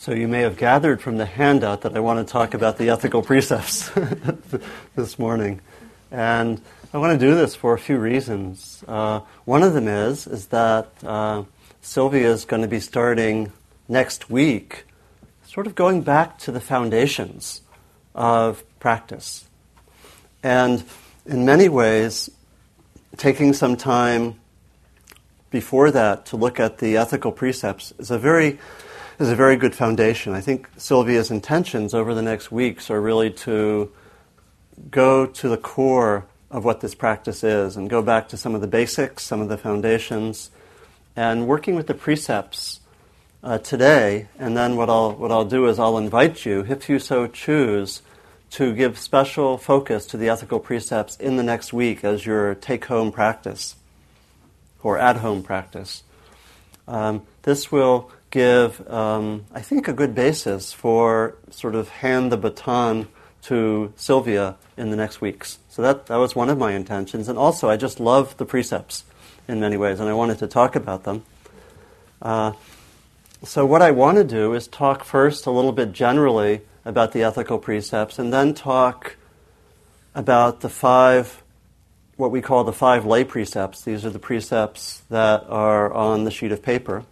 So 0.00 0.12
you 0.12 0.28
may 0.28 0.42
have 0.42 0.56
gathered 0.56 1.02
from 1.02 1.16
the 1.16 1.26
handout 1.26 1.80
that 1.80 1.96
I 1.96 1.98
want 1.98 2.24
to 2.24 2.32
talk 2.32 2.54
about 2.54 2.78
the 2.78 2.90
ethical 2.90 3.20
precepts 3.20 3.90
this 4.94 5.18
morning. 5.18 5.60
And 6.12 6.60
I 6.94 6.98
want 6.98 7.18
to 7.18 7.26
do 7.26 7.34
this 7.34 7.56
for 7.56 7.74
a 7.74 7.80
few 7.80 7.98
reasons. 7.98 8.84
Uh, 8.86 9.22
one 9.44 9.64
of 9.64 9.74
them 9.74 9.88
is, 9.88 10.28
is 10.28 10.46
that 10.46 10.92
uh, 11.02 11.42
Sylvia 11.82 12.30
is 12.30 12.44
going 12.44 12.62
to 12.62 12.68
be 12.68 12.78
starting 12.78 13.52
next 13.88 14.30
week, 14.30 14.84
sort 15.44 15.66
of 15.66 15.74
going 15.74 16.02
back 16.02 16.38
to 16.38 16.52
the 16.52 16.60
foundations 16.60 17.62
of 18.14 18.62
practice. 18.78 19.48
And 20.44 20.84
in 21.26 21.44
many 21.44 21.68
ways, 21.68 22.30
taking 23.16 23.52
some 23.52 23.76
time 23.76 24.38
before 25.50 25.90
that 25.90 26.26
to 26.26 26.36
look 26.36 26.60
at 26.60 26.78
the 26.78 26.96
ethical 26.96 27.32
precepts 27.32 27.92
is 27.98 28.12
a 28.12 28.18
very 28.18 28.60
is 29.18 29.30
a 29.30 29.36
very 29.36 29.56
good 29.56 29.74
foundation. 29.74 30.32
I 30.32 30.40
think 30.40 30.68
Sylvia's 30.76 31.30
intentions 31.30 31.92
over 31.92 32.14
the 32.14 32.22
next 32.22 32.52
weeks 32.52 32.88
are 32.90 33.00
really 33.00 33.30
to 33.30 33.90
go 34.90 35.26
to 35.26 35.48
the 35.48 35.56
core 35.56 36.26
of 36.50 36.64
what 36.64 36.80
this 36.80 36.94
practice 36.94 37.42
is 37.42 37.76
and 37.76 37.90
go 37.90 38.00
back 38.00 38.28
to 38.28 38.36
some 38.36 38.54
of 38.54 38.60
the 38.60 38.68
basics, 38.68 39.24
some 39.24 39.40
of 39.40 39.48
the 39.48 39.58
foundations, 39.58 40.50
and 41.16 41.48
working 41.48 41.74
with 41.74 41.88
the 41.88 41.94
precepts 41.94 42.80
uh, 43.42 43.58
today. 43.58 44.28
And 44.38 44.56
then 44.56 44.76
what 44.76 44.88
I'll, 44.88 45.12
what 45.12 45.32
I'll 45.32 45.44
do 45.44 45.66
is 45.66 45.80
I'll 45.80 45.98
invite 45.98 46.46
you, 46.46 46.64
if 46.68 46.88
you 46.88 47.00
so 47.00 47.26
choose, 47.26 48.02
to 48.50 48.72
give 48.72 48.98
special 48.98 49.58
focus 49.58 50.06
to 50.06 50.16
the 50.16 50.28
ethical 50.28 50.60
precepts 50.60 51.16
in 51.16 51.36
the 51.36 51.42
next 51.42 51.72
week 51.72 52.04
as 52.04 52.24
your 52.24 52.54
take 52.54 52.84
home 52.84 53.10
practice 53.10 53.74
or 54.82 54.96
at 54.96 55.16
home 55.16 55.42
practice. 55.42 56.04
Um, 56.86 57.26
this 57.42 57.70
will 57.70 58.10
give, 58.30 58.86
um, 58.90 59.44
I 59.52 59.60
think, 59.60 59.88
a 59.88 59.92
good 59.92 60.14
basis 60.14 60.72
for 60.72 61.36
sort 61.50 61.74
of 61.74 61.88
hand 61.88 62.30
the 62.30 62.36
baton 62.36 63.08
to 63.42 63.92
Sylvia 63.96 64.56
in 64.76 64.90
the 64.90 64.96
next 64.96 65.20
weeks. 65.20 65.58
So 65.68 65.82
that, 65.82 66.06
that 66.06 66.16
was 66.16 66.36
one 66.36 66.50
of 66.50 66.58
my 66.58 66.72
intentions. 66.72 67.28
And 67.28 67.38
also, 67.38 67.70
I 67.70 67.76
just 67.76 68.00
love 68.00 68.36
the 68.36 68.44
precepts 68.44 69.04
in 69.46 69.60
many 69.60 69.76
ways, 69.76 70.00
and 70.00 70.08
I 70.08 70.12
wanted 70.12 70.38
to 70.40 70.46
talk 70.46 70.76
about 70.76 71.04
them. 71.04 71.24
Uh, 72.20 72.52
so, 73.44 73.64
what 73.64 73.80
I 73.80 73.92
want 73.92 74.18
to 74.18 74.24
do 74.24 74.52
is 74.54 74.66
talk 74.66 75.04
first 75.04 75.46
a 75.46 75.50
little 75.50 75.72
bit 75.72 75.92
generally 75.92 76.62
about 76.84 77.12
the 77.12 77.22
ethical 77.22 77.58
precepts, 77.58 78.18
and 78.18 78.32
then 78.32 78.52
talk 78.52 79.16
about 80.14 80.60
the 80.60 80.68
five, 80.68 81.42
what 82.16 82.32
we 82.32 82.42
call 82.42 82.64
the 82.64 82.72
five 82.72 83.06
lay 83.06 83.22
precepts. 83.22 83.82
These 83.82 84.04
are 84.04 84.10
the 84.10 84.18
precepts 84.18 85.02
that 85.08 85.44
are 85.48 85.92
on 85.92 86.24
the 86.24 86.32
sheet 86.32 86.50
of 86.50 86.62
paper 86.62 87.04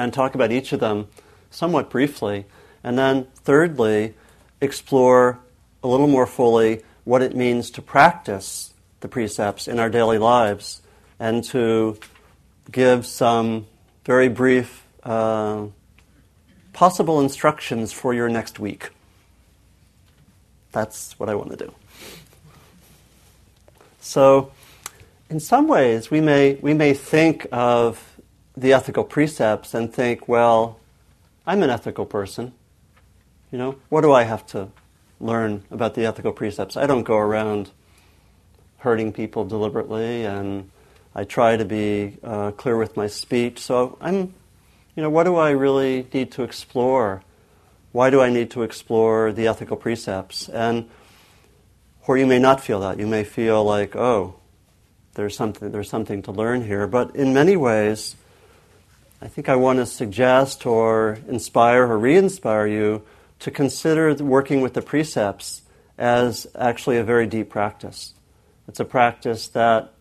and 0.00 0.12
talk 0.14 0.34
about 0.34 0.50
each 0.50 0.72
of 0.72 0.80
them 0.80 1.08
somewhat 1.50 1.90
briefly. 1.90 2.46
And 2.82 2.98
then, 2.98 3.26
thirdly, 3.34 4.14
explore 4.60 5.38
a 5.82 5.88
little 5.88 6.06
more 6.06 6.26
fully 6.26 6.82
what 7.04 7.22
it 7.22 7.36
means 7.36 7.70
to 7.72 7.82
practice 7.82 8.72
the 9.00 9.08
precepts 9.08 9.68
in 9.68 9.78
our 9.78 9.90
daily 9.90 10.18
lives 10.18 10.80
and 11.18 11.44
to 11.44 11.98
give 12.70 13.04
some 13.04 13.66
very 14.04 14.28
brief 14.28 14.86
uh, 15.02 15.66
possible 16.72 17.20
instructions 17.20 17.92
for 17.92 18.14
your 18.14 18.28
next 18.28 18.58
week. 18.58 18.90
That's 20.72 21.18
what 21.18 21.28
I 21.28 21.34
want 21.34 21.50
to 21.50 21.56
do. 21.56 21.74
So, 24.00 24.52
in 25.28 25.40
some 25.40 25.68
ways, 25.68 26.10
we 26.10 26.20
may, 26.20 26.54
we 26.54 26.72
may 26.74 26.94
think 26.94 27.46
of 27.52 28.09
the 28.60 28.72
ethical 28.72 29.04
precepts 29.04 29.74
and 29.74 29.92
think, 29.92 30.28
well, 30.28 30.78
I'm 31.46 31.62
an 31.62 31.70
ethical 31.70 32.06
person. 32.06 32.52
You 33.50 33.58
know, 33.58 33.76
what 33.88 34.02
do 34.02 34.12
I 34.12 34.24
have 34.24 34.46
to 34.48 34.68
learn 35.18 35.64
about 35.70 35.94
the 35.94 36.06
ethical 36.06 36.32
precepts? 36.32 36.76
I 36.76 36.86
don't 36.86 37.02
go 37.02 37.16
around 37.16 37.70
hurting 38.78 39.12
people 39.12 39.44
deliberately, 39.44 40.24
and 40.24 40.70
I 41.14 41.24
try 41.24 41.56
to 41.56 41.64
be 41.64 42.16
uh, 42.22 42.52
clear 42.52 42.76
with 42.76 42.96
my 42.96 43.06
speech. 43.06 43.58
So 43.58 43.98
I'm, 44.00 44.34
you 44.94 45.02
know, 45.02 45.10
what 45.10 45.24
do 45.24 45.36
I 45.36 45.50
really 45.50 46.06
need 46.12 46.30
to 46.32 46.42
explore? 46.42 47.22
Why 47.92 48.10
do 48.10 48.20
I 48.20 48.30
need 48.30 48.50
to 48.52 48.62
explore 48.62 49.32
the 49.32 49.48
ethical 49.48 49.76
precepts? 49.76 50.48
And 50.48 50.88
or 52.10 52.18
you 52.18 52.26
may 52.26 52.40
not 52.40 52.60
feel 52.60 52.80
that. 52.80 52.98
You 52.98 53.06
may 53.06 53.22
feel 53.22 53.62
like, 53.62 53.94
oh, 53.94 54.34
there's 55.14 55.36
something 55.36 55.70
there's 55.70 55.88
something 55.88 56.22
to 56.22 56.32
learn 56.32 56.64
here. 56.64 56.88
But 56.88 57.14
in 57.14 57.32
many 57.32 57.56
ways, 57.56 58.16
I 59.22 59.28
think 59.28 59.50
I 59.50 59.56
want 59.56 59.78
to 59.80 59.84
suggest 59.84 60.64
or 60.64 61.18
inspire 61.28 61.86
or 61.86 61.98
re 61.98 62.16
inspire 62.16 62.66
you 62.66 63.02
to 63.40 63.50
consider 63.50 64.14
working 64.14 64.62
with 64.62 64.72
the 64.72 64.80
precepts 64.80 65.60
as 65.98 66.46
actually 66.58 66.96
a 66.96 67.04
very 67.04 67.26
deep 67.26 67.50
practice. 67.50 68.14
It's 68.66 68.80
a 68.80 68.84
practice 68.86 69.48
that 69.48 69.92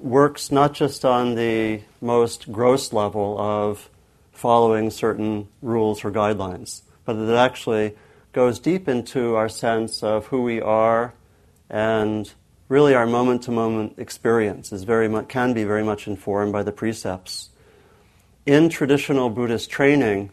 works 0.00 0.50
not 0.50 0.74
just 0.74 1.04
on 1.04 1.36
the 1.36 1.82
most 2.00 2.50
gross 2.50 2.92
level 2.92 3.38
of 3.38 3.88
following 4.32 4.90
certain 4.90 5.46
rules 5.62 6.04
or 6.04 6.10
guidelines, 6.10 6.82
but 7.04 7.14
that 7.14 7.36
actually 7.36 7.94
goes 8.32 8.58
deep 8.58 8.88
into 8.88 9.36
our 9.36 9.48
sense 9.48 10.02
of 10.02 10.26
who 10.26 10.42
we 10.42 10.60
are 10.60 11.14
and 11.70 12.32
really 12.68 12.92
our 12.92 13.06
moment 13.06 13.44
to 13.44 13.52
moment 13.52 13.94
experience 13.98 14.72
is 14.72 14.82
very 14.82 15.06
much, 15.06 15.28
can 15.28 15.52
be 15.52 15.62
very 15.62 15.84
much 15.84 16.08
informed 16.08 16.52
by 16.52 16.64
the 16.64 16.72
precepts 16.72 17.50
in 18.46 18.68
traditional 18.68 19.30
Buddhist 19.30 19.70
training, 19.70 20.30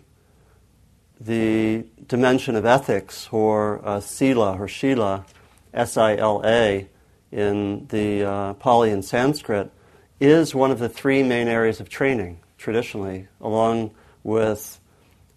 the 1.19 1.85
dimension 2.07 2.55
of 2.55 2.65
ethics, 2.65 3.29
or 3.31 3.81
uh, 3.87 3.99
sila 3.99 4.57
or 4.59 4.67
shila, 4.67 5.25
S 5.73 5.95
I 5.97 6.15
L 6.17 6.41
A, 6.43 6.87
in 7.31 7.87
the 7.87 8.23
uh, 8.23 8.53
Pali 8.55 8.91
and 8.91 9.05
Sanskrit, 9.05 9.71
is 10.19 10.53
one 10.53 10.71
of 10.71 10.79
the 10.79 10.89
three 10.89 11.23
main 11.23 11.47
areas 11.47 11.79
of 11.79 11.89
training 11.89 12.39
traditionally, 12.57 13.27
along 13.39 13.91
with 14.23 14.79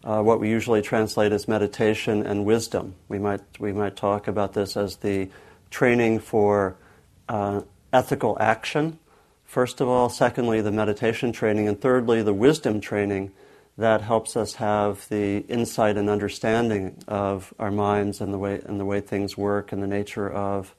uh, 0.03 0.21
what 0.21 0.41
we 0.41 0.51
usually 0.51 0.83
translate 0.83 1.33
as 1.33 1.49
meditation 1.49 2.27
and 2.27 2.45
wisdom. 2.45 2.95
We 3.09 3.19
might, 3.19 3.41
we 3.59 3.73
might 3.73 3.97
talk 3.97 4.29
about 4.29 4.53
this 4.53 4.77
as 4.77 4.97
the 4.97 5.31
training 5.71 6.19
for 6.19 6.77
uh, 7.29 7.63
ethical 7.93 8.37
action 8.41 8.99
first 9.55 9.81
of 9.81 9.89
all. 9.89 10.09
Secondly, 10.09 10.61
the 10.61 10.73
meditation 10.73 11.31
training. 11.31 11.69
And 11.69 11.81
thirdly, 11.81 12.23
the 12.23 12.35
wisdom 12.35 12.81
training 12.81 13.31
that 13.79 14.03
helps 14.03 14.37
us 14.37 14.57
have 14.57 15.09
the 15.09 15.39
insight 15.49 15.97
and 15.97 16.11
understanding 16.11 16.97
of 17.07 17.55
our 17.57 17.71
minds 17.71 18.21
and 18.21 18.35
the 18.35 18.39
way, 18.39 18.61
and 18.67 18.81
the 18.81 18.85
way 18.85 19.01
things 19.01 19.37
work 19.37 19.71
and 19.71 19.81
the 19.81 19.87
nature 19.87 20.29
of 20.29 20.75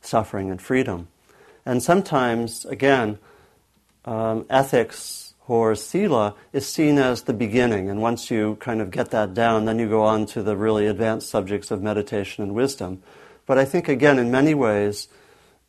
suffering 0.00 0.50
and 0.50 0.62
freedom. 0.62 1.08
And 1.66 1.82
sometimes, 1.82 2.64
again, 2.64 3.18
um, 4.06 4.46
ethics 4.48 5.34
or 5.46 5.74
sila 5.74 6.34
is 6.54 6.66
seen 6.66 6.96
as 6.96 7.24
the 7.24 7.34
beginning. 7.34 7.90
And 7.90 8.00
once 8.00 8.30
you 8.30 8.56
kind 8.60 8.80
of 8.80 8.90
get 8.90 9.10
that 9.10 9.34
down, 9.34 9.66
then 9.66 9.78
you 9.78 9.90
go 9.90 10.04
on 10.04 10.24
to 10.26 10.42
the 10.42 10.56
really 10.56 10.86
advanced 10.86 11.28
subjects 11.28 11.70
of 11.70 11.82
meditation 11.82 12.42
and 12.42 12.54
wisdom. 12.54 13.02
But 13.44 13.58
I 13.58 13.66
think, 13.66 13.88
again, 13.88 14.18
in 14.18 14.30
many 14.30 14.54
ways, 14.54 15.08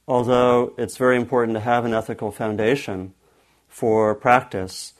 although 0.08 0.74
it's 0.78 0.98
very 0.98 1.18
important 1.18 1.56
to 1.56 1.62
have 1.62 1.86
an 1.86 1.94
ethical 1.94 2.32
foundation 2.32 3.14
for 3.68 4.14
practice, 4.16 4.94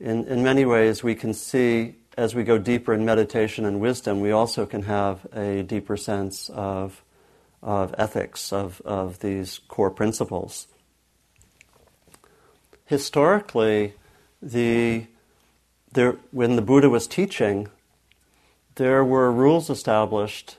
in, 0.00 0.24
in 0.26 0.42
many 0.42 0.64
ways 0.64 1.02
we 1.02 1.14
can 1.14 1.32
see 1.32 1.94
as 2.16 2.34
we 2.34 2.42
go 2.44 2.58
deeper 2.58 2.94
in 2.94 3.04
meditation 3.04 3.64
and 3.64 3.80
wisdom, 3.80 4.20
we 4.20 4.30
also 4.30 4.64
can 4.64 4.82
have 4.82 5.26
a 5.34 5.62
deeper 5.62 5.96
sense 5.96 6.48
of, 6.50 7.02
of 7.62 7.94
ethics, 7.98 8.52
of, 8.52 8.80
of 8.84 9.18
these 9.20 9.60
core 9.68 9.90
principles. 9.90 10.66
Historically, 12.86 13.92
the, 14.40 15.06
there, 15.92 16.12
when 16.30 16.56
the 16.56 16.62
Buddha 16.62 16.88
was 16.88 17.06
teaching, 17.06 17.68
there 18.76 19.04
were 19.04 19.30
rules 19.30 19.68
established 19.68 20.56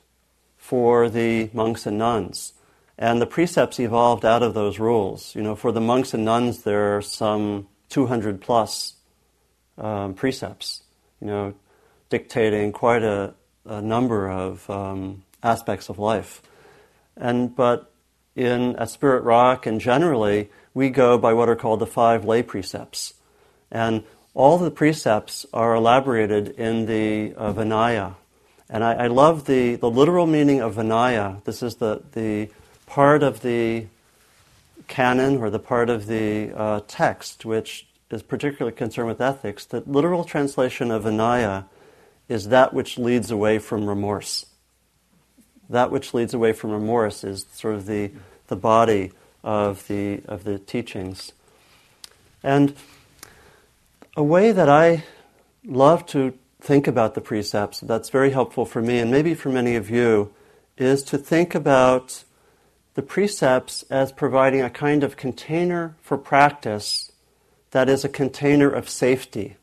for 0.57 1.09
the 1.09 1.49
monks 1.53 1.85
and 1.85 1.97
nuns. 1.97 2.53
And 2.97 3.21
the 3.21 3.27
precepts 3.27 3.79
evolved 3.79 4.25
out 4.25 4.41
of 4.41 4.53
those 4.53 4.79
rules. 4.79 5.35
You 5.35 5.43
know, 5.43 5.55
for 5.55 5.71
the 5.71 5.81
monks 5.81 6.13
and 6.13 6.25
nuns, 6.25 6.63
there 6.63 6.97
are 6.97 7.01
some 7.01 7.67
200 7.89 8.41
plus 8.41 8.95
um, 9.77 10.15
precepts, 10.15 10.81
you 11.21 11.27
know, 11.27 11.53
dictating 12.09 12.71
quite 12.71 13.03
a, 13.03 13.33
a 13.65 13.81
number 13.81 14.29
of 14.29 14.67
um, 14.69 15.23
aspects 15.43 15.89
of 15.89 15.99
life. 15.99 16.41
And 17.15 17.55
but 17.55 17.91
in 18.35 18.75
at 18.75 18.89
Spirit 18.89 19.23
Rock 19.23 19.65
and 19.65 19.81
generally, 19.81 20.49
we 20.73 20.89
go 20.89 21.17
by 21.17 21.33
what 21.33 21.49
are 21.49 21.55
called 21.55 21.79
the 21.79 21.87
five 21.87 22.25
lay 22.25 22.43
precepts, 22.43 23.13
and 23.71 24.03
all 24.33 24.57
the 24.59 24.71
precepts 24.71 25.45
are 25.51 25.73
elaborated 25.73 26.49
in 26.49 26.85
the 26.85 27.33
uh, 27.35 27.51
Vinaya. 27.53 28.15
And 28.69 28.83
I, 28.83 28.93
I, 28.93 29.07
love 29.07 29.45
the, 29.45 29.75
the 29.75 29.89
literal 29.89 30.27
meaning 30.27 30.61
of 30.61 30.75
Vinaya. 30.75 31.43
This 31.45 31.63
is 31.63 31.77
the, 31.77 32.03
the 32.11 32.49
part 32.87 33.21
of 33.21 33.41
the 33.41 33.85
canon 34.87 35.37
or 35.37 35.51
the 35.51 35.59
part 35.59 35.89
of 35.89 36.07
the 36.07 36.51
uh, 36.55 36.81
text 36.87 37.45
which 37.45 37.85
is 38.09 38.23
particularly 38.23 38.75
concerned 38.75 39.07
with 39.07 39.21
ethics, 39.21 39.65
the 39.65 39.83
literal 39.85 40.23
translation 40.23 40.89
of 40.89 41.03
Vinaya 41.03 41.65
is 42.29 42.47
that 42.49 42.73
which 42.73 42.97
leads 42.97 43.29
away 43.29 43.59
from 43.59 43.87
remorse. 43.87 44.45
That 45.69 45.91
which 45.91 46.13
leads 46.13 46.33
away 46.33 46.53
from 46.53 46.71
remorse 46.71 47.23
is 47.23 47.45
sort 47.51 47.75
of 47.75 47.85
the, 47.85 48.11
the 48.47 48.55
body 48.55 49.11
of 49.43 49.85
the, 49.87 50.21
of 50.25 50.45
the 50.45 50.57
teachings. 50.57 51.33
And 52.41 52.75
a 54.15 54.23
way 54.23 54.51
that 54.51 54.69
I 54.69 55.03
love 55.65 56.05
to 56.07 56.33
think 56.61 56.87
about 56.87 57.13
the 57.13 57.21
precepts, 57.21 57.81
that's 57.81 58.09
very 58.09 58.31
helpful 58.31 58.65
for 58.65 58.81
me 58.81 58.99
and 58.99 59.11
maybe 59.11 59.33
for 59.33 59.49
many 59.49 59.75
of 59.75 59.89
you, 59.89 60.33
is 60.77 61.03
to 61.03 61.17
think 61.17 61.53
about 61.53 62.23
the 62.97 63.03
precepts 63.03 63.83
as 63.91 64.11
providing 64.11 64.59
a 64.63 64.71
kind 64.71 65.03
of 65.03 65.15
container 65.15 65.95
for 66.01 66.17
practice 66.17 67.11
that 67.69 67.87
is 67.87 68.03
a 68.03 68.09
container 68.09 68.67
of 68.71 68.89
safety, 68.89 69.55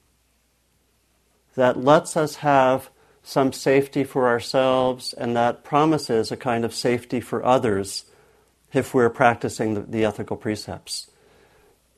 that 1.56 1.76
lets 1.76 2.16
us 2.16 2.36
have 2.36 2.90
some 3.24 3.52
safety 3.52 4.04
for 4.04 4.28
ourselves 4.28 5.12
and 5.14 5.34
that 5.34 5.64
promises 5.64 6.30
a 6.30 6.36
kind 6.36 6.64
of 6.64 6.72
safety 6.72 7.18
for 7.18 7.44
others 7.44 8.04
if 8.72 8.94
we're 8.94 9.10
practicing 9.10 9.74
the, 9.74 9.80
the 9.80 10.04
ethical 10.04 10.36
precepts. 10.36 11.10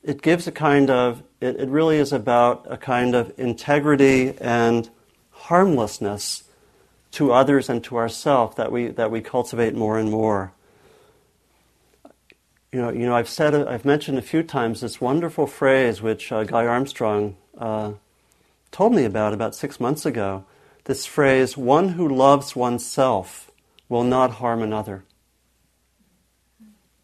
It 0.02 0.22
gives 0.22 0.46
a 0.46 0.52
kind 0.52 0.88
of, 0.88 1.22
it, 1.42 1.60
it 1.60 1.68
really 1.68 1.98
is 1.98 2.14
about 2.14 2.64
a 2.70 2.78
kind 2.78 3.14
of 3.14 3.30
integrity 3.38 4.32
and 4.40 4.88
harmlessness 5.32 6.44
to 7.10 7.32
others 7.32 7.68
and 7.68 7.84
to 7.84 7.98
ourselves 7.98 8.56
that 8.56 8.72
we, 8.72 8.86
that 8.86 9.10
we 9.10 9.20
cultivate 9.20 9.74
more 9.74 9.98
and 9.98 10.10
more 10.10 10.54
you 12.76 12.82
know, 12.82 12.90
you 12.90 13.06
know, 13.06 13.16
I've 13.16 13.30
said, 13.30 13.54
I've 13.54 13.86
mentioned 13.86 14.18
a 14.18 14.22
few 14.22 14.42
times 14.42 14.82
this 14.82 15.00
wonderful 15.00 15.46
phrase 15.46 16.02
which 16.02 16.30
uh, 16.30 16.44
Guy 16.44 16.66
Armstrong 16.66 17.38
uh, 17.56 17.92
told 18.70 18.94
me 18.94 19.06
about 19.06 19.32
about 19.32 19.54
six 19.54 19.80
months 19.80 20.04
ago. 20.04 20.44
This 20.84 21.06
phrase, 21.06 21.56
"One 21.56 21.88
who 21.96 22.06
loves 22.06 22.54
oneself 22.54 23.50
will 23.88 24.04
not 24.04 24.32
harm 24.32 24.60
another." 24.60 25.04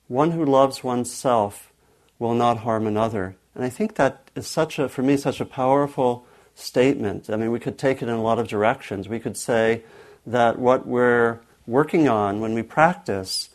One 0.09 0.33
who 0.33 0.45
loves 0.45 0.85
oneself 0.85 1.73
will 2.19 2.35
not 2.35 2.59
harm 2.59 2.87
another, 2.87 3.37
and 3.55 3.65
I 3.65 3.71
think 3.71 3.95
that 3.95 4.31
is 4.35 4.47
such 4.47 4.79
a, 4.79 4.91
for 4.91 5.01
me, 5.01 5.17
such 5.17 5.41
a 5.41 5.47
powerful 5.47 6.27
statement. 6.55 7.31
I 7.31 7.37
mean, 7.37 7.51
we 7.51 7.61
could 7.61 7.79
take 7.79 8.03
it 8.03 8.11
in 8.11 8.15
a 8.15 8.23
lot 8.23 8.39
of 8.39 8.47
directions. 8.47 9.09
We 9.09 9.21
could 9.21 9.39
say 9.39 9.85
that 10.27 10.59
what 10.59 10.87
we're 10.87 11.41
working 11.67 12.11
on 12.11 12.41
when 12.41 12.53
we 12.53 12.63
practice 12.63 13.49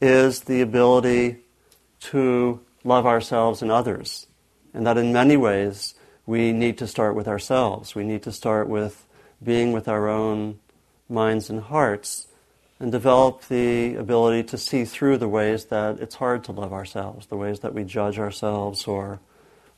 is 0.00 0.42
the 0.42 0.60
ability 0.60 1.42
to 2.00 2.60
love 2.84 3.06
ourselves 3.06 3.62
and 3.62 3.70
others. 3.70 4.26
And 4.74 4.86
that 4.86 4.98
in 4.98 5.12
many 5.12 5.36
ways, 5.36 5.94
we 6.26 6.52
need 6.52 6.78
to 6.78 6.86
start 6.86 7.14
with 7.14 7.26
ourselves. 7.26 7.94
We 7.94 8.04
need 8.04 8.22
to 8.24 8.32
start 8.32 8.68
with 8.68 9.06
being 9.42 9.72
with 9.72 9.88
our 9.88 10.08
own 10.08 10.58
minds 11.08 11.48
and 11.48 11.60
hearts 11.60 12.26
and 12.80 12.92
develop 12.92 13.46
the 13.48 13.96
ability 13.96 14.44
to 14.44 14.58
see 14.58 14.84
through 14.84 15.18
the 15.18 15.28
ways 15.28 15.66
that 15.66 15.98
it's 16.00 16.14
hard 16.16 16.44
to 16.44 16.52
love 16.52 16.72
ourselves, 16.72 17.26
the 17.26 17.36
ways 17.36 17.60
that 17.60 17.74
we 17.74 17.82
judge 17.82 18.18
ourselves 18.18 18.86
or 18.86 19.20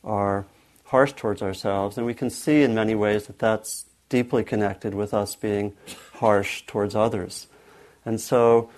are 0.03 0.45
harsh 0.85 1.13
towards 1.13 1.41
ourselves. 1.41 1.97
And 1.97 2.05
we 2.05 2.13
can 2.13 2.29
see 2.29 2.61
in 2.61 2.75
many 2.75 2.95
ways 2.95 3.27
that 3.27 3.39
that's 3.39 3.85
deeply 4.09 4.43
connected 4.43 4.93
with 4.93 5.13
us 5.13 5.35
being 5.35 5.73
harsh 6.15 6.63
towards 6.67 6.95
others. 6.95 7.47
And 8.05 8.19
so 8.19 8.69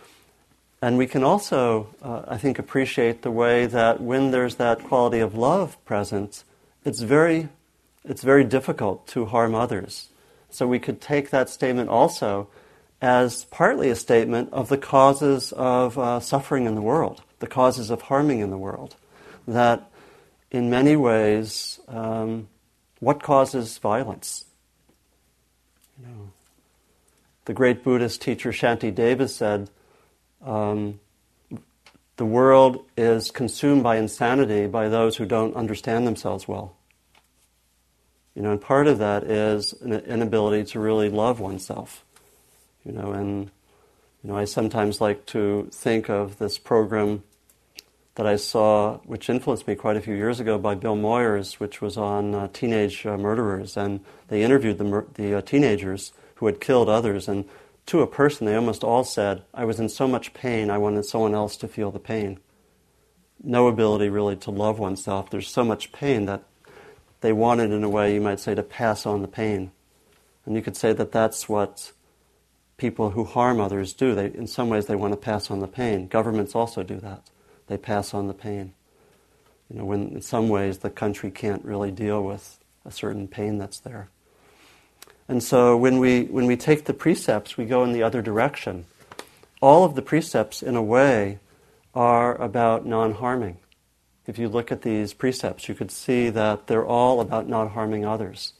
and 0.84 0.98
we 0.98 1.08
can 1.08 1.24
also, 1.24 1.88
uh, 2.02 2.24
I 2.28 2.38
think, 2.38 2.60
appreciate 2.60 3.22
the 3.22 3.32
way 3.32 3.68
that 3.68 4.02
when 4.02 4.32
there's 4.32 4.56
that 4.56 4.84
quality 4.84 5.20
of 5.20 5.34
love 5.34 5.78
present, 5.86 6.44
it's 6.84 7.00
very, 7.00 7.48
it's 8.04 8.22
very 8.22 8.44
difficult 8.44 9.08
to 9.08 9.28
harm 9.28 9.56
others. 9.56 10.10
So 10.50 10.68
we 10.68 10.80
could 10.80 11.00
take 11.00 11.30
that 11.30 11.48
statement 11.48 11.88
also 11.90 12.50
as 13.02 13.46
partly 13.46 13.92
a 13.92 13.96
statement 13.96 14.52
of 14.52 14.68
the 14.68 14.78
causes 14.78 15.54
of 15.54 15.98
uh, 15.98 16.20
suffering 16.20 16.66
in 16.66 16.76
the 16.76 16.82
world, 16.82 17.24
the 17.40 17.48
causes 17.48 17.90
of 17.90 18.02
harming 18.02 18.40
in 18.40 18.50
the 18.50 18.58
world. 18.58 18.98
That 19.48 19.90
in 20.52 20.70
many 20.70 20.98
ways, 20.98 21.80
um, 21.88 22.50
what 23.00 23.24
causes 23.24 23.78
violence? 23.78 24.44
You 25.98 26.08
know, 26.08 26.32
the 27.46 27.54
great 27.54 27.86
Buddhist 27.86 28.22
teacher 28.22 28.52
Shantideva 28.52 29.30
said, 29.30 29.70
um, 30.44 31.00
the 32.18 32.26
world 32.26 32.86
is 32.96 33.32
consumed 33.32 33.84
by 33.84 33.98
insanity 33.98 34.68
by 34.68 34.90
those 34.90 35.18
who 35.18 35.26
don't 35.26 35.56
understand 35.56 36.06
themselves 36.06 36.48
well. 36.48 36.76
You 38.36 38.42
know, 38.42 38.52
and 38.52 38.62
part 38.62 38.88
of 38.88 38.98
that 39.00 39.24
is 39.24 39.74
an 39.82 39.94
inability 39.94 40.64
to 40.72 40.80
really 40.80 41.10
love 41.10 41.40
oneself. 41.40 42.04
You 42.84 42.92
know, 42.92 43.12
and 43.12 43.52
you 44.24 44.30
know, 44.30 44.38
I 44.38 44.46
sometimes 44.46 45.02
like 45.02 45.26
to 45.28 45.70
think 45.72 46.10
of 46.10 46.38
this 46.38 46.58
program 46.58 47.24
that 48.16 48.28
I 48.28 48.36
saw, 48.36 48.98
which 49.00 49.30
influenced 49.30 49.68
me 49.68 49.76
quite 49.76 49.98
a 49.98 50.02
few 50.02 50.14
years 50.14 50.40
ago, 50.40 50.58
by 50.58 50.76
Bill 50.76 50.96
Moyers, 50.96 51.54
which 51.54 51.82
was 51.82 51.98
on 51.98 52.36
uh, 52.36 52.48
teenage 52.54 53.06
uh, 53.06 53.18
murderers, 53.18 53.76
and 53.76 54.02
they 54.28 54.44
interviewed 54.44 54.78
the, 54.78 54.84
mur- 54.84 55.08
the 55.16 55.36
uh, 55.36 55.42
teenagers 55.42 56.14
who 56.36 56.46
had 56.46 56.62
killed 56.62 56.90
others, 56.90 57.28
and 57.28 57.46
to 57.88 58.02
a 58.02 58.08
person, 58.08 58.46
they 58.46 58.56
almost 58.56 58.84
all 58.84 59.04
said, 59.04 59.44
I 59.54 59.66
was 59.66 59.80
in 59.80 59.90
so 59.90 60.08
much 60.08 60.34
pain, 60.34 60.70
I 60.70 60.78
wanted 60.78 61.06
someone 61.06 61.36
else 61.36 61.58
to 61.58 61.68
feel 61.68 61.92
the 61.92 62.00
pain. 62.00 62.40
No 63.44 63.68
ability 63.68 64.10
really 64.10 64.38
to 64.38 64.52
love 64.52 64.80
oneself. 64.80 65.30
There's 65.30 65.50
so 65.50 65.66
much 65.66 65.92
pain 65.92 66.26
that 66.26 66.44
they 67.22 67.34
wanted, 67.34 67.72
in 67.72 67.84
a 67.84 67.90
way, 67.90 68.14
you 68.14 68.22
might 68.22 68.40
say, 68.40 68.56
to 68.56 68.64
pass 68.64 69.06
on 69.06 69.22
the 69.22 69.28
pain. 69.28 69.72
And 70.46 70.56
you 70.56 70.62
could 70.62 70.78
say 70.78 70.94
that 70.94 71.12
that's 71.12 71.48
what 71.48 71.92
people 72.78 73.12
who 73.12 73.24
harm 73.24 73.60
others 73.60 73.94
do. 73.94 74.16
They, 74.16 74.26
in 74.26 74.48
some 74.48 74.70
ways, 74.70 74.88
they 74.88 74.96
want 74.96 75.14
to 75.14 75.18
pass 75.18 75.52
on 75.52 75.60
the 75.60 75.68
pain. 75.68 76.08
Governments 76.08 76.56
also 76.56 76.84
do 76.84 77.00
that. 77.00 77.30
They 77.68 77.78
pass 77.78 78.14
on 78.14 78.28
the 78.28 78.34
pain. 78.34 78.74
You 79.70 79.80
know, 79.80 79.86
when 79.86 80.10
in 80.10 80.22
some 80.22 80.50
ways 80.50 80.80
the 80.80 80.90
country 80.90 81.32
can't 81.32 81.64
really 81.64 81.92
deal 81.92 82.24
with 82.24 82.60
a 82.86 82.92
certain 82.92 83.28
pain 83.28 83.58
that's 83.58 83.80
there. 83.80 84.10
And 85.28 85.42
so 85.42 85.78
when 85.78 86.00
we, 86.00 86.24
when 86.24 86.46
we 86.46 86.58
take 86.58 86.86
the 86.86 86.94
precepts, 86.94 87.58
we 87.58 87.66
go 87.66 87.84
in 87.84 87.94
the 87.94 88.04
other 88.04 88.22
direction. 88.22 88.86
All 89.62 89.86
of 89.86 89.96
the 89.96 90.02
precepts, 90.02 90.62
in 90.62 90.76
a 90.76 90.84
way, 90.84 91.40
are 91.96 92.36
about 92.42 92.86
non 92.86 93.14
harming. 93.14 93.58
If 94.26 94.38
you 94.38 94.48
look 94.48 94.72
at 94.72 94.82
these 94.82 95.14
precepts, 95.14 95.68
you 95.68 95.76
could 95.76 95.92
see 95.92 96.30
that 96.30 96.68
they're 96.68 96.86
all 96.86 97.20
about 97.20 97.48
not 97.48 97.72
harming 97.72 98.06
others, 98.06 98.54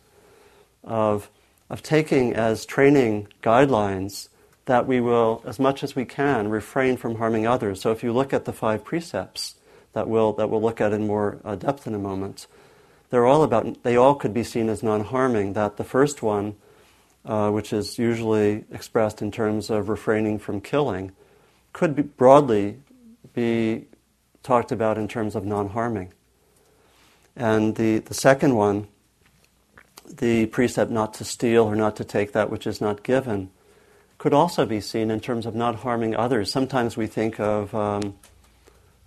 of, 0.84 1.30
of 1.70 1.82
taking 1.84 2.34
as 2.34 2.66
training 2.66 3.28
guidelines 3.42 4.30
that 4.66 4.88
we 4.88 5.02
will, 5.02 5.42
as 5.46 5.60
much 5.60 5.84
as 5.84 5.96
we 5.96 6.06
can, 6.06 6.50
refrain 6.50 6.98
from 6.98 7.16
harming 7.16 7.46
others. 7.46 7.82
So 7.82 7.92
if 7.92 8.04
you 8.04 8.14
look 8.14 8.34
at 8.34 8.46
the 8.46 8.54
five 8.54 8.84
precepts 8.84 9.56
that 9.94 10.08
we'll, 10.08 10.34
that 10.34 10.50
we'll 10.50 10.62
look 10.62 10.82
at 10.82 10.94
in 10.94 11.08
more 11.08 11.40
uh, 11.44 11.56
depth 11.56 11.86
in 11.86 11.94
a 11.94 12.00
moment, 12.00 12.48
they're 13.10 13.26
all 13.26 13.44
about, 13.44 13.84
they 13.84 13.96
all 13.96 14.16
could 14.16 14.34
be 14.34 14.44
seen 14.44 14.70
as 14.70 14.82
non 14.82 15.02
harming. 15.02 15.54
That 15.54 15.78
the 15.78 15.84
first 15.84 16.24
one, 16.24 16.56
uh, 17.26 17.50
which 17.50 17.74
is 17.74 17.98
usually 17.98 18.66
expressed 18.72 19.22
in 19.22 19.32
terms 19.32 19.70
of 19.70 19.90
refraining 19.90 20.40
from 20.40 20.62
killing, 20.62 21.12
could 21.72 21.96
be 21.96 22.02
broadly 22.02 22.80
be 23.34 23.86
talked 24.44 24.72
about 24.72 24.98
in 24.98 25.08
terms 25.08 25.36
of 25.36 25.46
non 25.46 25.70
harming. 25.70 26.14
And 27.36 27.76
the, 27.76 28.00
the 28.00 28.14
second 28.14 28.56
one, 28.56 28.88
the 30.08 30.46
precept 30.48 30.92
not 30.92 31.14
to 31.16 31.26
steal 31.26 31.64
or 31.64 31.76
not 31.76 31.96
to 31.96 32.04
take 32.04 32.34
that 32.34 32.50
which 32.50 32.68
is 32.68 32.80
not 32.80 33.04
given, 33.04 33.50
could 34.18 34.34
also 34.34 34.66
be 34.66 34.80
seen 34.80 35.10
in 35.10 35.20
terms 35.20 35.46
of 35.46 35.56
not 35.56 35.76
harming 35.76 36.16
others. 36.16 36.52
Sometimes 36.52 36.96
we 36.96 37.08
think 37.08 37.40
of 37.40 37.74
um, 37.74 38.16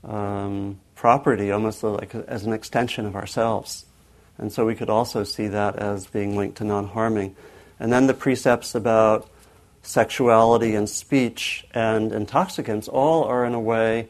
um, 0.04 0.80
property 0.94 1.50
almost 1.50 1.82
like 1.82 2.14
as 2.14 2.44
an 2.44 2.52
extension 2.52 3.06
of 3.06 3.14
ourselves. 3.14 3.86
And 4.38 4.52
so 4.52 4.66
we 4.66 4.74
could 4.74 4.90
also 4.90 5.24
see 5.24 5.48
that 5.48 5.76
as 5.76 6.06
being 6.06 6.36
linked 6.36 6.58
to 6.58 6.64
non 6.64 6.88
harming. 6.88 7.36
And 7.78 7.92
then 7.92 8.06
the 8.06 8.14
precepts 8.14 8.74
about 8.74 9.28
sexuality 9.82 10.74
and 10.74 10.88
speech 10.88 11.66
and 11.72 12.12
intoxicants 12.12 12.88
all 12.88 13.24
are, 13.24 13.44
in 13.44 13.54
a 13.54 13.60
way, 13.60 14.08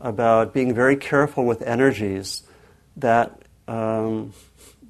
about 0.00 0.54
being 0.54 0.74
very 0.74 0.96
careful 0.96 1.44
with 1.44 1.60
energies 1.62 2.42
that 2.96 3.42
um, 3.66 4.32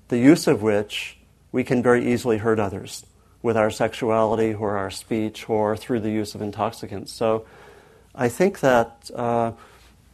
the 0.08 0.18
use 0.18 0.46
of 0.46 0.62
which 0.62 1.18
we 1.50 1.64
can 1.64 1.82
very 1.82 2.12
easily 2.12 2.38
hurt 2.38 2.58
others 2.58 3.04
with 3.42 3.56
our 3.56 3.70
sexuality 3.70 4.52
or 4.52 4.76
our 4.76 4.90
speech 4.90 5.48
or 5.48 5.76
through 5.76 6.00
the 6.00 6.10
use 6.10 6.34
of 6.34 6.42
intoxicants. 6.42 7.12
So 7.12 7.46
I 8.14 8.28
think 8.28 8.60
that. 8.60 9.10
Uh, 9.14 9.52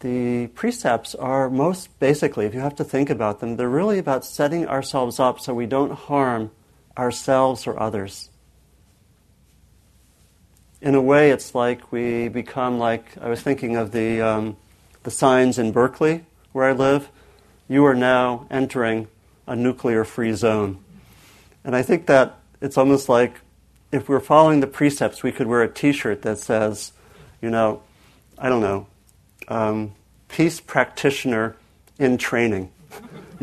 the 0.04 0.48
precepts 0.48 1.14
are 1.14 1.48
most 1.48 1.98
basically, 1.98 2.44
if 2.44 2.52
you 2.52 2.60
have 2.60 2.76
to 2.76 2.84
think 2.84 3.08
about 3.08 3.40
them, 3.40 3.56
they're 3.56 3.70
really 3.70 3.96
about 3.96 4.22
setting 4.22 4.66
ourselves 4.68 5.18
up 5.18 5.40
so 5.40 5.54
we 5.54 5.64
don't 5.64 5.92
harm 5.92 6.50
ourselves 6.96 7.66
or 7.66 7.80
others. 7.80 8.30
In 10.80 10.94
a 10.94 11.00
way, 11.00 11.30
it's 11.30 11.54
like 11.54 11.92
we 11.92 12.28
become 12.28 12.78
like 12.78 13.16
I 13.20 13.28
was 13.28 13.40
thinking 13.40 13.76
of 13.76 13.92
the 13.92 14.20
um, 14.20 14.56
the 15.02 15.10
signs 15.10 15.58
in 15.58 15.72
Berkeley 15.72 16.24
where 16.52 16.66
I 16.68 16.72
live. 16.72 17.08
You 17.68 17.84
are 17.86 17.94
now 17.94 18.46
entering 18.50 19.08
a 19.46 19.56
nuclear-free 19.56 20.34
zone, 20.34 20.84
and 21.64 21.74
I 21.74 21.82
think 21.82 22.06
that 22.06 22.38
it's 22.60 22.76
almost 22.76 23.08
like 23.08 23.40
if 23.92 24.08
we're 24.08 24.20
following 24.20 24.60
the 24.60 24.66
precepts, 24.66 25.22
we 25.22 25.32
could 25.32 25.46
wear 25.46 25.62
a 25.62 25.68
T-shirt 25.68 26.22
that 26.22 26.38
says, 26.38 26.92
you 27.40 27.48
know, 27.48 27.82
I 28.36 28.48
don't 28.48 28.60
know, 28.60 28.86
um, 29.48 29.92
peace 30.28 30.60
practitioner 30.60 31.56
in 31.98 32.18
training. 32.18 32.70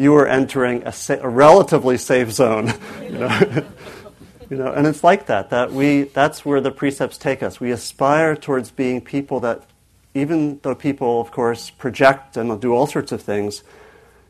You 0.01 0.15
are 0.15 0.27
entering 0.27 0.81
a, 0.88 0.91
sa- 0.91 1.22
a 1.22 1.29
relatively 1.29 1.98
safe 1.98 2.31
zone. 2.31 2.74
You 3.03 3.20
know? 3.20 3.65
you 4.50 4.58
know, 4.58 4.72
and 4.74 4.88
it's 4.88 5.03
like 5.03 5.27
that. 5.27 5.50
That 5.50 5.72
we 5.72 6.03
that's 6.03 6.46
where 6.46 6.60
the 6.60 6.72
precepts 6.72 7.17
take 7.17 7.43
us. 7.43 7.60
We 7.60 7.72
aspire 7.72 8.36
towards 8.36 8.72
being 8.72 9.01
people 9.01 9.41
that, 9.41 9.63
even 10.13 10.60
though 10.63 10.75
people, 10.75 11.22
of 11.22 11.31
course, 11.31 11.70
project 11.70 12.38
and 12.38 12.60
do 12.60 12.74
all 12.74 12.88
sorts 12.88 13.12
of 13.12 13.22
things, 13.22 13.63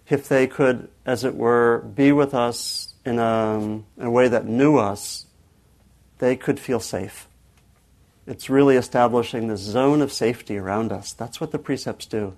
if 0.09 0.27
they 0.27 0.45
could, 0.45 0.89
as 1.05 1.23
it 1.23 1.35
were, 1.35 1.79
be 1.95 2.11
with 2.11 2.33
us 2.33 2.95
in 3.05 3.17
a, 3.17 3.59
in 3.59 3.83
a 3.97 4.11
way 4.11 4.27
that 4.27 4.45
knew 4.45 4.77
us, 4.77 5.25
they 6.17 6.35
could 6.35 6.59
feel 6.59 6.79
safe. 6.79 7.27
It's 8.27 8.49
really 8.49 8.75
establishing 8.75 9.47
this 9.47 9.61
zone 9.61 10.01
of 10.01 10.11
safety 10.11 10.57
around 10.57 10.91
us. 10.91 11.13
That's 11.13 11.39
what 11.39 11.51
the 11.51 11.59
precepts 11.59 12.05
do, 12.07 12.35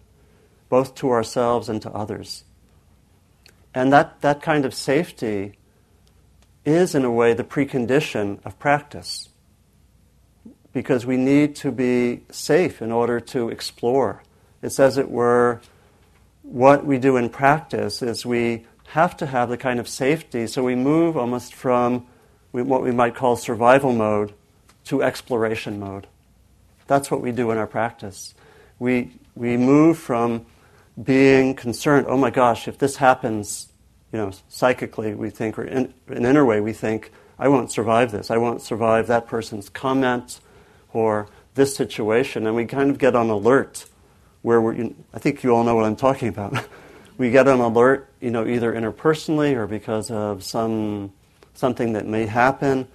both 0.69 0.93
to 0.95 1.09
ourselves 1.09 1.67
and 1.67 1.81
to 1.81 1.91
others. 1.91 2.43
And 3.74 3.92
that, 3.92 4.22
that 4.22 4.42
kind 4.42 4.65
of 4.65 4.74
safety 4.74 5.53
is, 6.65 6.96
in 6.96 7.03
a 7.03 7.12
way, 7.12 7.34
the 7.34 7.44
precondition 7.44 8.39
of 8.46 8.58
practice. 8.60 9.30
Because 10.72 11.06
we 11.06 11.18
need 11.18 11.56
to 11.58 11.72
be 11.72 12.24
safe 12.30 12.82
in 12.82 12.92
order 12.92 13.20
to 13.20 13.50
explore. 13.50 14.24
It's 14.62 14.80
as 14.80 14.98
it 14.98 15.10
were, 15.10 15.62
what 16.44 16.86
we 16.86 16.98
do 16.98 17.18
in 17.18 17.30
practice 17.30 18.01
is 18.01 18.25
we 18.25 18.65
have 18.88 19.18
to 19.18 19.25
have 19.25 19.50
the 19.50 19.58
kind 19.58 19.80
of 19.80 19.88
safety, 19.88 20.46
so 20.46 20.63
we 20.63 20.75
move 20.75 21.18
almost 21.18 21.53
from 21.53 22.06
what 22.51 22.84
we 22.84 22.92
might 22.92 23.15
call 23.15 23.36
survival 23.36 23.92
mode 23.92 24.34
to 24.86 25.01
exploration 25.01 25.80
mode. 25.80 26.08
That's 26.86 27.10
what 27.10 27.22
we 27.22 27.32
do 27.32 27.50
in 27.51 27.58
our 27.58 27.68
practice. 27.68 28.36
We, 28.77 29.13
we 29.36 29.58
move 29.58 29.98
from 29.98 30.46
being 31.01 31.55
concerned, 31.55 32.05
oh 32.07 32.17
my 32.17 32.29
gosh, 32.29 32.67
if 32.67 32.77
this 32.77 32.97
happens, 32.97 33.69
you 34.12 34.19
know, 34.19 34.31
psychically, 34.47 35.15
we 35.15 35.29
think, 35.29 35.57
or 35.57 35.63
in 35.63 35.93
an 36.07 36.25
inner 36.25 36.45
way, 36.45 36.62
we 36.62 36.73
think, 36.73 37.12
I 37.39 37.47
won't 37.47 37.71
survive 37.71 38.12
this. 38.12 38.29
I 38.29 38.38
won't 38.38 38.62
survive 38.62 39.07
that 39.07 39.27
person's 39.27 39.69
comment 39.69 40.39
or 40.91 41.27
this 41.55 41.75
situation. 41.75 42.45
And 42.45 42.55
we 42.55 42.65
kind 42.65 42.89
of 42.89 42.97
get 42.97 43.15
on 43.15 43.29
alert 43.29 43.85
where 44.43 44.62
we're, 44.62 44.73
you 44.73 44.95
I 45.13 45.19
think 45.19 45.43
you 45.43 45.55
all 45.55 45.63
know 45.63 45.75
what 45.75 45.85
I'm 45.85 45.95
talking 45.95 46.27
about. 46.27 46.67
we 47.17 47.31
get 47.31 47.47
on 47.47 47.59
alert, 47.59 48.09
you 48.21 48.29
know, 48.29 48.45
either 48.45 48.71
interpersonally 48.73 49.55
or 49.55 49.67
because 49.67 50.12
of 50.12 50.43
some, 50.43 51.12
something 51.53 51.93
that 51.93 52.05
may 52.05 52.25
happen. 52.27 52.88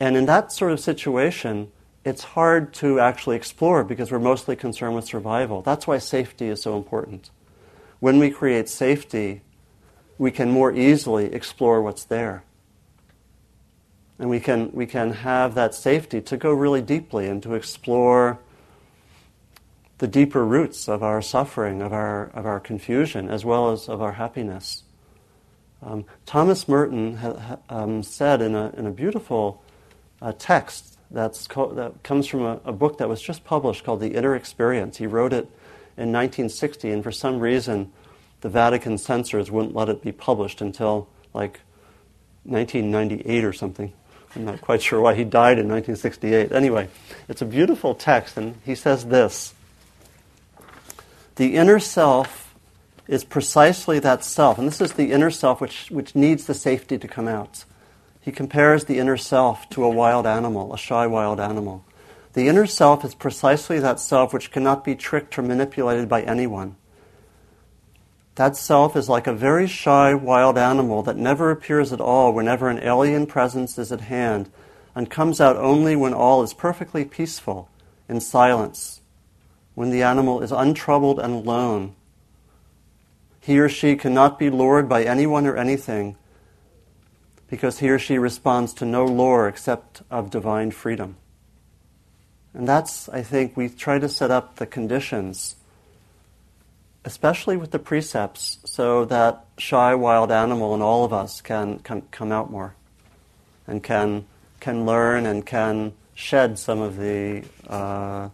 And 0.00 0.16
in 0.16 0.26
that 0.26 0.52
sort 0.52 0.72
of 0.72 0.80
situation, 0.80 1.72
it's 2.04 2.22
hard 2.22 2.72
to 2.74 3.00
actually 3.00 3.36
explore 3.36 3.84
because 3.84 4.12
we're 4.12 4.18
mostly 4.18 4.56
concerned 4.56 4.94
with 4.94 5.06
survival. 5.06 5.62
That's 5.62 5.86
why 5.86 5.98
safety 5.98 6.48
is 6.48 6.62
so 6.62 6.76
important. 6.76 7.30
When 8.00 8.18
we 8.18 8.30
create 8.30 8.68
safety, 8.68 9.42
we 10.18 10.30
can 10.30 10.50
more 10.50 10.72
easily 10.72 11.26
explore 11.32 11.82
what's 11.82 12.04
there. 12.04 12.44
And 14.18 14.28
we 14.28 14.40
can, 14.40 14.70
we 14.72 14.86
can 14.86 15.12
have 15.12 15.54
that 15.54 15.74
safety 15.74 16.20
to 16.22 16.36
go 16.36 16.52
really 16.52 16.82
deeply 16.82 17.28
and 17.28 17.42
to 17.44 17.54
explore 17.54 18.38
the 19.98 20.08
deeper 20.08 20.44
roots 20.44 20.88
of 20.88 21.02
our 21.02 21.20
suffering, 21.22 21.82
of 21.82 21.92
our, 21.92 22.26
of 22.30 22.46
our 22.46 22.60
confusion, 22.60 23.28
as 23.28 23.44
well 23.44 23.70
as 23.70 23.88
of 23.88 24.00
our 24.00 24.12
happiness. 24.12 24.84
Um, 25.82 26.04
Thomas 26.26 26.68
Merton 26.68 27.16
ha, 27.16 27.58
um, 27.68 28.02
said 28.02 28.42
in 28.42 28.54
a, 28.54 28.70
in 28.76 28.86
a 28.86 28.90
beautiful 28.90 29.62
uh, 30.20 30.32
text 30.36 30.98
that's 31.10 31.46
co- 31.46 31.72
that 31.74 32.02
comes 32.02 32.26
from 32.26 32.42
a, 32.42 32.60
a 32.64 32.72
book 32.72 32.98
that 32.98 33.08
was 33.08 33.22
just 33.22 33.44
published 33.44 33.84
called 33.84 34.00
The 34.00 34.14
Inner 34.14 34.34
Experience. 34.34 34.98
He 34.98 35.06
wrote 35.06 35.32
it 35.32 35.48
in 35.98 36.12
1960, 36.12 36.90
and 36.90 37.02
for 37.02 37.10
some 37.10 37.40
reason, 37.40 37.92
the 38.40 38.48
Vatican 38.48 38.98
censors 38.98 39.50
wouldn't 39.50 39.74
let 39.74 39.88
it 39.88 40.00
be 40.00 40.12
published 40.12 40.60
until 40.60 41.08
like 41.34 41.60
1998 42.44 43.44
or 43.44 43.52
something. 43.52 43.92
I'm 44.36 44.44
not 44.44 44.60
quite 44.60 44.80
sure 44.80 45.00
why 45.00 45.14
he 45.14 45.24
died 45.24 45.58
in 45.58 45.68
1968. 45.68 46.52
Anyway, 46.52 46.88
it's 47.28 47.42
a 47.42 47.46
beautiful 47.46 47.94
text, 47.94 48.36
and 48.36 48.56
he 48.64 48.74
says 48.74 49.06
this 49.06 49.54
The 51.34 51.56
inner 51.56 51.80
self 51.80 52.54
is 53.08 53.24
precisely 53.24 53.98
that 53.98 54.22
self, 54.22 54.58
and 54.58 54.68
this 54.68 54.80
is 54.80 54.92
the 54.92 55.10
inner 55.10 55.30
self 55.30 55.60
which, 55.60 55.90
which 55.90 56.14
needs 56.14 56.46
the 56.46 56.54
safety 56.54 56.96
to 56.98 57.08
come 57.08 57.26
out. 57.26 57.64
He 58.20 58.30
compares 58.30 58.84
the 58.84 58.98
inner 58.98 59.16
self 59.16 59.68
to 59.70 59.82
a 59.82 59.90
wild 59.90 60.26
animal, 60.26 60.72
a 60.72 60.78
shy 60.78 61.06
wild 61.06 61.40
animal. 61.40 61.84
The 62.38 62.46
inner 62.46 62.66
self 62.66 63.04
is 63.04 63.16
precisely 63.16 63.80
that 63.80 63.98
self 63.98 64.32
which 64.32 64.52
cannot 64.52 64.84
be 64.84 64.94
tricked 64.94 65.36
or 65.36 65.42
manipulated 65.42 66.08
by 66.08 66.22
anyone. 66.22 66.76
That 68.36 68.56
self 68.56 68.94
is 68.94 69.08
like 69.08 69.26
a 69.26 69.32
very 69.32 69.66
shy 69.66 70.14
wild 70.14 70.56
animal 70.56 71.02
that 71.02 71.16
never 71.16 71.50
appears 71.50 71.92
at 71.92 72.00
all 72.00 72.32
whenever 72.32 72.68
an 72.68 72.78
alien 72.78 73.26
presence 73.26 73.76
is 73.76 73.90
at 73.90 74.02
hand 74.02 74.52
and 74.94 75.10
comes 75.10 75.40
out 75.40 75.56
only 75.56 75.96
when 75.96 76.14
all 76.14 76.44
is 76.44 76.54
perfectly 76.54 77.04
peaceful, 77.04 77.70
in 78.08 78.20
silence, 78.20 79.00
when 79.74 79.90
the 79.90 80.04
animal 80.04 80.40
is 80.40 80.52
untroubled 80.52 81.18
and 81.18 81.34
alone. 81.34 81.96
He 83.40 83.58
or 83.58 83.68
she 83.68 83.96
cannot 83.96 84.38
be 84.38 84.48
lured 84.48 84.88
by 84.88 85.02
anyone 85.02 85.44
or 85.44 85.56
anything 85.56 86.14
because 87.48 87.80
he 87.80 87.90
or 87.90 87.98
she 87.98 88.16
responds 88.16 88.72
to 88.74 88.84
no 88.84 89.04
lure 89.04 89.48
except 89.48 90.02
of 90.08 90.30
divine 90.30 90.70
freedom. 90.70 91.16
And 92.58 92.68
that's, 92.68 93.08
I 93.08 93.22
think, 93.22 93.56
we 93.56 93.70
try 93.70 93.98
to 93.98 94.08
set 94.08 94.30
up 94.30 94.56
the 94.56 94.66
conditions 94.66 95.56
especially 97.08 97.56
with 97.56 97.70
the 97.70 97.78
precepts, 97.78 98.58
so 98.66 99.06
that 99.06 99.46
shy 99.56 99.94
wild 99.94 100.30
animal 100.30 100.74
in 100.74 100.82
all 100.82 101.06
of 101.06 101.12
us 101.12 101.40
can, 101.40 101.78
can 101.78 102.02
come 102.10 102.30
out 102.30 102.50
more 102.50 102.74
and 103.66 103.82
can, 103.82 104.26
can 104.60 104.84
learn 104.84 105.24
and 105.24 105.46
can 105.46 105.92
shed 106.14 106.58
some 106.58 106.80
of 106.80 106.98
the 106.98 107.42
uh, 107.66 108.28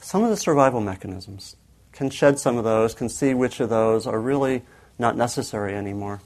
some 0.00 0.24
of 0.24 0.30
the 0.30 0.36
survival 0.36 0.80
mechanisms. 0.80 1.54
Can 1.92 2.10
shed 2.10 2.40
some 2.40 2.56
of 2.56 2.64
those, 2.64 2.94
can 2.94 3.08
see 3.08 3.32
which 3.32 3.60
of 3.60 3.68
those 3.68 4.08
are 4.08 4.18
really 4.18 4.62
not 4.98 5.16
necessary 5.16 5.76
anymore. 5.76 6.20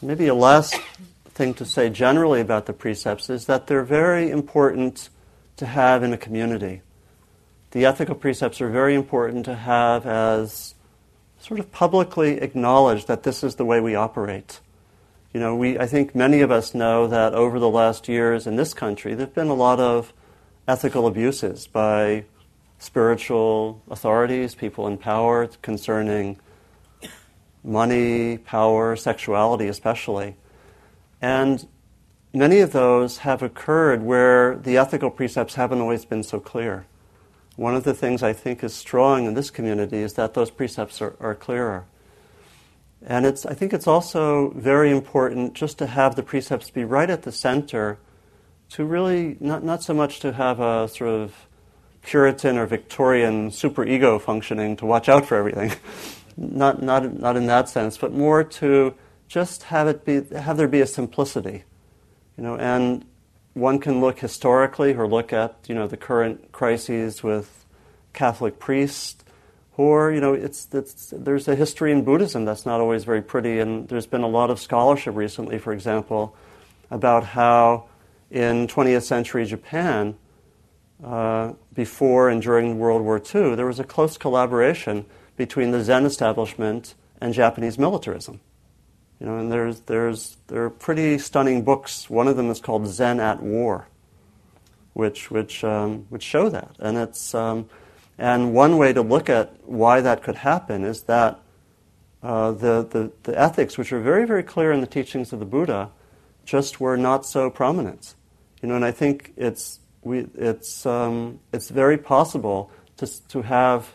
Maybe 0.00 0.28
a 0.28 0.34
last 0.34 0.76
thing 1.40 1.54
to 1.54 1.64
say 1.64 1.88
generally 1.88 2.40
about 2.40 2.66
the 2.66 2.72
precepts 2.72 3.30
is 3.30 3.46
that 3.46 3.66
they're 3.66 3.82
very 3.82 4.30
important 4.30 5.08
to 5.56 5.66
have 5.66 6.02
in 6.02 6.12
a 6.12 6.18
community 6.18 6.82
the 7.72 7.84
ethical 7.84 8.14
precepts 8.14 8.60
are 8.60 8.68
very 8.68 8.94
important 8.94 9.44
to 9.44 9.54
have 9.54 10.06
as 10.06 10.74
sort 11.38 11.60
of 11.60 11.70
publicly 11.70 12.40
acknowledged 12.40 13.06
that 13.06 13.22
this 13.22 13.44
is 13.44 13.54
the 13.56 13.64
way 13.64 13.80
we 13.80 13.94
operate. 13.94 14.60
You 15.32 15.40
know, 15.40 15.54
we, 15.54 15.78
I 15.78 15.86
think 15.86 16.14
many 16.14 16.40
of 16.40 16.50
us 16.50 16.74
know 16.74 17.06
that 17.06 17.34
over 17.34 17.60
the 17.60 17.68
last 17.68 18.08
years 18.08 18.46
in 18.46 18.56
this 18.56 18.74
country, 18.74 19.14
there 19.14 19.26
have 19.26 19.34
been 19.34 19.48
a 19.48 19.54
lot 19.54 19.78
of 19.78 20.12
ethical 20.66 21.06
abuses 21.06 21.68
by 21.68 22.24
spiritual 22.78 23.80
authorities, 23.88 24.54
people 24.54 24.86
in 24.88 24.98
power 24.98 25.46
concerning 25.62 26.38
money, 27.62 28.38
power, 28.38 28.96
sexuality, 28.96 29.68
especially. 29.68 30.34
And 31.20 31.66
many 32.32 32.60
of 32.60 32.72
those 32.72 33.18
have 33.18 33.42
occurred 33.42 34.02
where 34.02 34.56
the 34.56 34.76
ethical 34.76 35.10
precepts 35.10 35.54
haven't 35.54 35.80
always 35.80 36.04
been 36.04 36.22
so 36.22 36.40
clear. 36.40 36.86
One 37.56 37.74
of 37.74 37.84
the 37.84 37.94
things 37.94 38.22
I 38.22 38.32
think 38.32 38.64
is 38.64 38.74
strong 38.74 39.26
in 39.26 39.34
this 39.34 39.50
community 39.50 39.98
is 39.98 40.14
that 40.14 40.34
those 40.34 40.50
precepts 40.50 41.02
are, 41.02 41.14
are 41.20 41.34
clearer. 41.34 41.84
And 43.04 43.24
it's, 43.26 43.46
I 43.46 43.54
think 43.54 43.72
it's 43.72 43.86
also 43.86 44.50
very 44.50 44.90
important 44.90 45.54
just 45.54 45.78
to 45.78 45.86
have 45.86 46.16
the 46.16 46.22
precepts 46.22 46.70
be 46.70 46.84
right 46.84 47.08
at 47.08 47.22
the 47.22 47.32
center 47.32 47.98
to 48.70 48.84
really, 48.84 49.36
not, 49.40 49.64
not 49.64 49.82
so 49.82 49.92
much 49.92 50.20
to 50.20 50.32
have 50.32 50.60
a 50.60 50.88
sort 50.88 51.10
of 51.10 51.46
Puritan 52.02 52.56
or 52.56 52.66
Victorian 52.66 53.50
superego 53.50 54.20
functioning 54.20 54.76
to 54.76 54.86
watch 54.86 55.08
out 55.08 55.26
for 55.26 55.36
everything. 55.36 55.72
not, 56.36 56.82
not, 56.82 57.18
not 57.18 57.36
in 57.36 57.46
that 57.46 57.68
sense, 57.68 57.98
but 57.98 58.12
more 58.12 58.44
to 58.44 58.94
just 59.30 59.62
have 59.62 59.86
it 59.86 60.04
be, 60.04 60.22
have 60.36 60.56
there 60.56 60.68
be 60.68 60.80
a 60.80 60.86
simplicity. 60.86 61.62
You 62.36 62.42
know, 62.42 62.56
and 62.56 63.04
one 63.54 63.78
can 63.78 64.00
look 64.00 64.18
historically 64.18 64.92
or 64.92 65.06
look 65.06 65.32
at 65.32 65.56
you 65.68 65.74
know 65.74 65.86
the 65.86 65.96
current 65.96 66.50
crises 66.52 67.22
with 67.22 67.64
Catholic 68.12 68.58
priests, 68.58 69.24
or 69.76 70.10
you 70.10 70.20
know 70.20 70.34
it's, 70.34 70.68
it's, 70.72 71.14
there's 71.16 71.46
a 71.46 71.54
history 71.54 71.92
in 71.92 72.02
Buddhism 72.02 72.44
that's 72.44 72.66
not 72.66 72.80
always 72.80 73.04
very 73.04 73.22
pretty, 73.22 73.60
and 73.60 73.88
there's 73.88 74.06
been 74.06 74.22
a 74.22 74.28
lot 74.28 74.50
of 74.50 74.58
scholarship 74.58 75.14
recently, 75.14 75.58
for 75.58 75.72
example, 75.72 76.34
about 76.90 77.24
how 77.24 77.84
in 78.32 78.66
20th 78.66 79.02
century 79.02 79.44
Japan, 79.44 80.16
uh, 81.04 81.52
before 81.72 82.28
and 82.28 82.42
during 82.42 82.80
World 82.80 83.02
War 83.02 83.18
II, 83.18 83.54
there 83.54 83.66
was 83.66 83.78
a 83.78 83.84
close 83.84 84.18
collaboration 84.18 85.06
between 85.36 85.70
the 85.70 85.84
Zen 85.84 86.04
establishment 86.04 86.94
and 87.20 87.32
Japanese 87.32 87.78
militarism. 87.78 88.40
You 89.20 89.26
know, 89.26 89.38
and 89.38 89.52
there's, 89.52 89.80
there's, 89.80 90.38
there 90.46 90.64
are 90.64 90.70
pretty 90.70 91.18
stunning 91.18 91.62
books. 91.62 92.08
One 92.08 92.26
of 92.26 92.36
them 92.36 92.50
is 92.50 92.58
called 92.58 92.86
Zen 92.86 93.20
at 93.20 93.42
War, 93.42 93.86
which, 94.94 95.30
which, 95.30 95.62
um, 95.62 96.06
which 96.08 96.22
show 96.22 96.48
that. 96.48 96.74
And, 96.78 96.96
it's, 96.96 97.34
um, 97.34 97.68
and 98.16 98.54
one 98.54 98.78
way 98.78 98.94
to 98.94 99.02
look 99.02 99.28
at 99.28 99.54
why 99.66 100.00
that 100.00 100.22
could 100.22 100.36
happen 100.36 100.84
is 100.84 101.02
that 101.02 101.38
uh, 102.22 102.52
the, 102.52 102.86
the, 102.90 103.12
the 103.24 103.38
ethics, 103.38 103.76
which 103.76 103.92
are 103.92 104.00
very, 104.00 104.26
very 104.26 104.42
clear 104.42 104.72
in 104.72 104.80
the 104.80 104.86
teachings 104.86 105.34
of 105.34 105.38
the 105.38 105.44
Buddha, 105.46 105.90
just 106.46 106.80
were 106.80 106.96
not 106.96 107.26
so 107.26 107.50
prominent. 107.50 108.14
You 108.62 108.68
know, 108.68 108.76
and 108.76 108.84
I 108.84 108.90
think 108.90 109.34
it's, 109.36 109.80
we, 110.02 110.26
it's, 110.34 110.86
um, 110.86 111.40
it's 111.52 111.68
very 111.68 111.98
possible 111.98 112.70
to, 112.96 113.28
to 113.28 113.42
have 113.42 113.94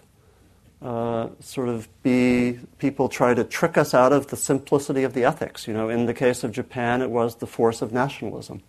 uh, 0.81 1.29
sort 1.39 1.69
of 1.69 1.87
be 2.03 2.59
people 2.77 3.09
try 3.09 3.33
to 3.33 3.43
trick 3.43 3.77
us 3.77 3.93
out 3.93 4.11
of 4.11 4.27
the 4.27 4.37
simplicity 4.37 5.03
of 5.03 5.13
the 5.13 5.23
ethics. 5.23 5.67
You 5.67 5.73
know, 5.73 5.89
in 5.89 6.05
the 6.05 6.13
case 6.13 6.43
of 6.43 6.51
Japan, 6.51 7.01
it 7.01 7.09
was 7.09 7.35
the 7.35 7.47
force 7.47 7.81
of 7.81 7.91
nationalism, 7.91 8.61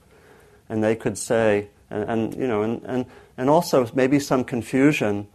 and 0.69 0.83
they 0.83 0.97
could 0.97 1.19
say, 1.19 1.69
and, 1.91 2.09
and 2.09 2.35
you 2.35 2.47
know, 2.47 2.63
and, 2.63 2.83
and 2.85 3.07
and 3.37 3.51
also 3.51 3.89
maybe 3.95 4.19
some 4.19 4.45
confusion 4.45 5.27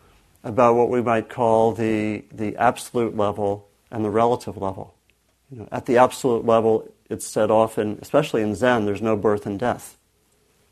about 0.43 0.75
what 0.75 0.89
we 0.89 1.01
might 1.01 1.29
call 1.29 1.73
the 1.73 2.23
the 2.31 2.55
absolute 2.57 3.15
level 3.15 3.67
and 3.91 4.03
the 4.03 4.09
relative 4.09 4.57
level. 4.57 4.95
You 5.51 5.59
know, 5.59 5.67
at 5.71 5.85
the 5.85 5.97
absolute 5.97 6.45
level, 6.45 6.89
it's 7.09 7.27
said 7.27 7.51
often, 7.51 7.99
especially 8.01 8.41
in 8.41 8.55
Zen, 8.55 8.85
there's 8.85 9.01
no 9.01 9.17
birth 9.17 9.45
and 9.45 9.59
death, 9.59 9.97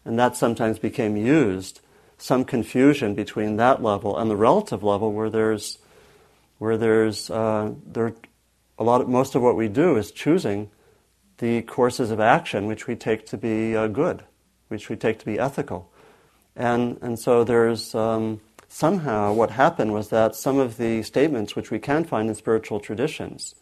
and 0.06 0.18
that 0.18 0.38
sometimes 0.38 0.80
became 0.80 1.18
used. 1.18 1.82
Some 2.18 2.44
confusion 2.44 3.16
between 3.16 3.58
that 3.58 3.82
level 3.82 4.18
and 4.18 4.30
the 4.30 4.36
relative 4.36 4.84
level, 4.84 5.14
where 5.14 5.30
there's 5.30 5.78
where 6.60 6.78
there's 6.78 7.30
uh, 7.32 7.74
there, 7.86 8.14
a 8.78 8.84
lot 8.84 9.02
of, 9.02 9.10
most 9.10 9.34
of 9.36 9.42
what 9.42 9.56
we 9.56 9.68
do 9.68 9.98
is 9.98 10.12
choosing 10.12 10.70
the 11.40 11.62
courses 11.64 12.12
of 12.12 12.20
action 12.20 12.68
which 12.68 12.86
we 12.86 12.96
take 12.96 13.26
to 13.26 13.38
be 13.38 13.76
uh, 13.76 13.88
good, 13.88 14.24
which 14.68 14.90
we 14.90 14.96
take 14.96 15.18
to 15.20 15.26
be 15.26 15.40
ethical, 15.40 15.92
and 16.56 16.98
and 17.02 17.18
so 17.18 17.44
there's 17.44 17.96
um, 17.96 18.40
somehow 18.68 19.34
what 19.34 19.52
happened 19.52 19.92
was 19.94 20.10
that 20.10 20.36
some 20.36 20.60
of 20.60 20.78
the 20.78 21.02
statements 21.02 21.56
which 21.56 21.72
we 21.72 21.80
can 21.80 22.04
find 22.04 22.30
in 22.30 22.36
spiritual 22.36 22.80
traditions 22.80 23.56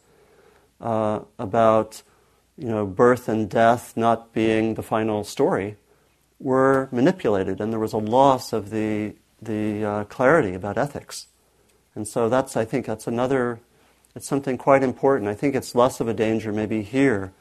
uh, 0.80 1.20
about 1.38 2.02
you 2.56 2.68
know 2.68 2.84
birth 2.84 3.28
and 3.28 3.48
death 3.48 3.96
not 3.96 4.32
being 4.32 4.74
the 4.74 4.82
final 4.82 5.24
story 5.24 5.76
were 6.40 6.88
manipulated, 6.92 7.60
and 7.60 7.72
there 7.72 7.80
was 7.80 7.92
a 7.92 7.98
loss 7.98 8.52
of 8.52 8.70
the 8.70 9.14
the 9.40 9.84
uh, 9.84 10.04
clarity 10.04 10.54
about 10.54 10.76
ethics. 10.76 11.27
And 11.98 12.06
so 12.06 12.28
that's, 12.28 12.56
I 12.56 12.64
think, 12.64 12.86
that's 12.86 13.08
another, 13.08 13.58
it's 14.14 14.28
something 14.28 14.56
quite 14.56 14.84
important. 14.84 15.28
I 15.28 15.34
think 15.34 15.56
it's 15.56 15.74
less 15.74 15.98
of 15.98 16.06
a 16.06 16.14
danger 16.14 16.52
maybe 16.52 16.82
here, 16.82 17.32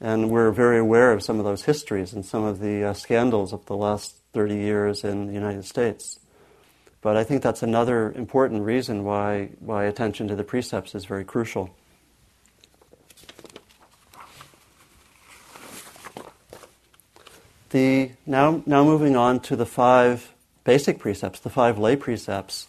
and 0.00 0.30
we're 0.30 0.50
very 0.50 0.80
aware 0.80 1.12
of 1.12 1.22
some 1.22 1.38
of 1.38 1.44
those 1.44 1.62
histories 1.62 2.12
and 2.12 2.26
some 2.26 2.42
of 2.42 2.58
the 2.58 2.82
uh, 2.82 2.92
scandals 2.92 3.52
of 3.52 3.64
the 3.66 3.76
last 3.76 4.16
30 4.32 4.56
years 4.56 5.04
in 5.04 5.28
the 5.28 5.32
United 5.32 5.64
States. 5.64 6.18
But 7.02 7.16
I 7.16 7.22
think 7.22 7.40
that's 7.40 7.62
another 7.62 8.10
important 8.10 8.64
reason 8.64 9.04
why, 9.04 9.50
why 9.60 9.84
attention 9.84 10.26
to 10.26 10.34
the 10.34 10.42
precepts 10.42 10.96
is 10.96 11.04
very 11.04 11.24
crucial. 11.24 11.72
The, 17.70 18.10
now, 18.26 18.60
now 18.66 18.82
moving 18.82 19.14
on 19.14 19.38
to 19.42 19.54
the 19.54 19.66
five 19.66 20.34
basic 20.64 20.98
precepts, 20.98 21.38
the 21.38 21.48
five 21.48 21.78
lay 21.78 21.94
precepts. 21.94 22.66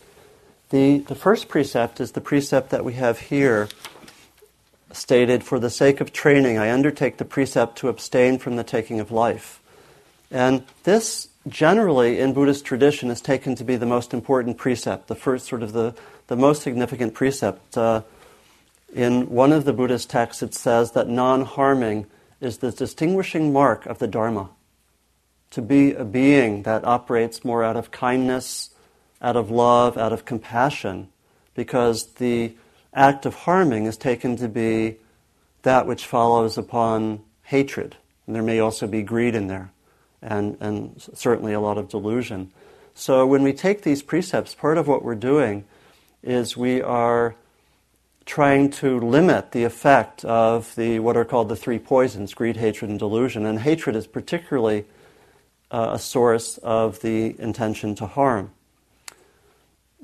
The, 0.70 1.00
the 1.00 1.16
first 1.16 1.48
precept 1.48 2.00
is 2.00 2.14
the 2.14 2.22
precept 2.22 2.72
that 2.72 2.84
we 2.84 2.94
have 2.94 3.20
here 3.20 3.70
stated 4.92 5.44
For 5.44 5.60
the 5.60 5.70
sake 5.70 6.02
of 6.02 6.14
training, 6.14 6.58
I 6.58 6.72
undertake 6.72 7.18
the 7.18 7.26
precept 7.26 7.78
to 7.80 7.90
abstain 7.90 8.40
from 8.40 8.56
the 8.56 8.64
taking 8.64 9.00
of 9.00 9.12
life. 9.12 9.62
And 10.32 10.64
this 10.84 11.30
generally 11.48 12.20
in 12.20 12.34
Buddhist 12.34 12.66
tradition 12.66 13.12
is 13.12 13.22
taken 13.22 13.56
to 13.56 13.64
be 13.64 13.76
the 13.76 13.86
most 13.86 14.14
important 14.14 14.58
precept, 14.58 15.08
the 15.08 15.16
first 15.16 15.46
sort 15.46 15.62
of 15.62 15.74
the, 15.74 15.94
the 16.28 16.36
most 16.36 16.64
significant 16.64 17.14
precept. 17.14 17.78
Uh, 17.78 18.02
in 18.94 19.30
one 19.30 19.52
of 19.52 19.66
the 19.66 19.74
Buddhist 19.74 20.10
texts, 20.10 20.42
it 20.42 20.54
says 20.54 20.92
that 20.92 21.10
non 21.10 21.46
harming 21.46 22.08
is 22.42 22.60
the 22.60 22.72
distinguishing 22.72 23.54
mark 23.54 23.86
of 23.86 24.00
the 24.00 24.08
Dharma. 24.08 24.50
To 25.52 25.62
be 25.62 25.94
a 25.94 26.04
being 26.04 26.64
that 26.64 26.84
operates 26.84 27.46
more 27.46 27.64
out 27.64 27.78
of 27.78 27.92
kindness, 27.92 28.72
out 29.22 29.36
of 29.36 29.50
love, 29.52 29.98
out 29.98 30.14
of 30.14 30.26
compassion, 30.26 31.08
because 31.54 32.14
the 32.14 32.56
act 32.94 33.26
of 33.26 33.36
harming 33.36 33.86
is 33.86 33.98
taken 33.98 34.36
to 34.38 34.48
be 34.48 34.98
that 35.64 35.88
which 35.88 36.06
follows 36.06 36.58
upon 36.58 37.22
hatred. 37.44 37.96
And 38.26 38.36
there 38.36 38.44
may 38.44 38.60
also 38.60 38.88
be 38.88 39.04
greed 39.04 39.36
in 39.36 39.48
there, 39.48 39.72
and, 40.22 40.58
and 40.60 41.02
certainly 41.14 41.54
a 41.54 41.60
lot 41.60 41.78
of 41.78 41.90
delusion. 41.90 42.52
So 42.94 43.28
when 43.28 43.44
we 43.44 43.54
take 43.54 43.82
these 43.82 44.02
precepts, 44.02 44.56
part 44.56 44.78
of 44.78 44.88
what 44.88 45.04
we're 45.04 45.16
doing 45.16 45.66
is 46.24 46.56
we 46.56 46.82
are 46.82 47.36
trying 48.26 48.72
to 48.72 49.00
limit 49.00 49.52
the 49.52 49.64
effect 49.64 50.26
of 50.26 50.74
the 50.76 51.00
what 51.00 51.16
are 51.16 51.26
called 51.26 51.48
the 51.48 51.56
three 51.56 51.78
poisons 51.78 52.34
greed 52.34 52.58
hatred 52.58 52.90
and 52.90 52.98
delusion 52.98 53.46
and 53.46 53.60
hatred 53.60 53.96
is 53.96 54.08
particularly 54.08 54.84
uh, 55.70 55.92
a 55.94 56.00
source 56.00 56.58
of 56.60 57.00
the 57.02 57.40
intention 57.40 57.94
to 57.94 58.08
harm 58.08 58.52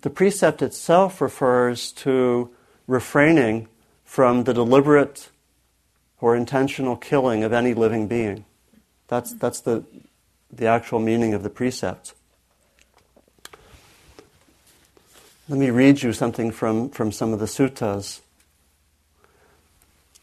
the 0.01 0.09
precept 0.09 0.61
itself 0.61 1.21
refers 1.21 1.91
to 1.91 2.49
refraining 2.87 3.67
from 4.03 4.43
the 4.43 4.53
deliberate 4.53 5.29
or 6.19 6.35
intentional 6.35 6.95
killing 6.95 7.43
of 7.43 7.53
any 7.53 7.73
living 7.73 8.07
being. 8.07 8.45
That's, 9.07 9.33
that's 9.33 9.61
the, 9.61 9.83
the 10.51 10.67
actual 10.67 10.99
meaning 10.99 11.33
of 11.33 11.43
the 11.43 11.49
precept. 11.49 12.13
Let 15.49 15.59
me 15.59 15.69
read 15.69 16.01
you 16.01 16.13
something 16.13 16.51
from, 16.51 16.89
from 16.89 17.11
some 17.11 17.33
of 17.33 17.39
the 17.39 17.45
suttas. 17.45 18.21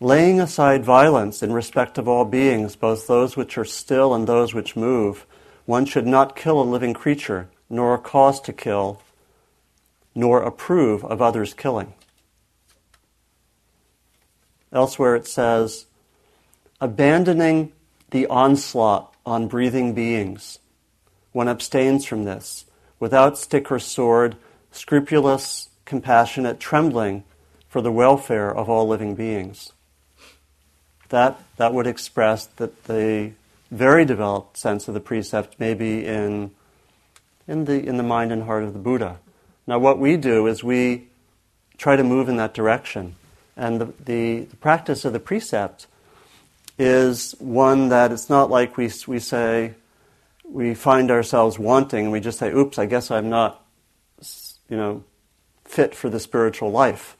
Laying 0.00 0.40
aside 0.40 0.84
violence 0.84 1.42
in 1.42 1.52
respect 1.52 1.98
of 1.98 2.06
all 2.06 2.24
beings, 2.24 2.76
both 2.76 3.06
those 3.06 3.36
which 3.36 3.58
are 3.58 3.64
still 3.64 4.14
and 4.14 4.26
those 4.26 4.54
which 4.54 4.76
move, 4.76 5.26
one 5.66 5.84
should 5.84 6.06
not 6.06 6.36
kill 6.36 6.60
a 6.60 6.62
living 6.62 6.94
creature, 6.94 7.48
nor 7.68 7.98
cause 7.98 8.40
to 8.42 8.52
kill, 8.52 9.02
nor 10.18 10.42
approve 10.42 11.04
of 11.04 11.22
others' 11.22 11.54
killing. 11.54 11.94
Elsewhere 14.72 15.14
it 15.14 15.28
says, 15.28 15.86
abandoning 16.80 17.70
the 18.10 18.26
onslaught 18.26 19.14
on 19.24 19.46
breathing 19.46 19.94
beings, 19.94 20.58
one 21.30 21.46
abstains 21.46 22.04
from 22.04 22.24
this, 22.24 22.64
without 22.98 23.38
stick 23.38 23.70
or 23.70 23.78
sword, 23.78 24.34
scrupulous, 24.72 25.68
compassionate, 25.84 26.58
trembling 26.58 27.22
for 27.68 27.80
the 27.80 27.92
welfare 27.92 28.52
of 28.52 28.68
all 28.68 28.88
living 28.88 29.14
beings. 29.14 29.72
That, 31.10 31.40
that 31.58 31.72
would 31.72 31.86
express 31.86 32.46
that 32.56 32.84
the 32.86 33.34
very 33.70 34.04
developed 34.04 34.56
sense 34.56 34.88
of 34.88 34.94
the 34.94 35.00
precept 35.00 35.60
may 35.60 35.74
be 35.74 36.04
in, 36.04 36.50
in, 37.46 37.66
the, 37.66 37.80
in 37.86 37.98
the 37.98 38.02
mind 38.02 38.32
and 38.32 38.42
heart 38.42 38.64
of 38.64 38.72
the 38.72 38.80
Buddha. 38.80 39.20
Now, 39.68 39.78
what 39.78 39.98
we 39.98 40.16
do 40.16 40.46
is 40.46 40.64
we 40.64 41.08
try 41.76 41.94
to 41.94 42.02
move 42.02 42.30
in 42.30 42.38
that 42.38 42.54
direction. 42.54 43.16
And 43.54 43.78
the, 43.78 43.92
the, 44.02 44.40
the 44.44 44.56
practice 44.56 45.04
of 45.04 45.12
the 45.12 45.20
precept 45.20 45.86
is 46.78 47.34
one 47.38 47.90
that 47.90 48.10
it's 48.10 48.30
not 48.30 48.48
like 48.48 48.78
we, 48.78 48.90
we 49.06 49.18
say, 49.18 49.74
we 50.42 50.74
find 50.74 51.10
ourselves 51.10 51.58
wanting 51.58 52.04
and 52.04 52.12
we 52.12 52.20
just 52.20 52.38
say, 52.38 52.50
oops, 52.50 52.78
I 52.78 52.86
guess 52.86 53.10
I'm 53.10 53.28
not, 53.28 53.62
you 54.70 54.76
know, 54.78 55.04
fit 55.66 55.94
for 55.94 56.08
the 56.08 56.18
spiritual 56.18 56.70
life. 56.70 57.18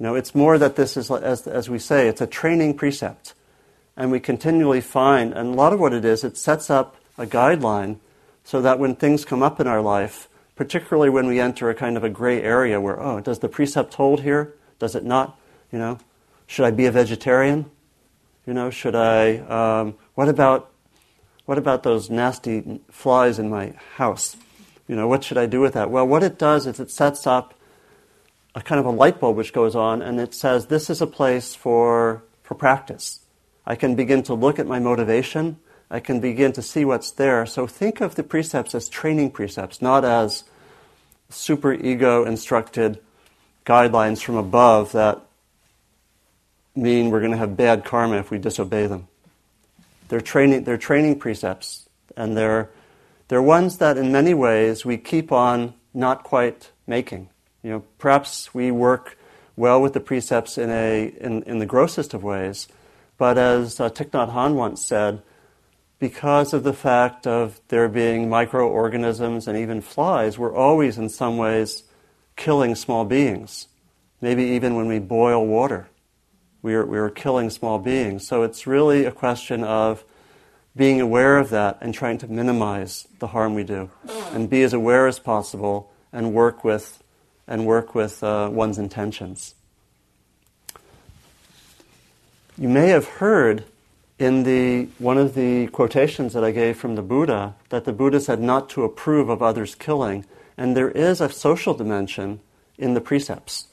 You 0.00 0.06
know, 0.06 0.16
it's 0.16 0.34
more 0.34 0.58
that 0.58 0.74
this 0.74 0.96
is, 0.96 1.12
as, 1.12 1.46
as 1.46 1.70
we 1.70 1.78
say, 1.78 2.08
it's 2.08 2.20
a 2.20 2.26
training 2.26 2.74
precept. 2.74 3.34
And 3.96 4.10
we 4.10 4.18
continually 4.18 4.80
find, 4.80 5.32
and 5.32 5.50
a 5.50 5.56
lot 5.56 5.72
of 5.72 5.78
what 5.78 5.92
it 5.92 6.04
is, 6.04 6.24
it 6.24 6.36
sets 6.36 6.70
up 6.70 6.96
a 7.16 7.24
guideline 7.24 7.98
so 8.42 8.60
that 8.62 8.80
when 8.80 8.96
things 8.96 9.24
come 9.24 9.44
up 9.44 9.60
in 9.60 9.68
our 9.68 9.80
life, 9.80 10.27
particularly 10.58 11.08
when 11.08 11.28
we 11.28 11.38
enter 11.38 11.70
a 11.70 11.74
kind 11.74 11.96
of 11.96 12.02
a 12.02 12.08
gray 12.08 12.42
area 12.42 12.80
where, 12.80 13.00
oh, 13.00 13.20
does 13.20 13.38
the 13.38 13.48
precept 13.48 13.94
hold 13.94 14.22
here? 14.22 14.56
Does 14.80 14.96
it 14.96 15.04
not? 15.04 15.38
You 15.70 15.78
know, 15.78 15.98
should 16.48 16.64
I 16.64 16.72
be 16.72 16.84
a 16.86 16.90
vegetarian? 16.90 17.70
You 18.44 18.54
know, 18.54 18.68
should 18.68 18.96
I? 18.96 19.36
Um, 19.38 19.94
what 20.16 20.28
about 20.28 20.72
what 21.44 21.58
about 21.58 21.84
those 21.84 22.10
nasty 22.10 22.80
flies 22.90 23.38
in 23.38 23.48
my 23.48 23.74
house? 23.94 24.36
You 24.88 24.96
know, 24.96 25.06
what 25.06 25.22
should 25.22 25.38
I 25.38 25.46
do 25.46 25.60
with 25.60 25.74
that? 25.74 25.90
Well, 25.90 26.06
what 26.06 26.24
it 26.24 26.38
does 26.38 26.66
is 26.66 26.80
it 26.80 26.90
sets 26.90 27.24
up 27.24 27.54
a 28.56 28.60
kind 28.60 28.80
of 28.80 28.84
a 28.84 28.90
light 28.90 29.20
bulb 29.20 29.36
which 29.36 29.52
goes 29.52 29.76
on, 29.76 30.02
and 30.02 30.18
it 30.18 30.34
says 30.34 30.66
this 30.66 30.90
is 30.90 31.00
a 31.00 31.06
place 31.06 31.54
for 31.54 32.24
for 32.42 32.56
practice. 32.56 33.20
I 33.64 33.76
can 33.76 33.94
begin 33.94 34.24
to 34.24 34.34
look 34.34 34.58
at 34.58 34.66
my 34.66 34.80
motivation 34.80 35.60
I 35.90 36.00
can 36.00 36.20
begin 36.20 36.52
to 36.52 36.62
see 36.62 36.84
what's 36.84 37.10
there. 37.10 37.46
So 37.46 37.66
think 37.66 38.00
of 38.00 38.14
the 38.14 38.22
precepts 38.22 38.74
as 38.74 38.88
training 38.88 39.30
precepts, 39.30 39.80
not 39.80 40.04
as 40.04 40.44
super 41.30 41.72
ego 41.72 42.24
instructed 42.24 42.98
guidelines 43.64 44.22
from 44.22 44.36
above 44.36 44.92
that 44.92 45.20
mean 46.74 47.10
we're 47.10 47.20
going 47.20 47.32
to 47.32 47.38
have 47.38 47.56
bad 47.56 47.84
karma 47.84 48.18
if 48.18 48.30
we 48.30 48.38
disobey 48.38 48.86
them. 48.86 49.08
They're 50.08 50.20
training, 50.20 50.64
they're 50.64 50.78
training 50.78 51.18
precepts, 51.18 51.88
and 52.16 52.36
they're, 52.36 52.70
they're 53.28 53.42
ones 53.42 53.78
that 53.78 53.98
in 53.98 54.12
many 54.12 54.32
ways 54.32 54.84
we 54.84 54.96
keep 54.96 55.32
on 55.32 55.74
not 55.92 56.22
quite 56.22 56.70
making. 56.86 57.28
You 57.62 57.70
know, 57.70 57.84
perhaps 57.98 58.54
we 58.54 58.70
work 58.70 59.18
well 59.56 59.82
with 59.82 59.92
the 59.92 60.00
precepts 60.00 60.56
in, 60.56 60.70
a, 60.70 61.12
in, 61.20 61.42
in 61.42 61.58
the 61.58 61.66
grossest 61.66 62.14
of 62.14 62.22
ways, 62.22 62.68
but 63.18 63.36
as 63.36 63.80
uh, 63.80 63.90
Thich 63.90 64.10
Nhat 64.10 64.32
Hanh 64.32 64.54
once 64.54 64.84
said, 64.84 65.20
because 65.98 66.52
of 66.52 66.62
the 66.62 66.72
fact 66.72 67.26
of 67.26 67.60
there 67.68 67.88
being 67.88 68.28
microorganisms 68.28 69.48
and 69.48 69.58
even 69.58 69.80
flies, 69.80 70.38
we're 70.38 70.54
always 70.54 70.96
in 70.98 71.08
some 71.08 71.36
ways 71.36 71.82
killing 72.36 72.74
small 72.74 73.04
beings. 73.04 73.66
Maybe 74.20 74.44
even 74.44 74.74
when 74.76 74.86
we 74.86 74.98
boil 74.98 75.46
water, 75.46 75.88
we 76.62 76.74
are, 76.74 76.86
we 76.86 76.98
are 76.98 77.10
killing 77.10 77.50
small 77.50 77.78
beings. 77.78 78.26
So 78.26 78.42
it's 78.42 78.66
really 78.66 79.04
a 79.04 79.12
question 79.12 79.64
of 79.64 80.04
being 80.76 81.00
aware 81.00 81.38
of 81.38 81.50
that 81.50 81.78
and 81.80 81.92
trying 81.92 82.18
to 82.18 82.28
minimize 82.28 83.08
the 83.18 83.28
harm 83.28 83.54
we 83.54 83.64
do, 83.64 83.90
and 84.32 84.48
be 84.48 84.62
as 84.62 84.72
aware 84.72 85.08
as 85.08 85.18
possible 85.18 85.92
and 86.12 86.32
work 86.32 86.62
with 86.62 87.02
and 87.48 87.66
work 87.66 87.94
with 87.94 88.22
uh, 88.22 88.48
one's 88.52 88.78
intentions. 88.78 89.54
You 92.56 92.68
may 92.68 92.88
have 92.88 93.06
heard 93.06 93.64
in 94.18 94.42
the, 94.42 94.88
one 94.98 95.16
of 95.16 95.34
the 95.34 95.68
quotations 95.68 96.32
that 96.32 96.42
I 96.42 96.50
gave 96.50 96.76
from 96.76 96.96
the 96.96 97.02
Buddha 97.02 97.54
that 97.68 97.84
the 97.84 97.92
Buddha 97.92 98.20
said 98.20 98.40
not 98.40 98.68
to 98.70 98.82
approve 98.82 99.28
of 99.28 99.42
others 99.42 99.74
killing, 99.74 100.24
and 100.56 100.76
there 100.76 100.90
is 100.90 101.20
a 101.20 101.28
social 101.28 101.74
dimension 101.74 102.40
in 102.76 102.94
the 102.94 103.00
precepts, 103.00 103.68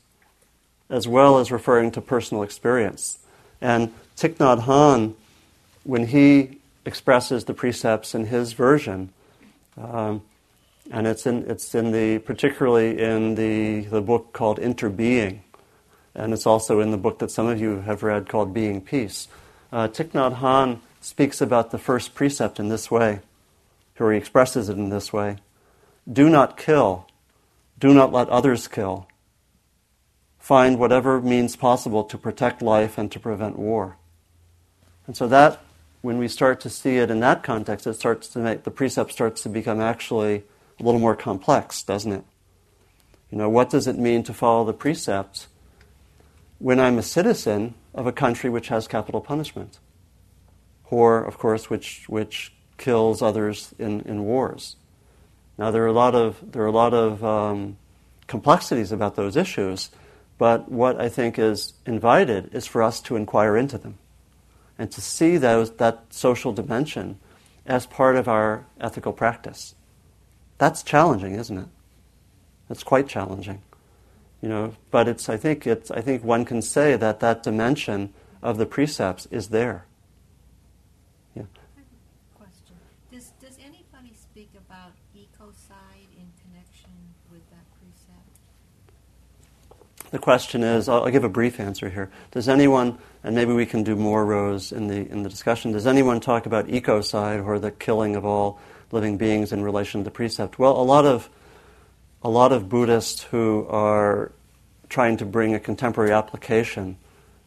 as 0.89 1.07
well 1.07 1.39
as 1.39 1.51
referring 1.51 1.91
to 1.91 2.01
personal 2.01 2.43
experience. 2.43 3.19
And 3.59 3.91
Thich 4.15 4.35
Nhat 4.35 4.65
Hanh, 4.65 5.15
when 5.83 6.07
he 6.07 6.59
expresses 6.85 7.45
the 7.45 7.53
precepts 7.53 8.13
in 8.13 8.27
his 8.27 8.53
version, 8.53 9.09
um, 9.77 10.21
and 10.91 11.07
it's 11.07 11.25
in, 11.25 11.49
it's 11.49 11.73
in 11.73 11.91
the, 11.91 12.19
particularly 12.19 13.01
in 13.01 13.33
the, 13.33 13.81
the 13.89 14.01
book 14.01 14.31
called 14.33 14.59
Interbeing, 14.59 15.39
and 16.13 16.33
it's 16.33 16.45
also 16.45 16.79
in 16.79 16.91
the 16.91 16.97
book 16.97 17.17
that 17.19 17.31
some 17.31 17.47
of 17.47 17.59
you 17.59 17.81
have 17.81 18.03
read 18.03 18.29
called 18.29 18.53
Being 18.53 18.79
Peace. 18.79 19.27
Uh, 19.75 19.89
Thich 19.89 20.11
Nhat 20.11 20.37
Hanh 20.37 20.79
speaks 21.01 21.41
about 21.41 21.71
the 21.71 21.77
first 21.77 22.15
precept 22.15 22.61
in 22.61 22.69
this 22.69 22.89
way, 22.89 23.19
or 23.99 24.13
he 24.13 24.17
expresses 24.17 24.69
it 24.69 24.77
in 24.77 24.87
this 24.87 25.11
way 25.11 25.35
Do 26.09 26.29
not 26.29 26.55
kill, 26.55 27.07
do 27.77 27.93
not 27.93 28.13
let 28.13 28.29
others 28.29 28.69
kill. 28.69 29.05
Find 30.39 30.79
whatever 30.79 31.19
means 31.19 31.57
possible 31.57 32.05
to 32.05 32.17
protect 32.17 32.61
life 32.61 32.97
and 32.97 33.11
to 33.11 33.19
prevent 33.19 33.59
war. 33.59 33.97
And 35.07 35.17
so 35.17 35.27
that, 35.27 35.59
when 36.01 36.19
we 36.19 36.29
start 36.29 36.61
to 36.61 36.69
see 36.69 36.95
it 36.95 37.11
in 37.11 37.19
that 37.19 37.43
context, 37.43 37.85
it 37.85 37.95
starts 37.95 38.29
to 38.29 38.39
make 38.39 38.63
the 38.63 38.71
precept 38.71 39.11
starts 39.11 39.43
to 39.43 39.49
become 39.49 39.81
actually 39.81 40.43
a 40.79 40.83
little 40.83 41.01
more 41.01 41.17
complex, 41.17 41.83
doesn't 41.83 42.13
it? 42.13 42.23
You 43.29 43.37
know, 43.37 43.49
what 43.49 43.71
does 43.71 43.87
it 43.87 43.97
mean 43.97 44.23
to 44.23 44.33
follow 44.33 44.63
the 44.63 44.71
precepts? 44.71 45.47
when 46.59 46.79
I'm 46.79 46.97
a 46.97 47.03
citizen 47.03 47.73
of 47.95 48.05
a 48.05 48.11
country 48.11 48.49
which 48.49 48.67
has 48.67 48.87
capital 48.87 49.21
punishment, 49.21 49.79
or, 50.91 51.23
of 51.23 51.39
course, 51.39 51.69
which, 51.69 52.07
which 52.07 52.53
kills 52.77 53.21
others 53.21 53.73
in, 53.79 54.01
in 54.01 54.25
wars. 54.25 54.75
Now, 55.57 55.71
there 55.71 55.83
are 55.83 55.87
a 55.87 55.93
lot 55.93 56.13
of, 56.13 56.51
there 56.51 56.61
are 56.61 56.67
a 56.67 56.71
lot 56.71 56.93
of 56.93 57.23
um, 57.23 57.77
complexities 58.27 58.91
about 58.91 59.15
those 59.15 59.37
issues, 59.37 59.89
but 60.37 60.69
what 60.69 60.99
I 60.99 61.07
think 61.07 61.39
is 61.39 61.73
invited 61.85 62.53
is 62.53 62.67
for 62.67 62.83
us 62.83 62.99
to 63.01 63.15
inquire 63.15 63.55
into 63.55 63.77
them 63.77 63.97
and 64.77 64.91
to 64.91 64.99
see 64.99 65.37
those, 65.37 65.71
that 65.77 66.03
social 66.09 66.51
dimension 66.51 67.17
as 67.65 67.85
part 67.85 68.17
of 68.17 68.27
our 68.27 68.65
ethical 68.79 69.13
practice. 69.13 69.73
That's 70.57 70.83
challenging, 70.83 71.35
isn't 71.35 71.57
it? 71.57 71.67
It's 72.69 72.83
quite 72.83 73.07
challenging. 73.07 73.61
You 74.41 74.49
know, 74.49 74.75
but 74.91 75.07
it's, 75.07 75.27
I, 75.29 75.37
think 75.37 75.65
it's, 75.65 75.89
I 75.89 76.01
think 76.01 76.23
one 76.23 76.45
can 76.45 76.61
say 76.61 76.95
that 76.97 77.19
that 77.21 77.41
dimension 77.41 78.13
of 78.43 78.57
the 78.57 78.65
precepts 78.65 79.25
is 79.31 79.49
there. 79.49 79.85
Yeah. 81.35 81.43
Question. 82.35 82.75
Does, 83.11 83.31
does 83.41 83.57
anybody 83.59 84.13
speak 84.13 84.51
about 84.55 84.91
ecocide 85.15 86.11
in 86.15 86.27
connection 86.43 86.91
with 87.31 87.41
that 87.49 87.65
precept? 87.79 88.29
The 90.11 90.19
question 90.19 90.63
is, 90.63 90.87
I'll, 90.87 91.03
I'll 91.03 91.11
give 91.11 91.23
a 91.23 91.29
brief 91.29 91.59
answer 91.59 91.89
here. 91.89 92.11
Does 92.31 92.47
anyone, 92.47 92.99
and 93.23 93.35
maybe 93.35 93.53
we 93.53 93.65
can 93.65 93.83
do 93.83 93.95
more 93.95 94.23
rows 94.25 94.71
in 94.71 94.87
the, 94.87 95.09
in 95.09 95.23
the 95.23 95.29
discussion, 95.29 95.71
does 95.71 95.87
anyone 95.87 96.19
talk 96.19 96.45
about 96.45 96.67
ecocide 96.67 97.43
or 97.43 97.57
the 97.57 97.71
killing 97.71 98.15
of 98.15 98.25
all 98.25 98.59
living 98.91 99.17
beings 99.17 99.51
in 99.51 99.63
relation 99.63 100.01
to 100.01 100.03
the 100.05 100.11
precept? 100.11 100.59
Well, 100.59 100.79
a 100.79 100.83
lot 100.83 101.05
of 101.05 101.29
a 102.25 102.29
lot 102.29 102.51
of 102.51 102.67
Buddhists 102.67 103.21
who 103.21 103.67
are 103.69 104.31
trying 104.89 105.15
to 105.17 105.25
bring 105.25 105.53
a 105.53 105.59
contemporary 105.59 106.11
application 106.11 106.97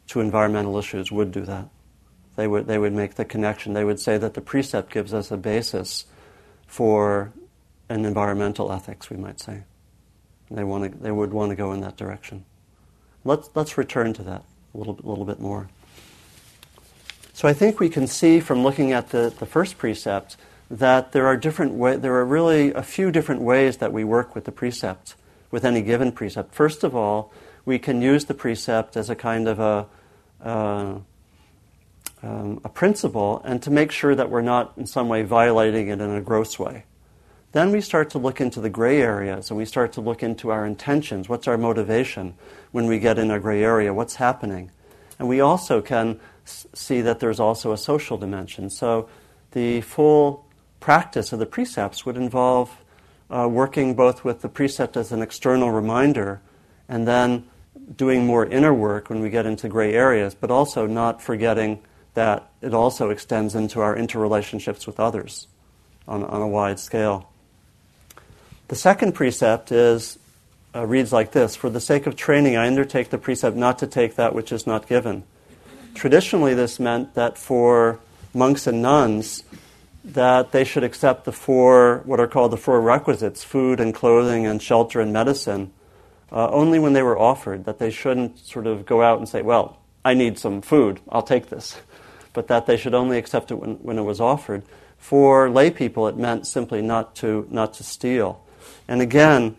to 0.06 0.20
environmental 0.20 0.78
issues 0.78 1.10
would 1.10 1.32
do 1.32 1.40
that. 1.40 1.68
They 2.36 2.46
would, 2.46 2.68
they 2.68 2.78
would 2.78 2.92
make 2.92 3.16
the 3.16 3.24
connection. 3.24 3.72
They 3.72 3.82
would 3.82 3.98
say 3.98 4.18
that 4.18 4.34
the 4.34 4.40
precept 4.40 4.92
gives 4.92 5.12
us 5.12 5.32
a 5.32 5.36
basis 5.36 6.06
for 6.68 7.32
an 7.88 8.04
environmental 8.04 8.70
ethics, 8.70 9.10
we 9.10 9.16
might 9.16 9.40
say. 9.40 9.64
They, 10.48 10.62
want 10.62 10.92
to, 10.92 10.96
they 10.96 11.10
would 11.10 11.32
want 11.32 11.50
to 11.50 11.56
go 11.56 11.72
in 11.72 11.80
that 11.80 11.96
direction. 11.96 12.44
Let's, 13.24 13.50
let's 13.56 13.76
return 13.76 14.12
to 14.12 14.22
that 14.22 14.44
a 14.74 14.78
little, 14.78 14.96
little 15.02 15.24
bit 15.24 15.40
more. 15.40 15.68
So 17.32 17.48
I 17.48 17.52
think 17.52 17.80
we 17.80 17.88
can 17.88 18.06
see 18.06 18.38
from 18.38 18.62
looking 18.62 18.92
at 18.92 19.10
the, 19.10 19.34
the 19.36 19.46
first 19.46 19.76
precept 19.76 20.36
that 20.70 21.12
there 21.12 21.26
are 21.26 21.36
different 21.36 21.74
way, 21.74 21.96
there 21.96 22.14
are 22.14 22.24
really 22.24 22.72
a 22.72 22.82
few 22.82 23.10
different 23.10 23.40
ways 23.40 23.78
that 23.78 23.92
we 23.92 24.04
work 24.04 24.34
with 24.34 24.44
the 24.44 24.52
precept, 24.52 25.14
with 25.50 25.64
any 25.64 25.82
given 25.82 26.12
precept. 26.12 26.54
First 26.54 26.84
of 26.84 26.94
all, 26.94 27.32
we 27.64 27.78
can 27.78 28.02
use 28.02 28.26
the 28.26 28.34
precept 28.34 28.96
as 28.96 29.10
a 29.10 29.14
kind 29.14 29.48
of 29.48 29.58
a 29.58 29.86
uh, 30.44 30.98
um, 32.22 32.60
a 32.64 32.68
principle, 32.68 33.40
and 33.44 33.62
to 33.62 33.70
make 33.70 33.92
sure 33.92 34.14
that 34.14 34.28
we're 34.28 34.42
not 34.42 34.72
in 34.76 34.86
some 34.86 35.08
way 35.08 35.22
violating 35.22 35.88
it 35.88 36.00
in 36.00 36.10
a 36.10 36.20
gross 36.20 36.58
way. 36.58 36.84
Then 37.52 37.70
we 37.70 37.80
start 37.80 38.10
to 38.10 38.18
look 38.18 38.40
into 38.40 38.60
the 38.60 38.68
gray 38.68 39.00
areas, 39.00 39.50
and 39.50 39.56
we 39.56 39.64
start 39.64 39.92
to 39.92 40.00
look 40.00 40.22
into 40.22 40.50
our 40.50 40.66
intentions. 40.66 41.28
What's 41.28 41.48
our 41.48 41.56
motivation 41.56 42.34
when 42.72 42.86
we 42.86 42.98
get 42.98 43.18
in 43.18 43.30
a 43.30 43.38
gray 43.38 43.62
area? 43.62 43.94
What's 43.94 44.16
happening? 44.16 44.70
And 45.18 45.28
we 45.28 45.40
also 45.40 45.80
can 45.80 46.20
s- 46.44 46.66
see 46.74 47.00
that 47.02 47.20
there's 47.20 47.40
also 47.40 47.72
a 47.72 47.76
social 47.76 48.18
dimension. 48.18 48.68
So 48.68 49.08
the 49.52 49.80
full 49.80 50.44
practice 50.88 51.34
of 51.34 51.38
the 51.38 51.44
precepts 51.44 52.06
would 52.06 52.16
involve 52.16 52.74
uh, 53.28 53.46
working 53.46 53.94
both 53.94 54.24
with 54.24 54.40
the 54.40 54.48
precept 54.48 54.96
as 54.96 55.12
an 55.12 55.20
external 55.20 55.70
reminder 55.70 56.40
and 56.88 57.06
then 57.06 57.44
doing 57.94 58.24
more 58.24 58.46
inner 58.46 58.72
work 58.72 59.10
when 59.10 59.20
we 59.20 59.28
get 59.28 59.44
into 59.44 59.68
gray 59.68 59.92
areas, 59.92 60.34
but 60.34 60.50
also 60.50 60.86
not 60.86 61.20
forgetting 61.20 61.78
that 62.14 62.48
it 62.62 62.72
also 62.72 63.10
extends 63.10 63.54
into 63.54 63.82
our 63.82 63.94
interrelationships 63.94 64.86
with 64.86 64.98
others 64.98 65.46
on, 66.06 66.24
on 66.24 66.40
a 66.40 66.48
wide 66.48 66.80
scale. 66.80 67.28
The 68.68 68.76
second 68.76 69.12
precept 69.12 69.70
is 69.70 70.18
uh, 70.74 70.86
reads 70.86 71.12
like 71.12 71.32
this 71.32 71.54
For 71.54 71.68
the 71.68 71.82
sake 71.82 72.06
of 72.06 72.16
training, 72.16 72.56
I 72.56 72.66
undertake 72.66 73.10
the 73.10 73.18
precept 73.18 73.58
not 73.58 73.78
to 73.80 73.86
take 73.86 74.14
that 74.14 74.34
which 74.34 74.52
is 74.52 74.66
not 74.66 74.88
given. 74.88 75.24
Traditionally, 75.94 76.54
this 76.54 76.80
meant 76.80 77.12
that 77.12 77.36
for 77.36 78.00
monks 78.32 78.66
and 78.66 78.80
nuns, 78.80 79.42
that 80.14 80.52
they 80.52 80.64
should 80.64 80.84
accept 80.84 81.24
the 81.24 81.32
four, 81.32 82.02
what 82.04 82.18
are 82.18 82.26
called 82.26 82.50
the 82.50 82.56
four 82.56 82.80
requisites 82.80 83.44
food 83.44 83.80
and 83.80 83.94
clothing 83.94 84.46
and 84.46 84.62
shelter 84.62 85.00
and 85.00 85.12
medicine 85.12 85.72
uh, 86.30 86.48
only 86.50 86.78
when 86.78 86.92
they 86.92 87.02
were 87.02 87.18
offered, 87.18 87.64
that 87.64 87.78
they 87.78 87.90
shouldn't 87.90 88.38
sort 88.38 88.66
of 88.66 88.84
go 88.84 89.02
out 89.02 89.18
and 89.18 89.28
say, 89.28 89.42
well, 89.42 89.78
I 90.04 90.14
need 90.14 90.38
some 90.38 90.62
food, 90.62 91.00
I'll 91.08 91.22
take 91.22 91.48
this. 91.48 91.80
But 92.34 92.46
that 92.48 92.66
they 92.66 92.76
should 92.76 92.94
only 92.94 93.18
accept 93.18 93.50
it 93.50 93.54
when, 93.54 93.76
when 93.76 93.98
it 93.98 94.02
was 94.02 94.20
offered. 94.20 94.62
For 94.98 95.50
lay 95.50 95.70
people, 95.70 96.06
it 96.06 96.16
meant 96.16 96.46
simply 96.46 96.82
not 96.82 97.16
to, 97.16 97.48
not 97.50 97.74
to 97.74 97.82
steal. 97.82 98.44
And 98.86 99.00
again, 99.00 99.56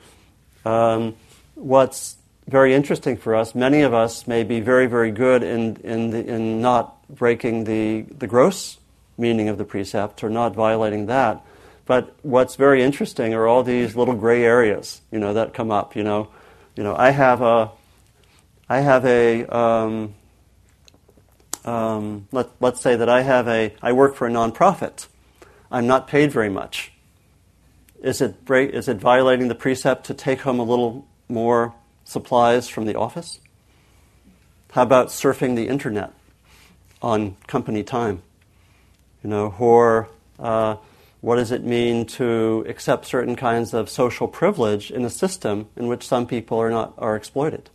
um, 0.63 1.15
what's 1.55 2.15
very 2.47 2.73
interesting 2.73 3.17
for 3.17 3.35
us, 3.35 3.53
many 3.53 3.81
of 3.81 3.93
us 3.93 4.27
may 4.27 4.43
be 4.43 4.61
very, 4.61 4.85
very 4.85 5.11
good 5.11 5.43
in, 5.43 5.77
in, 5.77 6.11
the, 6.11 6.25
in 6.25 6.61
not 6.61 7.05
breaking 7.09 7.65
the, 7.65 8.03
the 8.17 8.27
gross 8.27 8.78
meaning 9.19 9.49
of 9.49 9.57
the 9.57 9.65
precept 9.65 10.23
or 10.23 10.29
not 10.29 10.55
violating 10.55 11.05
that. 11.07 11.45
But 11.85 12.15
what's 12.21 12.55
very 12.55 12.83
interesting 12.83 13.33
are 13.33 13.47
all 13.47 13.63
these 13.63 13.95
little 13.95 14.15
gray 14.15 14.43
areas, 14.43 15.01
you 15.11 15.19
know, 15.19 15.33
that 15.33 15.53
come 15.53 15.71
up. 15.71 15.95
You 15.95 16.03
know, 16.03 16.29
you 16.75 16.83
know, 16.83 16.95
I 16.95 17.09
have 17.09 17.41
a, 17.41 17.71
I 18.69 18.79
have 18.79 19.05
a, 19.05 19.45
um, 19.47 20.13
um, 21.65 22.27
let, 22.31 22.49
let's 22.59 22.79
say 22.79 22.95
that 22.95 23.09
I 23.09 23.21
have 23.21 23.47
a, 23.47 23.73
I 23.81 23.91
work 23.93 24.15
for 24.15 24.27
a 24.27 24.31
nonprofit. 24.31 25.07
I'm 25.71 25.87
not 25.87 26.07
paid 26.07 26.31
very 26.31 26.49
much. 26.49 26.91
Is 28.01 28.21
it, 28.21 28.45
break, 28.45 28.71
is 28.71 28.87
it 28.87 28.97
violating 28.97 29.49
the 29.49 29.55
precept 29.55 30.05
to 30.05 30.13
take 30.13 30.41
home 30.41 30.59
a 30.59 30.63
little 30.63 31.07
more 31.27 31.73
supplies 32.05 32.69
from 32.69 32.85
the 32.85 32.95
office? 32.95 33.39
How 34.71 34.83
about 34.83 35.07
surfing 35.07 35.55
the 35.55 35.67
internet 35.67 36.13
on 37.01 37.35
company 37.47 37.83
time? 37.83 38.21
You 39.23 39.29
know, 39.29 39.53
or 39.59 40.09
uh, 40.37 40.77
what 41.21 41.35
does 41.35 41.51
it 41.51 41.63
mean 41.63 42.05
to 42.05 42.65
accept 42.67 43.05
certain 43.05 43.35
kinds 43.35 43.73
of 43.73 43.89
social 43.89 44.27
privilege 44.27 44.91
in 44.91 45.03
a 45.03 45.09
system 45.09 45.67
in 45.75 45.87
which 45.87 46.07
some 46.07 46.25
people 46.25 46.57
are 46.59 46.69
not 46.69 46.93
are 46.97 47.15
exploited? 47.15 47.69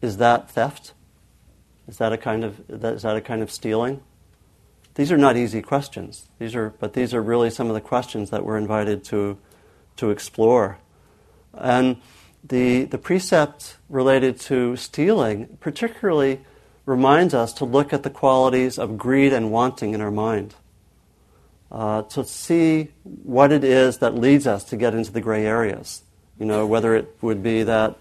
Is 0.00 0.18
that 0.18 0.50
theft? 0.50 0.94
Is 1.88 1.98
that 1.98 2.12
a 2.12 2.16
kind 2.16 2.44
of 2.44 2.70
is 2.70 3.02
that 3.02 3.16
a 3.16 3.20
kind 3.20 3.42
of 3.42 3.50
stealing? 3.50 4.00
These 4.94 5.10
are 5.10 5.18
not 5.18 5.36
easy 5.36 5.62
questions. 5.62 6.28
These 6.38 6.54
are, 6.54 6.70
but 6.78 6.92
these 6.92 7.14
are 7.14 7.22
really 7.22 7.50
some 7.50 7.68
of 7.68 7.74
the 7.74 7.80
questions 7.80 8.30
that 8.30 8.44
we're 8.44 8.58
invited 8.58 9.04
to 9.04 9.38
to 9.96 10.10
explore. 10.10 10.78
And 11.52 11.96
the 12.44 12.84
the 12.84 12.98
precept 12.98 13.76
related 13.88 14.38
to 14.40 14.76
stealing 14.76 15.58
particularly 15.60 16.40
reminds 16.86 17.34
us 17.34 17.52
to 17.54 17.64
look 17.64 17.92
at 17.92 18.02
the 18.02 18.10
qualities 18.10 18.78
of 18.78 18.98
greed 18.98 19.32
and 19.32 19.50
wanting 19.50 19.94
in 19.94 20.00
our 20.00 20.10
mind 20.10 20.54
uh, 21.70 22.02
to 22.02 22.24
see 22.24 22.88
what 23.04 23.52
it 23.52 23.64
is 23.64 23.98
that 23.98 24.14
leads 24.14 24.46
us 24.46 24.64
to 24.64 24.76
get 24.76 24.94
into 24.94 25.12
the 25.12 25.20
gray 25.20 25.46
areas. 25.46 26.02
You 26.38 26.46
know, 26.46 26.66
whether 26.66 26.94
it 26.94 27.16
would 27.20 27.42
be 27.42 27.62
that 27.64 27.96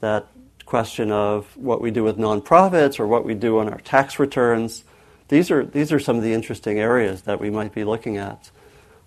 that 0.00 0.26
question 0.66 1.12
of 1.12 1.56
what 1.56 1.80
we 1.80 1.90
do 1.90 2.02
with 2.02 2.18
nonprofits 2.18 2.98
or 2.98 3.06
what 3.06 3.24
we 3.24 3.34
do 3.34 3.58
on 3.58 3.68
our 3.68 3.78
tax 3.78 4.18
returns. 4.18 4.84
These 5.28 5.50
are 5.50 5.64
these 5.64 5.92
are 5.92 5.98
some 5.98 6.16
of 6.16 6.22
the 6.22 6.32
interesting 6.32 6.78
areas 6.78 7.22
that 7.22 7.40
we 7.40 7.50
might 7.50 7.72
be 7.72 7.84
looking 7.84 8.16
at, 8.16 8.50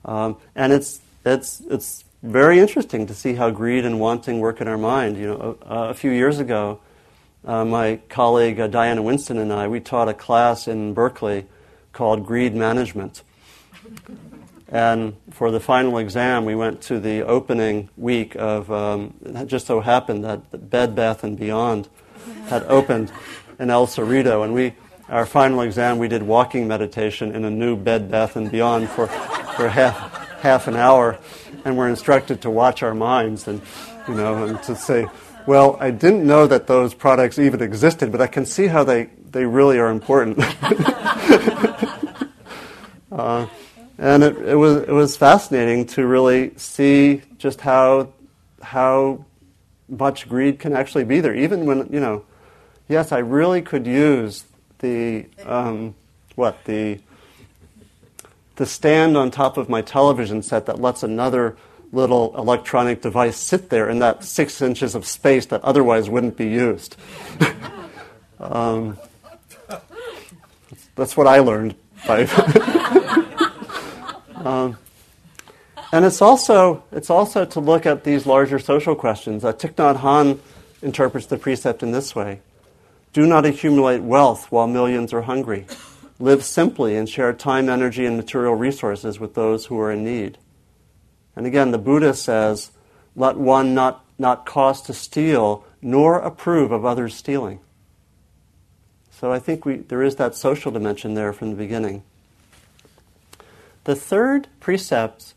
um, 0.05 0.38
and 0.55 0.73
it's 0.73 1.01
it's 1.25 1.62
it's 1.69 2.03
very 2.23 2.60
interesting 2.60 3.08
to 3.08 3.13
see 3.13 3.36
how 3.36 3.49
greed 3.51 3.86
and 3.86 3.99
wanting 3.99 4.39
work 4.39 4.60
in 4.60 4.67
our 4.67 4.77
mind. 4.77 5.17
You 5.17 5.27
know, 5.27 5.58
a, 5.62 5.89
a 5.89 5.93
few 5.93 6.12
years 6.12 6.39
ago, 6.39 6.79
uh, 7.45 7.65
my 7.65 7.99
colleague 8.10 8.60
uh, 8.60 8.67
Diana 8.67 9.02
Winston 9.02 9.38
and 9.38 9.52
I 9.52 9.67
we 9.67 9.80
taught 9.80 10.10
a 10.10 10.13
class 10.13 10.67
in 10.67 10.93
Berkeley 10.93 11.45
called 11.93 12.25
Greed 12.25 12.56
Management 12.56 13.23
and 14.71 15.15
for 15.32 15.49
the 15.49 15.60
final 15.60 15.97
exam, 15.97 16.45
we 16.45 16.54
went 16.54 16.82
to 16.84 16.99
the 16.99 17.23
opening 17.23 17.89
week 17.97 18.36
of, 18.36 18.71
um, 18.71 19.15
it 19.25 19.47
just 19.47 19.65
so 19.65 19.80
happened 19.82 20.23
that 20.23 20.69
Bed 20.69 20.95
Bath 20.95 21.23
and 21.23 21.38
Beyond 21.39 21.89
had 22.47 22.63
opened 22.63 23.12
in 23.58 23.71
El 23.71 23.88
Cerrito. 23.88 24.43
And 24.43 24.54
we, 24.54 24.75
our 25.08 25.25
final 25.25 25.62
exam, 25.62 25.97
we 25.97 26.08
did 26.08 26.21
walking 26.21 26.67
meditation 26.67 27.34
in 27.34 27.45
a 27.45 27.49
new 27.49 27.75
Bed 27.75 28.12
Bath 28.12 28.36
and 28.36 28.52
Beyond 28.52 28.89
for, 28.89 29.08
for 29.08 29.69
half, 29.69 29.95
half 30.41 30.67
an 30.67 30.75
hour. 30.75 31.17
And 31.65 31.75
we're 31.75 31.89
instructed 31.89 32.41
to 32.43 32.52
watch 32.52 32.84
our 32.84 32.93
minds 32.93 33.47
and, 33.47 33.63
you 34.08 34.13
know, 34.13 34.45
and 34.45 34.62
to 34.63 34.75
say, 34.75 35.08
well, 35.45 35.78
I 35.80 35.91
didn't 35.91 36.25
know 36.25 36.47
that 36.47 36.67
those 36.67 36.93
products 36.93 37.39
even 37.39 37.62
existed, 37.62 38.12
but 38.12 38.21
I 38.21 38.28
can 38.28 38.45
see 38.45 38.67
how 38.67 38.84
they, 38.84 39.10
they 39.32 39.45
really 39.45 39.80
are 39.80 39.89
important. 39.89 40.38
uh, 43.12 43.47
and 43.97 44.23
it, 44.23 44.38
it, 44.38 44.56
was, 44.56 44.84
it 44.84 44.91
was 44.91 45.17
fascinating 45.17 45.86
to 45.88 46.06
really 46.06 46.54
see 46.58 47.21
just 47.38 47.62
how, 47.62 48.13
how 48.62 49.25
much 49.88 50.30
greed 50.30 50.60
can 50.60 50.73
actually 50.73 51.04
be 51.04 51.19
there. 51.19 51.36
Even 51.36 51.65
when, 51.65 51.91
you 51.91 51.99
know, 51.99 52.23
yes, 52.88 53.12
I 53.12 53.19
really 53.19 53.62
could 53.62 53.86
use 53.88 54.45
the, 54.80 55.25
um, 55.45 55.95
what, 56.36 56.63
the, 56.65 56.99
the 58.56 58.65
stand 58.65 59.17
on 59.17 59.32
top 59.32 59.58
of 59.58 59.69
my 59.69 59.82
television 59.82 60.41
set 60.41 60.65
that 60.67 60.80
lets 60.80 61.04
another 61.04 61.58
little 61.91 62.36
electronic 62.38 63.02
device 63.02 63.38
sit 63.38 63.69
there 63.69 63.89
in 63.89 63.99
that 63.99 64.23
six 64.23 64.62
inches 64.62 64.95
of 64.95 65.06
space 65.06 65.47
that 65.47 65.63
otherwise 65.63 66.10
wouldn't 66.10 66.38
be 66.38 66.47
used. 66.47 66.95
um, 68.39 68.97
that's 70.95 71.17
what 71.17 71.28
I 71.28 71.39
learned 71.39 71.75
by. 72.06 72.25
Um, 74.39 74.78
and 75.91 76.06
it's 76.06 76.21
also, 76.21 76.84
it's 76.91 77.10
also 77.10 77.45
to 77.45 77.60
look 77.60 77.86
at 77.86 78.04
these 78.04 78.25
larger 78.25 78.60
social 78.60 78.95
questions. 78.95 79.43
Uh, 79.43 79.54
Thich 79.54 79.73
Nhat 79.73 79.99
Hanh 79.99 80.39
interprets 80.82 81.28
the 81.28 81.38
precept 81.38 81.84
in 81.84 81.91
this 81.91 82.15
way 82.15 82.41
Do 83.12 83.25
not 83.25 83.45
accumulate 83.45 84.02
wealth 84.02 84.52
while 84.52 84.67
millions 84.67 85.13
are 85.13 85.23
hungry. 85.23 85.65
Live 86.19 86.43
simply 86.43 86.95
and 86.95 87.08
share 87.08 87.34
time, 87.34 87.69
energy, 87.69 88.06
and 88.06 88.17
material 88.17 88.54
resources 88.54 89.19
with 89.19 89.36
those 89.36 89.65
who 89.65 89.80
are 89.80 89.91
in 89.91 90.04
need. 90.04 90.38
And 91.39 91.47
again, 91.47 91.71
the 91.71 91.78
Buddha 91.78 92.13
says, 92.13 92.71
Let 93.15 93.38
one 93.38 93.73
not, 93.73 94.04
not 94.17 94.45
cause 94.45 94.82
to 94.82 94.93
steal, 94.93 95.63
nor 95.82 96.19
approve 96.19 96.73
of 96.73 96.84
others 96.84 97.15
stealing. 97.15 97.62
So 99.10 99.32
I 99.32 99.39
think 99.39 99.63
we, 99.63 99.78
there 99.78 100.04
is 100.04 100.17
that 100.17 100.36
social 100.36 100.69
dimension 100.69 101.13
there 101.13 101.32
from 101.32 101.52
the 101.52 101.56
beginning. 101.56 102.04
The 103.86 103.95
third 103.95 104.49
precept 104.60 105.34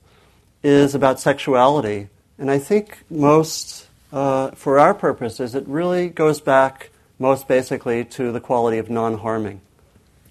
is 0.65 0.97
about 0.97 1.21
sexuality, 1.21 2.09
and 2.37 2.51
I 2.51 2.59
think 2.59 3.05
most, 3.09 3.87
uh, 4.13 4.51
for 4.57 4.81
our 4.81 4.95
purposes, 4.95 5.55
it 5.55 5.69
really 5.69 6.09
goes 6.09 6.41
back 6.41 6.91
most 7.21 7.47
basically 7.47 8.05
to 8.07 8.33
the 8.33 8.41
quality 8.41 8.79
of 8.79 8.91
non 8.91 9.19
harming. 9.19 9.61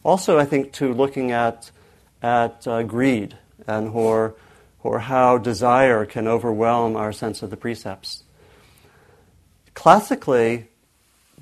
Also, 0.04 0.38
I 0.38 0.44
think 0.44 0.74
to 0.74 0.94
looking 0.94 1.32
at, 1.32 1.72
at 2.22 2.68
uh, 2.68 2.84
greed 2.84 3.38
and 3.66 3.92
or, 3.92 4.36
or 4.84 5.00
how 5.00 5.38
desire 5.38 6.06
can 6.06 6.28
overwhelm 6.28 6.96
our 6.96 7.12
sense 7.12 7.42
of 7.42 7.50
the 7.50 7.58
precepts. 7.58 8.24
Classically, 9.74 10.68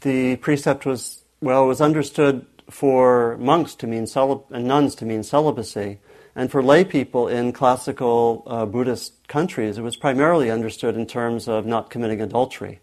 the 0.01 0.35
precept 0.37 0.85
was, 0.85 1.23
well, 1.41 1.65
was 1.67 1.81
understood 1.81 2.45
for 2.69 3.37
monks 3.37 3.75
to 3.75 3.87
mean 3.87 4.07
and 4.51 4.67
nuns 4.67 4.95
to 4.95 5.05
mean 5.05 5.23
celibacy. 5.23 5.99
And 6.35 6.51
for 6.51 6.61
lay 6.61 6.83
people 6.83 7.27
in 7.27 7.51
classical 7.51 8.43
uh, 8.45 8.65
Buddhist 8.65 9.27
countries, 9.27 9.77
it 9.77 9.81
was 9.81 9.97
primarily 9.97 10.51
understood 10.51 10.95
in 10.95 11.05
terms 11.05 11.47
of 11.47 11.65
not 11.65 11.89
committing 11.89 12.21
adultery. 12.21 12.79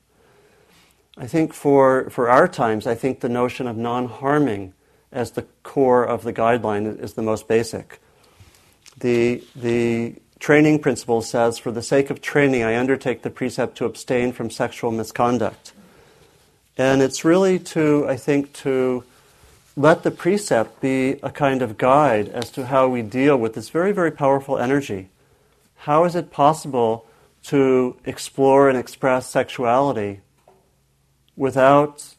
I 1.17 1.27
think 1.27 1.55
for, 1.55 2.11
for 2.11 2.29
our 2.29 2.49
times, 2.49 2.87
I 2.87 2.95
think 2.95 3.21
the 3.21 3.29
notion 3.29 3.67
of 3.67 3.77
non 3.77 4.09
harming 4.09 4.75
as 5.13 5.31
the 5.31 5.43
core 5.63 6.05
of 6.05 6.25
the 6.25 6.33
guideline 6.33 7.01
is 7.01 7.15
the 7.15 7.23
most 7.23 7.49
basic. 7.49 8.01
The, 8.99 9.43
the 9.55 10.17
training 10.39 10.81
principle 10.81 11.23
says, 11.23 11.59
For 11.59 11.71
the 11.71 11.83
sake 11.83 12.11
of 12.11 12.21
training, 12.21 12.63
I 12.63 12.79
undertake 12.79 13.23
the 13.23 13.31
precept 13.31 13.77
to 13.79 13.85
abstain 13.85 14.33
from 14.33 14.51
sexual 14.51 14.91
misconduct. 14.91 15.73
And 16.77 17.01
it's 17.01 17.25
really 17.25 17.59
to, 17.59 18.07
I 18.09 18.17
think, 18.17 18.53
to 18.55 19.05
let 19.77 20.03
the 20.03 20.11
precept 20.11 20.81
be 20.81 21.19
a 21.23 21.31
kind 21.31 21.63
of 21.63 21.79
guide 21.79 22.29
as 22.29 22.51
to 22.53 22.67
how 22.67 22.89
we 22.89 23.03
deal 23.03 23.37
with 23.37 23.55
this 23.55 23.71
very, 23.71 23.93
very 23.93 24.11
powerful 24.11 24.59
energy. 24.59 25.09
How 25.81 26.05
is 26.05 26.15
it 26.15 26.31
possible 26.31 27.07
to 27.45 27.97
explore 28.05 28.69
and 28.69 28.77
express 28.77 29.29
sexuality 29.29 30.21
without 31.37 32.15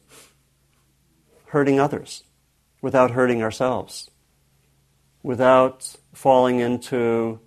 hurting 1.46 1.80
others, 1.80 2.24
without 2.80 3.10
hurting 3.10 3.42
ourselves, 3.42 4.10
without 5.22 5.96
falling 6.14 6.60
into 6.60 7.40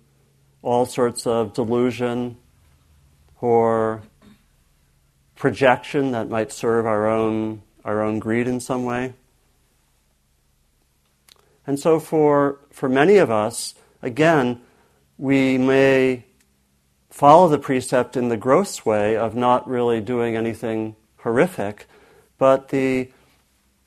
all 0.62 0.86
sorts 0.86 1.26
of 1.26 1.52
delusion 1.52 2.36
or 3.40 4.02
projection 5.36 6.12
that 6.12 6.28
might 6.28 6.52
serve 6.52 6.86
our 6.86 7.08
own, 7.08 7.62
our 7.84 8.02
own 8.02 8.18
greed 8.18 8.46
in 8.46 8.60
some 8.60 8.84
way? 8.84 9.12
And 11.66 11.78
so, 11.78 12.00
for, 12.00 12.58
for 12.70 12.88
many 12.88 13.18
of 13.18 13.30
us, 13.30 13.74
again, 14.00 14.60
we 15.18 15.58
may 15.58 16.24
follow 17.10 17.48
the 17.48 17.58
precept 17.58 18.16
in 18.16 18.28
the 18.28 18.36
gross 18.36 18.84
way 18.84 19.16
of 19.16 19.34
not 19.34 19.68
really 19.68 20.00
doing 20.00 20.34
anything 20.34 20.96
horrific, 21.18 21.86
but 22.38 22.70
the 22.70 23.10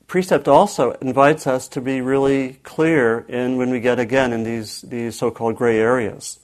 precept 0.06 0.48
also 0.48 0.92
invites 1.02 1.46
us 1.46 1.68
to 1.68 1.80
be 1.80 2.00
really 2.00 2.54
clear 2.62 3.20
in 3.28 3.56
when 3.56 3.70
we 3.70 3.80
get 3.80 3.98
again 3.98 4.32
in 4.32 4.44
these, 4.44 4.82
these 4.82 5.18
so-called 5.18 5.56
gray 5.56 5.78
areas. 5.78 6.38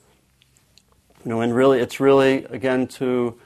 You 1.25 1.29
know, 1.29 1.41
and 1.41 1.55
really, 1.55 1.79
it's 1.79 2.01
really 2.01 2.45
again 2.47 2.89
to 2.89 3.39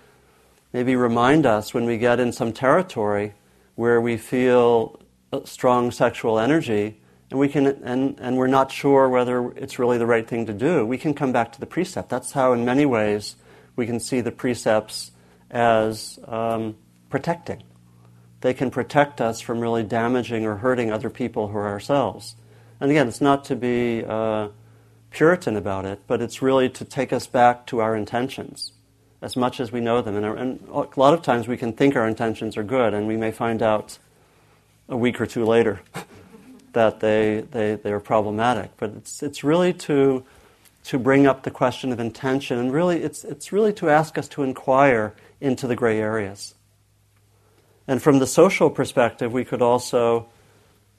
maybe 0.73 0.97
remind 0.97 1.45
us 1.45 1.75
when 1.75 1.85
we 1.85 1.99
get 1.99 2.21
in 2.21 2.33
some 2.33 2.53
territory 2.53 3.35
where 3.75 4.01
we 4.01 4.17
feel 4.17 4.99
strong 5.45 5.91
sexual 5.91 6.39
energy 6.39 6.99
and 7.31 7.39
we 7.39 7.49
can 7.49 7.67
and, 7.67 8.19
and 8.19 8.37
we're 8.39 8.47
not 8.47 8.73
sure 8.73 9.09
whether 9.09 9.51
it's 9.53 9.79
really 9.79 9.99
the 9.99 10.07
right 10.07 10.27
thing 10.27 10.47
to 10.47 10.55
do, 10.55 10.87
we 10.87 10.97
can 10.97 11.13
come 11.13 11.33
back 11.33 11.53
to 11.53 11.61
the 11.61 11.67
precept. 11.67 12.09
That's 12.09 12.33
how, 12.33 12.53
in 12.53 12.65
many 12.65 12.87
ways, 12.87 13.37
we 13.75 13.85
can 13.85 14.01
see 14.01 14.23
the 14.23 14.33
precepts 14.33 15.11
as 15.51 16.19
um, 16.27 16.77
protecting. 17.11 17.63
They 18.41 18.55
can 18.55 18.71
protect 18.71 19.21
us 19.21 19.41
from 19.41 19.61
really 19.61 19.83
damaging 19.83 20.47
or 20.47 20.57
hurting 20.57 20.91
other 20.91 21.11
people 21.11 21.51
or 21.53 21.67
ourselves. 21.67 22.37
And 22.81 22.91
again, 22.91 23.09
it's 23.09 23.21
not 23.21 23.45
to 23.47 23.57
be 23.57 24.05
uh, 24.07 24.49
Puritan 25.11 25.57
about 25.57 25.85
it, 25.85 26.01
but 26.07 26.21
it's 26.21 26.43
really 26.43 26.69
to 26.71 26.85
take 26.85 27.13
us 27.13 27.27
back 27.27 27.67
to 27.67 27.81
our 27.81 27.97
intentions 27.97 28.73
as 29.23 29.37
much 29.37 29.61
as 29.61 29.73
we 29.73 29.81
know 29.81 30.03
them. 30.03 30.17
And, 30.17 30.39
and, 30.39 30.69
a 30.69 31.01
lot 31.01 31.15
of 31.15 31.23
times 31.23 31.49
we 31.49 31.57
can 31.57 31.73
think 31.73 31.97
our 31.97 32.07
intentions 32.07 32.57
are 32.57 32.63
good, 32.63 32.95
and 32.95 33.07
we 33.07 33.17
may 33.17 33.33
find 33.33 33.63
out 33.63 33.99
a 34.89 34.97
week 34.97 35.21
or 35.21 35.27
two 35.27 35.45
later 35.45 35.81
that 36.73 37.01
they, 37.01 37.45
they, 37.51 37.77
they 37.77 37.93
are 37.93 38.01
problematic. 38.01 38.71
But 38.77 38.91
it's, 38.91 39.23
it's 39.23 39.43
really 39.43 39.73
to, 39.73 40.25
to 40.85 40.99
bring 40.99 41.27
up 41.27 41.43
the 41.43 41.51
question 41.51 41.93
of 41.93 42.01
intention, 42.01 42.59
and 42.59 42.73
really 42.73 43.03
it's, 43.03 43.25
it's 43.25 43.53
really 43.53 43.73
to 43.75 43.89
ask 43.91 44.19
us 44.19 44.29
to 44.29 44.43
inquire 44.43 45.15
into 45.41 45.67
the 45.67 45.77
gray 45.77 45.99
areas. 45.99 46.55
And 47.89 48.03
from 48.03 48.19
the 48.19 48.27
social 48.27 48.69
perspective, 48.69 49.33
we 49.33 49.45
could 49.45 49.63
also 49.63 50.29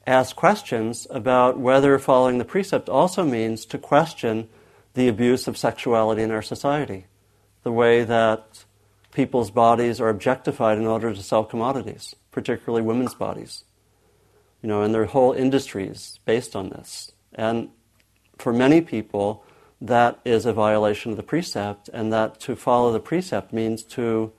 ask 0.08 0.34
questions 0.34 1.06
about 1.10 1.58
whether 1.58 1.98
following 1.98 2.38
the 2.38 2.44
precept 2.44 2.88
also 2.88 3.24
means 3.24 3.66
to 3.66 3.78
question 3.78 4.48
the 4.94 5.06
abuse 5.06 5.46
of 5.46 5.56
sexuality 5.56 6.22
in 6.22 6.30
our 6.30 6.42
society, 6.42 7.06
the 7.62 7.72
way 7.72 8.04
that 8.04 8.64
people's 9.12 9.50
bodies 9.50 10.00
are 10.00 10.08
objectified 10.08 10.78
in 10.78 10.86
order 10.86 11.14
to 11.14 11.22
sell 11.22 11.44
commodities, 11.44 12.16
particularly 12.32 12.82
women's 12.82 13.14
bodies. 13.14 13.64
You 14.62 14.68
know, 14.68 14.82
and 14.82 14.94
there 14.94 15.02
are 15.02 15.06
whole 15.06 15.32
industries 15.32 16.18
based 16.24 16.56
on 16.56 16.70
this. 16.70 17.12
And 17.34 17.68
for 18.38 18.52
many 18.52 18.80
people, 18.80 19.44
that 19.80 20.18
is 20.24 20.46
a 20.46 20.52
violation 20.52 21.10
of 21.12 21.16
the 21.16 21.22
precept, 21.22 21.88
and 21.92 22.12
that 22.12 22.40
to 22.40 22.56
follow 22.56 22.92
the 22.92 22.98
precept 22.98 23.52
means 23.52 23.82
to 23.84 24.32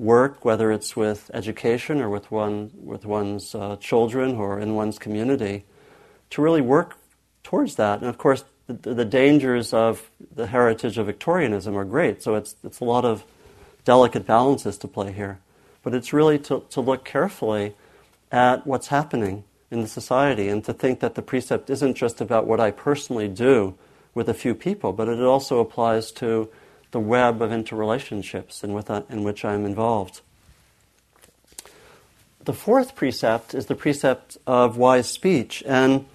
work, 0.00 0.44
whether 0.46 0.72
it's 0.72 0.96
with 0.96 1.30
education 1.34 2.00
or 2.00 2.08
with, 2.08 2.30
one, 2.30 2.70
with 2.74 3.04
one's 3.04 3.54
uh, 3.54 3.76
children 3.76 4.34
or 4.34 4.58
in 4.58 4.74
one's 4.74 4.98
community, 4.98 5.64
to 6.30 6.40
really 6.40 6.62
work 6.62 6.96
towards 7.44 7.74
that. 7.76 8.00
And 8.00 8.08
of 8.08 8.16
course, 8.16 8.44
the, 8.66 8.94
the, 8.94 9.04
dangers 9.04 9.74
of 9.74 10.10
the 10.34 10.46
heritage 10.46 10.96
of 10.96 11.06
Victorianism 11.06 11.76
are 11.76 11.84
great, 11.84 12.22
so 12.22 12.34
it's, 12.34 12.56
it's 12.64 12.80
a 12.80 12.84
lot 12.84 13.04
of 13.04 13.24
delicate 13.84 14.26
balances 14.26 14.78
to 14.78 14.88
play 14.88 15.12
here. 15.12 15.38
But 15.82 15.94
it's 15.94 16.12
really 16.12 16.38
to, 16.40 16.64
to 16.70 16.80
look 16.80 17.04
carefully 17.04 17.74
at 18.32 18.66
what's 18.66 18.88
happening 18.88 19.44
in 19.70 19.82
the 19.82 19.88
society 19.88 20.48
and 20.48 20.64
to 20.64 20.72
think 20.72 21.00
that 21.00 21.14
the 21.14 21.22
precept 21.22 21.68
isn't 21.68 21.94
just 21.94 22.20
about 22.20 22.46
what 22.46 22.58
I 22.58 22.70
personally 22.70 23.28
do 23.28 23.74
with 24.14 24.28
a 24.28 24.34
few 24.34 24.54
people, 24.54 24.92
but 24.92 25.08
it 25.08 25.20
also 25.20 25.58
applies 25.58 26.10
to 26.12 26.48
the 26.90 27.00
web 27.00 27.40
of 27.40 27.50
interrelationships 27.50 28.64
in, 28.64 28.72
with, 28.72 28.90
uh, 28.90 29.02
in 29.08 29.22
which 29.22 29.44
I'm 29.44 29.64
involved. 29.64 30.20
The 32.44 32.52
fourth 32.52 32.94
precept 32.94 33.54
is 33.54 33.66
the 33.66 33.74
precept 33.74 34.38
of 34.46 34.76
wise 34.76 35.08
speech. 35.08 35.62
And 35.66 36.06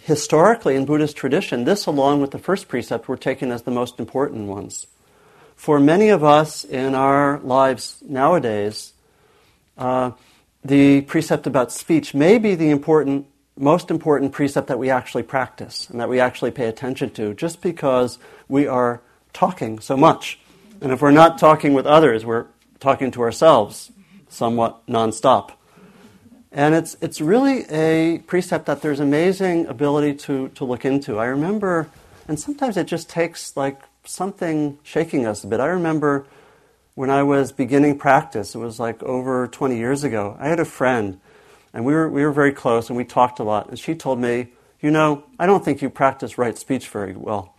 historically, 0.00 0.76
in 0.76 0.84
Buddhist 0.84 1.16
tradition, 1.16 1.64
this, 1.64 1.86
along 1.86 2.20
with 2.20 2.30
the 2.30 2.38
first 2.38 2.68
precept, 2.68 3.08
were 3.08 3.16
taken 3.16 3.50
as 3.50 3.62
the 3.62 3.70
most 3.70 3.98
important 3.98 4.46
ones. 4.46 4.86
For 5.56 5.80
many 5.80 6.08
of 6.08 6.22
us 6.22 6.64
in 6.64 6.94
our 6.94 7.40
lives 7.40 7.98
nowadays, 8.06 8.92
uh, 9.76 10.12
the 10.64 11.02
precept 11.02 11.46
about 11.46 11.72
speech 11.72 12.14
may 12.14 12.38
be 12.38 12.54
the 12.54 12.70
important, 12.70 13.26
most 13.56 13.90
important 13.90 14.32
precept 14.32 14.68
that 14.68 14.78
we 14.78 14.88
actually 14.88 15.22
practice 15.24 15.90
and 15.90 16.00
that 16.00 16.08
we 16.08 16.20
actually 16.20 16.50
pay 16.52 16.68
attention 16.68 17.10
to, 17.10 17.34
just 17.34 17.60
because 17.60 18.18
we 18.48 18.66
are 18.66 19.02
talking 19.34 19.80
so 19.80 19.96
much. 19.96 20.38
And 20.80 20.92
if 20.92 21.02
we're 21.02 21.10
not 21.10 21.38
talking 21.38 21.74
with 21.74 21.86
others, 21.86 22.24
we're 22.24 22.46
talking 22.80 23.10
to 23.10 23.20
ourselves 23.20 23.92
somewhat 24.28 24.86
nonstop. 24.86 25.50
And 26.50 26.74
it's, 26.74 26.96
it's 27.00 27.20
really 27.20 27.64
a 27.68 28.18
precept 28.26 28.66
that 28.66 28.80
there's 28.80 29.00
amazing 29.00 29.66
ability 29.66 30.14
to, 30.14 30.48
to 30.50 30.64
look 30.64 30.84
into. 30.84 31.18
I 31.18 31.26
remember, 31.26 31.90
and 32.28 32.38
sometimes 32.38 32.76
it 32.76 32.86
just 32.86 33.10
takes 33.10 33.56
like 33.56 33.80
something 34.04 34.78
shaking 34.82 35.26
us 35.26 35.42
a 35.42 35.46
bit. 35.48 35.60
I 35.60 35.66
remember 35.66 36.26
when 36.94 37.10
I 37.10 37.24
was 37.24 37.50
beginning 37.50 37.98
practice, 37.98 38.54
it 38.54 38.58
was 38.58 38.78
like 38.78 39.02
over 39.02 39.48
20 39.48 39.76
years 39.76 40.04
ago, 40.04 40.36
I 40.38 40.48
had 40.48 40.60
a 40.60 40.64
friend, 40.64 41.20
and 41.72 41.84
we 41.84 41.92
were, 41.92 42.08
we 42.08 42.24
were 42.24 42.30
very 42.30 42.52
close, 42.52 42.88
and 42.88 42.96
we 42.96 43.04
talked 43.04 43.40
a 43.40 43.42
lot. 43.42 43.68
And 43.68 43.78
she 43.78 43.96
told 43.96 44.20
me, 44.20 44.48
You 44.80 44.92
know, 44.92 45.24
I 45.40 45.46
don't 45.46 45.64
think 45.64 45.82
you 45.82 45.90
practice 45.90 46.38
right 46.38 46.56
speech 46.56 46.88
very 46.88 47.14
well. 47.14 47.53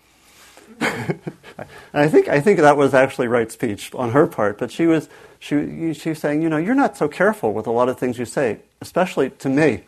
I 1.94 2.08
think 2.08 2.28
I 2.28 2.42
think 2.42 2.60
that 2.60 2.78
was 2.78 2.94
actually 2.94 3.28
right 3.28 3.52
speech 3.52 3.94
on 3.94 4.12
her 4.12 4.28
part. 4.28 4.58
But 4.58 4.72
she 4.72 4.86
was 4.86 5.10
she 5.40 5.94
she 5.94 6.10
was 6.10 6.20
saying, 6.20 6.42
you 6.42 6.50
know, 6.50 6.58
you're 6.58 6.76
not 6.76 6.98
so 6.98 7.08
careful 7.08 7.54
with 7.54 7.68
a 7.68 7.72
lot 7.72 7.90
of 7.90 7.98
things 7.98 8.18
you 8.18 8.26
say, 8.26 8.60
especially 8.82 9.30
to 9.32 9.50
me. 9.50 9.84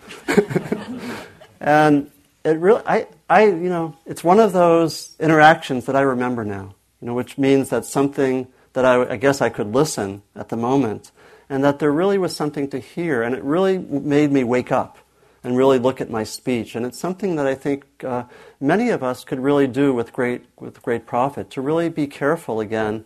and 1.60 2.10
it 2.44 2.58
really, 2.58 2.82
I 2.86 3.08
I 3.30 3.46
you 3.46 3.70
know, 3.70 3.96
it's 4.06 4.24
one 4.24 4.40
of 4.40 4.54
those 4.54 5.16
interactions 5.20 5.86
that 5.86 5.96
I 5.96 6.02
remember 6.02 6.44
now. 6.44 6.76
You 7.02 7.08
know, 7.08 7.14
which 7.14 7.38
means 7.38 7.70
that 7.70 7.86
something 7.86 8.48
that 8.74 8.86
I, 8.86 9.14
I 9.14 9.18
guess 9.18 9.42
I 9.42 9.50
could 9.50 9.74
listen 9.74 10.24
at 10.36 10.50
the 10.50 10.58
moment, 10.58 11.12
and 11.50 11.64
that 11.64 11.80
there 11.80 11.92
really 11.92 12.18
was 12.18 12.36
something 12.36 12.70
to 12.70 12.80
hear, 12.80 13.22
and 13.22 13.36
it 13.36 13.44
really 13.44 13.78
made 13.78 14.32
me 14.32 14.44
wake 14.44 14.72
up 14.72 14.98
and 15.44 15.58
really 15.58 15.80
look 15.80 16.02
at 16.02 16.10
my 16.10 16.24
speech. 16.24 16.76
And 16.76 16.86
it's 16.86 16.98
something 16.98 17.36
that 17.36 17.48
I 17.48 17.56
think 17.56 17.86
uh, 18.04 18.24
many 18.60 18.90
of 18.90 19.04
us 19.04 19.24
could 19.24 19.40
really 19.40 19.68
do 19.68 19.94
with 19.94 20.12
great, 20.14 20.46
with 20.60 20.82
great 20.82 21.06
profit, 21.06 21.50
to 21.52 21.62
really 21.62 21.90
be 21.90 22.08
careful 22.08 22.60
again. 22.60 23.06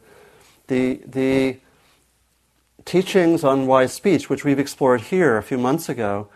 The, 0.67 1.01
the 1.05 1.59
teachings 2.85 3.43
on 3.43 3.67
wise 3.67 3.93
speech, 3.93 4.29
which 4.29 4.43
we've 4.43 4.59
explored 4.59 5.01
here 5.01 5.37
a 5.37 5.43
few 5.43 5.57
months 5.57 5.89
ago, 5.89 6.29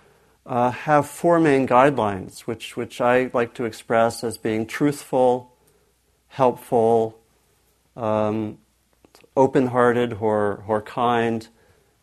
uh, 0.46 0.72
have 0.72 1.08
four 1.08 1.40
main 1.40 1.68
guidelines, 1.68 2.42
which, 2.42 2.78
which 2.78 3.02
I 3.02 3.32
like 3.34 3.54
to 3.56 3.66
express 3.66 4.24
as 4.24 4.38
being 4.38 4.68
truthful, 4.68 5.52
helpful, 6.28 7.18
um, 7.96 8.60
open 9.36 9.68
hearted 9.68 10.14
or, 10.14 10.64
or 10.68 10.82
kind, 10.82 11.48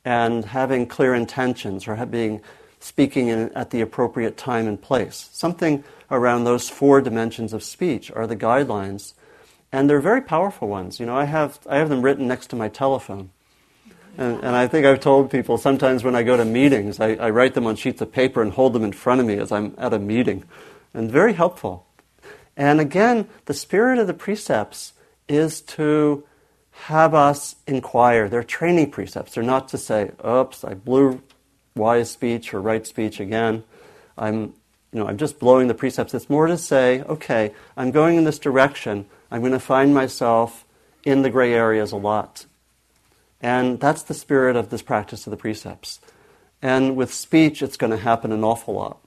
and 0.04 0.44
having 0.44 0.86
clear 0.86 1.14
intentions 1.14 1.86
or 1.86 2.04
being 2.06 2.40
speaking 2.82 3.28
in, 3.28 3.50
at 3.54 3.70
the 3.70 3.80
appropriate 3.80 4.36
time 4.36 4.66
and 4.66 4.80
place. 4.80 5.30
Something 5.32 5.84
around 6.10 6.44
those 6.44 6.68
four 6.68 7.00
dimensions 7.00 7.52
of 7.52 7.62
speech 7.62 8.10
are 8.10 8.26
the 8.26 8.36
guidelines, 8.36 9.14
and 9.70 9.88
they're 9.88 10.00
very 10.00 10.20
powerful 10.20 10.68
ones. 10.68 10.98
You 10.98 11.06
know, 11.06 11.16
I 11.16 11.24
have, 11.24 11.60
I 11.68 11.76
have 11.78 11.88
them 11.88 12.02
written 12.02 12.26
next 12.26 12.48
to 12.48 12.56
my 12.56 12.68
telephone. 12.68 13.30
And, 14.18 14.42
and 14.44 14.56
I 14.56 14.66
think 14.66 14.84
I've 14.84 15.00
told 15.00 15.30
people 15.30 15.56
sometimes 15.58 16.02
when 16.02 16.16
I 16.16 16.22
go 16.24 16.36
to 16.36 16.44
meetings, 16.44 16.98
I, 17.00 17.14
I 17.14 17.30
write 17.30 17.54
them 17.54 17.66
on 17.66 17.76
sheets 17.76 18.00
of 18.02 18.12
paper 18.12 18.42
and 18.42 18.52
hold 18.52 18.72
them 18.72 18.84
in 18.84 18.92
front 18.92 19.20
of 19.20 19.26
me 19.26 19.38
as 19.38 19.52
I'm 19.52 19.74
at 19.78 19.94
a 19.94 19.98
meeting. 19.98 20.44
And 20.92 21.10
very 21.10 21.32
helpful. 21.32 21.86
And 22.56 22.80
again, 22.80 23.28
the 23.46 23.54
spirit 23.54 23.98
of 23.98 24.06
the 24.06 24.14
precepts 24.14 24.92
is 25.28 25.62
to 25.62 26.24
have 26.72 27.14
us 27.14 27.56
inquire. 27.66 28.28
They're 28.28 28.42
training 28.42 28.90
precepts. 28.90 29.34
They're 29.34 29.44
not 29.44 29.68
to 29.68 29.78
say, 29.78 30.10
oops, 30.26 30.64
I 30.64 30.74
blew 30.74 31.22
wise 31.74 32.10
speech 32.10 32.52
or 32.52 32.60
right 32.60 32.86
speech 32.86 33.20
again. 33.20 33.64
I'm, 34.16 34.54
you 34.92 35.00
know, 35.00 35.06
I'm 35.06 35.18
just 35.18 35.38
blowing 35.38 35.68
the 35.68 35.74
precepts. 35.74 36.14
It's 36.14 36.30
more 36.30 36.46
to 36.46 36.58
say, 36.58 37.02
okay, 37.02 37.54
I'm 37.76 37.90
going 37.90 38.16
in 38.16 38.24
this 38.24 38.38
direction. 38.38 39.06
I'm 39.30 39.40
going 39.40 39.52
to 39.52 39.60
find 39.60 39.94
myself 39.94 40.64
in 41.04 41.22
the 41.22 41.30
gray 41.30 41.52
areas 41.52 41.92
a 41.92 41.96
lot. 41.96 42.46
And 43.40 43.80
that's 43.80 44.02
the 44.02 44.14
spirit 44.14 44.54
of 44.54 44.70
this 44.70 44.82
practice 44.82 45.26
of 45.26 45.32
the 45.32 45.36
precepts. 45.36 46.00
And 46.60 46.94
with 46.94 47.12
speech, 47.12 47.60
it's 47.60 47.76
going 47.76 47.90
to 47.90 47.96
happen 47.96 48.30
an 48.30 48.44
awful 48.44 48.74
lot. 48.74 48.98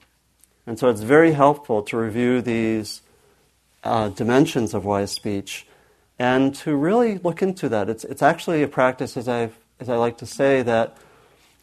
And 0.66 0.78
so 0.78 0.88
it's 0.88 1.00
very 1.00 1.32
helpful 1.32 1.82
to 1.84 1.96
review 1.96 2.42
these 2.42 3.00
uh, 3.84 4.08
dimensions 4.08 4.74
of 4.74 4.84
wise 4.84 5.12
speech 5.12 5.66
and 6.18 6.54
to 6.56 6.74
really 6.74 7.18
look 7.18 7.40
into 7.40 7.68
that. 7.68 7.88
It's, 7.88 8.04
it's 8.04 8.22
actually 8.22 8.62
a 8.62 8.68
practice, 8.68 9.16
as, 9.16 9.28
i 9.28 9.50
as 9.78 9.88
I 9.88 9.96
like 9.96 10.18
to 10.18 10.26
say, 10.26 10.62
that 10.62 10.96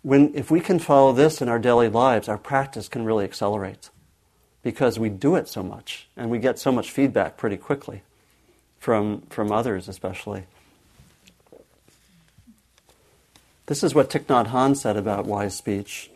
when, 0.04 0.36
if 0.36 0.52
we 0.52 0.60
can 0.60 0.80
follow 0.80 1.14
this 1.14 1.42
in 1.42 1.50
our 1.50 1.60
daily 1.60 1.88
lives, 1.88 2.28
our 2.28 2.38
practice 2.38 2.88
can 2.88 3.06
really 3.06 3.24
accelerate 3.24 3.90
because 4.62 5.00
we 5.00 5.10
do 5.10 5.36
it 5.36 5.48
so 5.48 5.64
much 5.64 6.08
and 6.16 6.30
we 6.30 6.40
get 6.40 6.60
so 6.60 6.72
much 6.72 6.92
feedback 6.92 7.38
pretty 7.38 7.58
quickly 7.58 8.04
from, 8.80 9.22
from 9.30 9.52
others, 9.52 9.88
especially. 9.88 10.44
This 13.66 13.82
is 13.82 13.96
what 13.96 14.10
Thich 14.10 14.26
Nhat 14.26 14.48
Hanh 14.48 14.76
said 14.76 14.98
about 14.98 15.26
wise 15.26 15.56
speech. 15.56 16.12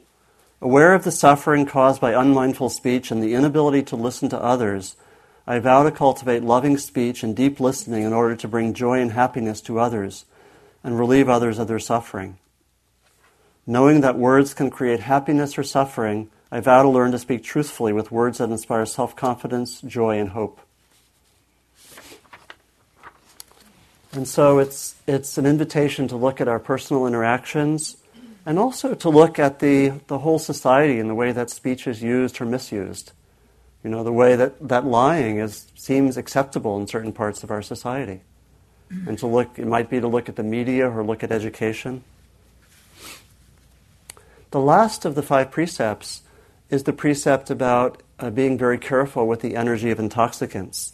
Aware 0.62 0.94
of 0.94 1.06
the 1.06 1.12
suffering 1.12 1.66
caused 1.66 2.02
by 2.02 2.12
unmindful 2.12 2.70
speech 2.70 3.10
and 3.10 3.24
the 3.24 3.34
inability 3.34 3.84
to 3.84 3.96
listen 3.96 4.28
to 4.30 4.42
others, 4.42 4.98
I 5.46 5.60
vow 5.60 5.84
to 5.84 5.92
cultivate 5.92 6.44
loving 6.44 6.78
speech 6.78 7.24
and 7.24 7.34
deep 7.34 7.62
listening 7.62 8.04
in 8.04 8.12
order 8.12 8.36
to 8.36 8.48
bring 8.50 8.74
joy 8.74 9.00
and 9.00 9.14
happiness 9.14 9.62
to 9.62 9.80
others 9.80 10.26
and 10.84 11.00
relieve 11.00 11.30
others 11.30 11.58
of 11.58 11.70
their 11.70 11.80
suffering. 11.80 12.38
Knowing 13.70 14.00
that 14.00 14.18
words 14.18 14.54
can 14.54 14.70
create 14.70 15.02
happiness 15.02 15.58
or 15.58 15.64
suffering, 15.64 16.30
I 16.50 16.62
vow 16.62 16.84
to 16.84 16.90
learn 16.90 17.12
to 17.12 17.20
speak 17.20 17.44
truthfully 17.44 17.92
with 17.92 18.10
words 18.10 18.38
that 18.38 18.50
inspire 18.50 18.86
self 18.86 19.14
confidence, 19.16 19.82
joy, 19.82 20.18
and 20.18 20.30
hope. 20.30 20.62
And 24.14 24.26
so 24.26 24.60
it's, 24.60 24.96
it's 25.06 25.38
an 25.38 25.46
invitation 25.46 26.08
to 26.08 26.16
look 26.16 26.40
at 26.40 26.48
our 26.48 26.60
personal 26.60 27.06
interactions 27.06 27.98
and 28.46 28.58
also 28.58 28.96
to 28.96 29.10
look 29.10 29.38
at 29.38 29.60
the, 29.60 29.90
the 30.08 30.20
whole 30.20 30.40
society 30.40 31.00
and 31.00 31.10
the 31.10 31.14
way 31.14 31.34
that 31.34 31.50
speech 31.50 31.86
is 31.86 32.02
used 32.02 32.40
or 32.40 32.46
misused. 32.46 33.12
You 33.84 33.90
know, 33.90 34.06
the 34.06 34.14
way 34.14 34.38
that, 34.38 34.70
that 34.70 34.86
lying 34.86 35.38
is, 35.38 35.68
seems 35.76 36.16
acceptable 36.16 36.80
in 36.80 36.88
certain 36.88 37.12
parts 37.12 37.44
of 37.44 37.52
our 37.52 37.62
society. 37.62 38.22
And 38.90 39.20
to 39.20 39.28
look, 39.28 39.60
it 39.60 39.68
might 39.68 39.90
be 39.90 40.00
to 40.00 40.08
look 40.08 40.30
at 40.30 40.38
the 40.38 40.44
media 40.44 40.90
or 40.90 41.04
look 41.04 41.24
at 41.24 41.32
education. 41.32 42.04
The 44.52 44.60
last 44.60 45.06
of 45.06 45.16
the 45.16 45.24
five 45.24 45.52
precepts 45.52 46.22
is 46.70 46.84
the 46.84 46.94
precept 46.94 47.50
about 47.50 48.02
uh, 48.20 48.30
being 48.30 48.58
very 48.58 48.78
careful 48.78 49.28
with 49.28 49.42
the 49.42 49.56
energy 49.56 49.92
of 49.92 50.00
intoxicants. 50.00 50.94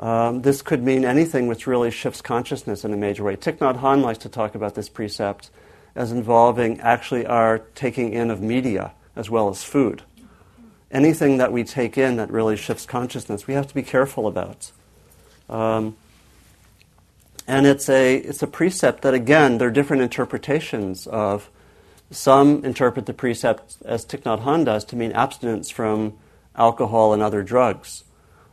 Um, 0.00 0.42
this 0.42 0.62
could 0.62 0.82
mean 0.82 1.04
anything 1.04 1.48
which 1.48 1.66
really 1.66 1.90
shifts 1.90 2.20
consciousness 2.20 2.84
in 2.84 2.92
a 2.92 2.96
major 2.96 3.24
way. 3.24 3.36
Thich 3.36 3.58
Nhat 3.58 3.80
Hanh 3.80 4.02
likes 4.02 4.18
to 4.20 4.28
talk 4.28 4.54
about 4.54 4.74
this 4.74 4.88
precept 4.88 5.50
as 5.94 6.12
involving 6.12 6.80
actually 6.80 7.26
our 7.26 7.58
taking 7.74 8.12
in 8.12 8.30
of 8.30 8.40
media 8.40 8.92
as 9.16 9.28
well 9.28 9.48
as 9.48 9.64
food. 9.64 10.02
Anything 10.90 11.38
that 11.38 11.52
we 11.52 11.64
take 11.64 11.98
in 11.98 12.16
that 12.16 12.30
really 12.30 12.56
shifts 12.56 12.86
consciousness, 12.86 13.46
we 13.46 13.54
have 13.54 13.66
to 13.66 13.74
be 13.74 13.82
careful 13.82 14.26
about. 14.26 14.70
Um, 15.48 15.96
and 17.46 17.66
it's 17.66 17.88
a, 17.88 18.16
it's 18.16 18.42
a 18.42 18.46
precept 18.46 19.02
that, 19.02 19.14
again, 19.14 19.58
there 19.58 19.68
are 19.68 19.72
different 19.72 20.02
interpretations 20.02 21.06
of. 21.06 21.50
Some 22.10 22.64
interpret 22.64 23.06
the 23.06 23.12
precept, 23.12 23.76
as 23.84 24.06
Thich 24.06 24.22
Nhat 24.22 24.42
Hanh 24.42 24.64
does, 24.64 24.84
to 24.86 24.96
mean 24.96 25.12
abstinence 25.12 25.70
from 25.70 26.14
alcohol 26.56 27.12
and 27.12 27.22
other 27.22 27.42
drugs. 27.42 28.04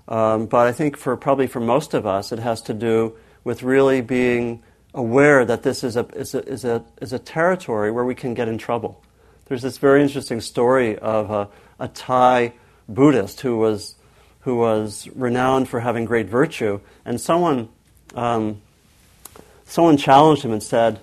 Um, 0.08 0.46
but 0.46 0.68
I 0.68 0.72
think 0.72 0.98
for 0.98 1.16
probably 1.16 1.48
for 1.48 1.60
most 1.60 1.94
of 1.94 2.06
us, 2.06 2.32
it 2.32 2.40
has 2.40 2.62
to 2.64 2.74
do 2.74 3.16
with 3.44 3.64
really 3.64 4.02
being 4.02 4.62
aware 4.94 5.46
that 5.46 5.64
this 5.64 5.84
is 5.84 5.96
a, 5.96 6.06
is 6.16 6.36
a, 6.36 6.46
is 6.48 6.66
a, 6.66 6.84
is 7.02 7.14
a 7.14 7.20
territory 7.20 7.92
where 7.92 8.06
we 8.06 8.16
can 8.16 8.34
get 8.34 8.48
in 8.48 8.58
trouble. 8.58 9.02
There's 9.46 9.62
this 9.62 9.78
very 9.78 10.02
interesting 10.02 10.42
story 10.42 10.98
of 10.98 11.32
a, 11.32 11.50
a 11.80 11.88
Thai 11.88 12.54
Buddhist 12.90 13.42
who 13.42 13.58
was, 13.58 13.96
who 14.42 14.58
was 14.58 15.08
renowned 15.16 15.70
for 15.70 15.80
having 15.80 16.06
great 16.06 16.28
virtue, 16.28 16.82
and 17.06 17.20
someone, 17.22 17.70
um, 18.16 18.62
someone 19.66 19.98
challenged 19.98 20.44
him 20.44 20.52
and 20.52 20.62
said, 20.62 21.00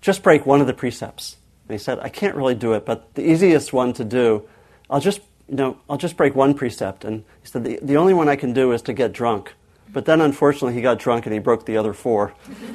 just 0.00 0.22
break 0.22 0.44
one 0.44 0.60
of 0.60 0.66
the 0.66 0.74
precepts. 0.74 1.36
And 1.68 1.78
he 1.78 1.82
said, 1.82 1.98
I 2.00 2.08
can't 2.08 2.34
really 2.34 2.54
do 2.54 2.74
it, 2.74 2.84
but 2.84 3.14
the 3.14 3.28
easiest 3.28 3.72
one 3.72 3.92
to 3.94 4.04
do, 4.04 4.46
I'll 4.90 5.00
just, 5.00 5.20
you 5.48 5.56
know, 5.56 5.78
I'll 5.88 5.96
just 5.96 6.16
break 6.16 6.34
one 6.34 6.54
precept. 6.54 7.04
And 7.04 7.24
he 7.42 7.48
said, 7.48 7.64
the, 7.64 7.78
the 7.82 7.96
only 7.96 8.12
one 8.12 8.28
I 8.28 8.36
can 8.36 8.52
do 8.52 8.72
is 8.72 8.82
to 8.82 8.92
get 8.92 9.12
drunk. 9.12 9.54
But 9.92 10.04
then 10.04 10.20
unfortunately 10.20 10.74
he 10.74 10.82
got 10.82 10.98
drunk 10.98 11.24
and 11.24 11.32
he 11.32 11.38
broke 11.38 11.64
the 11.64 11.76
other 11.76 11.94
four. 11.94 12.34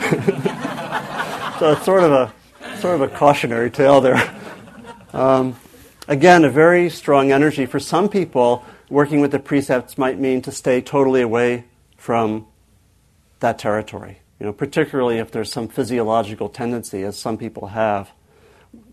so 1.60 1.74
it's 1.74 1.86
sort 1.86 2.04
of 2.04 2.12
a, 2.12 2.34
sort 2.80 2.96
of 2.96 3.02
a 3.02 3.10
cautionary 3.10 3.70
tale 3.70 4.02
there. 4.02 4.36
Um, 5.14 5.56
again, 6.08 6.44
a 6.46 6.50
very 6.50 6.90
strong 6.90 7.32
energy. 7.32 7.66
For 7.66 7.80
some 7.80 8.10
people, 8.10 8.64
working 8.90 9.22
with 9.22 9.32
the 9.32 9.40
precepts 9.40 9.98
might 9.98 10.20
mean 10.20 10.42
to 10.44 10.52
stay 10.52 10.82
totally 10.82 11.22
away 11.22 11.66
from 11.98 12.48
that 13.40 13.60
territory. 13.60 14.20
You 14.40 14.48
know, 14.48 14.54
particularly 14.54 15.18
if 15.18 15.32
there's 15.32 15.52
some 15.52 15.68
physiological 15.68 16.50
tendency, 16.50 17.04
as 17.04 17.18
some 17.18 17.38
people 17.38 17.68
have, 17.68 18.12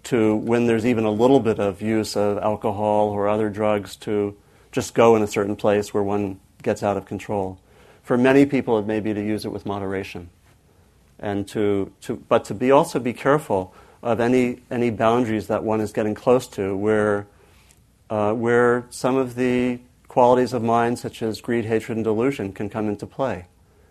to 0.06 0.36
when 0.36 0.66
there's 0.66 0.86
even 0.86 1.04
a 1.04 1.10
little 1.10 1.40
bit 1.40 1.58
of 1.58 1.82
use 1.82 2.16
of 2.16 2.38
alcohol 2.38 3.10
or 3.10 3.28
other 3.28 3.48
drugs 3.48 3.96
to 3.96 4.36
just 4.72 4.94
go 4.94 5.16
in 5.16 5.22
a 5.22 5.26
certain 5.26 5.56
place 5.56 5.92
where 5.92 6.02
one 6.02 6.38
gets 6.62 6.82
out 6.82 6.96
of 6.96 7.06
control. 7.06 7.58
For 8.02 8.16
many 8.16 8.46
people, 8.46 8.78
it 8.78 8.86
may 8.86 9.00
be 9.00 9.12
to 9.14 9.20
use 9.20 9.44
it 9.44 9.52
with 9.52 9.66
moderation, 9.66 10.30
and 11.18 11.48
to, 11.48 11.92
to 12.02 12.16
but 12.16 12.44
to 12.46 12.54
be 12.54 12.70
also 12.70 12.98
be 13.00 13.12
careful 13.12 13.74
of 14.02 14.20
any, 14.20 14.60
any 14.70 14.90
boundaries 14.90 15.48
that 15.48 15.64
one 15.64 15.80
is 15.80 15.92
getting 15.92 16.14
close 16.14 16.46
to 16.48 16.76
where, 16.76 17.26
uh, 18.08 18.32
where 18.32 18.84
some 18.90 19.16
of 19.16 19.34
the 19.34 19.80
qualities 20.06 20.52
of 20.52 20.62
mind, 20.62 20.98
such 20.98 21.22
as 21.22 21.40
greed, 21.40 21.64
hatred, 21.64 21.96
and 21.98 22.04
delusion, 22.04 22.52
can 22.52 22.68
come 22.68 22.88
into 22.88 23.06
play. 23.06 23.46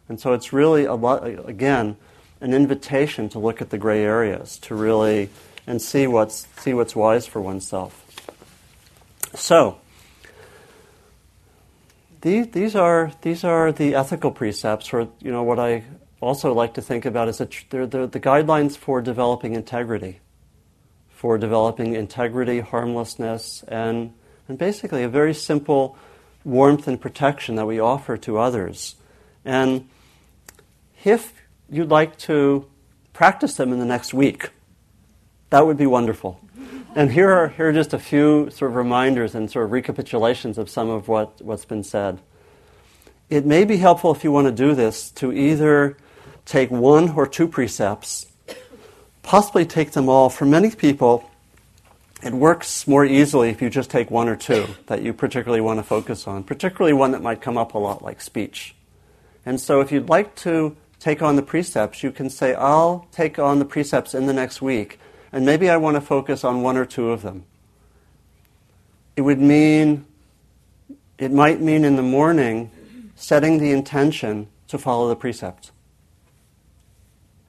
And 0.07 0.19
so 0.19 0.33
it's 0.33 0.53
really, 0.53 0.85
a 0.85 0.93
lot, 0.93 1.27
again, 1.49 1.97
an 2.39 2.53
invitation 2.53 3.27
to 3.29 3.39
look 3.39 3.61
at 3.61 3.69
the 3.69 3.77
gray 3.77 4.03
areas, 4.03 4.57
to 4.59 4.75
really, 4.75 5.29
and 5.67 5.81
see 5.81 6.07
what's, 6.07 6.47
see 6.57 6.73
what's 6.73 6.95
wise 6.95 7.25
for 7.27 7.41
oneself. 7.41 8.01
So, 9.33 9.79
these, 12.21 12.47
these, 12.49 12.75
are, 12.75 13.11
these 13.21 13.43
are 13.43 13.71
the 13.71 13.95
ethical 13.95 14.31
precepts, 14.31 14.93
or 14.93 15.09
you 15.21 15.31
know, 15.31 15.43
what 15.43 15.59
I 15.59 15.83
also 16.21 16.53
like 16.53 16.73
to 16.75 16.81
think 16.81 17.05
about 17.05 17.27
is 17.27 17.37
that 17.37 17.53
they're, 17.69 17.85
they're 17.85 18.07
the 18.07 18.19
guidelines 18.19 18.77
for 18.77 19.01
developing 19.01 19.53
integrity, 19.53 20.19
for 21.09 21.37
developing 21.37 21.93
integrity, 21.93 22.61
harmlessness, 22.61 23.63
and, 23.67 24.13
and 24.47 24.57
basically 24.57 25.03
a 25.03 25.09
very 25.09 25.33
simple 25.33 25.97
warmth 26.43 26.87
and 26.87 27.01
protection 27.01 27.55
that 27.55 27.65
we 27.65 27.79
offer 27.79 28.17
to 28.17 28.37
others. 28.37 28.95
And 29.43 29.87
if 31.03 31.33
you'd 31.69 31.89
like 31.89 32.17
to 32.19 32.67
practice 33.13 33.55
them 33.55 33.71
in 33.71 33.79
the 33.79 33.85
next 33.85 34.13
week, 34.13 34.49
that 35.55 35.65
would 35.65 35.77
be 35.77 35.85
wonderful. 35.85 36.37
And 36.95 37.09
here 37.09 37.31
are, 37.31 37.47
here 37.47 37.69
are 37.69 37.71
just 37.71 37.93
a 37.93 37.97
few 37.97 38.49
sort 38.49 38.71
of 38.71 38.75
reminders 38.75 39.35
and 39.35 39.49
sort 39.49 39.63
of 39.63 39.71
recapitulations 39.71 40.57
of 40.57 40.69
some 40.69 40.89
of 40.89 41.07
what, 41.07 41.41
what's 41.41 41.63
been 41.63 41.81
said. 41.81 42.19
It 43.29 43.45
may 43.45 43.63
be 43.63 43.77
helpful 43.77 44.13
if 44.13 44.25
you 44.25 44.33
want 44.33 44.47
to 44.47 44.51
do 44.51 44.75
this 44.75 45.11
to 45.11 45.31
either 45.31 45.95
take 46.45 46.69
one 46.69 47.11
or 47.11 47.25
two 47.25 47.47
precepts, 47.47 48.25
possibly 49.23 49.65
take 49.65 49.91
them 49.91 50.09
all. 50.09 50.29
For 50.29 50.43
many 50.43 50.71
people, 50.71 51.31
it 52.21 52.33
works 52.33 52.85
more 52.85 53.05
easily 53.05 53.47
if 53.47 53.61
you 53.61 53.69
just 53.69 53.89
take 53.89 54.11
one 54.11 54.27
or 54.27 54.35
two 54.35 54.67
that 54.87 55.03
you 55.03 55.13
particularly 55.13 55.61
want 55.61 55.79
to 55.79 55.83
focus 55.83 56.27
on, 56.27 56.43
particularly 56.43 56.91
one 56.91 57.11
that 57.11 57.21
might 57.21 57.39
come 57.41 57.57
up 57.57 57.75
a 57.75 57.77
lot, 57.77 58.01
like 58.01 58.19
speech. 58.19 58.75
And 59.45 59.61
so, 59.61 59.79
if 59.79 59.89
you'd 59.89 60.09
like 60.09 60.35
to 60.37 60.75
take 60.99 61.21
on 61.21 61.37
the 61.37 61.43
precepts, 61.43 62.03
you 62.03 62.11
can 62.11 62.29
say, 62.29 62.53
I'll 62.55 63.07
take 63.13 63.39
on 63.39 63.59
the 63.59 63.65
precepts 63.65 64.13
in 64.13 64.25
the 64.25 64.33
next 64.33 64.61
week, 64.61 64.99
and 65.31 65.45
maybe 65.45 65.69
I 65.69 65.77
want 65.77 65.95
to 65.95 66.01
focus 66.01 66.43
on 66.43 66.61
one 66.61 66.77
or 66.77 66.85
two 66.85 67.11
of 67.11 67.21
them. 67.21 67.45
It 69.15 69.21
would 69.21 69.39
mean, 69.39 70.05
it 71.17 71.31
might 71.31 71.61
mean 71.61 71.85
in 71.85 71.95
the 71.95 72.01
morning 72.01 72.71
setting 73.15 73.59
the 73.59 73.71
intention 73.71 74.47
to 74.67 74.77
follow 74.77 75.07
the 75.07 75.15
precept. 75.15 75.71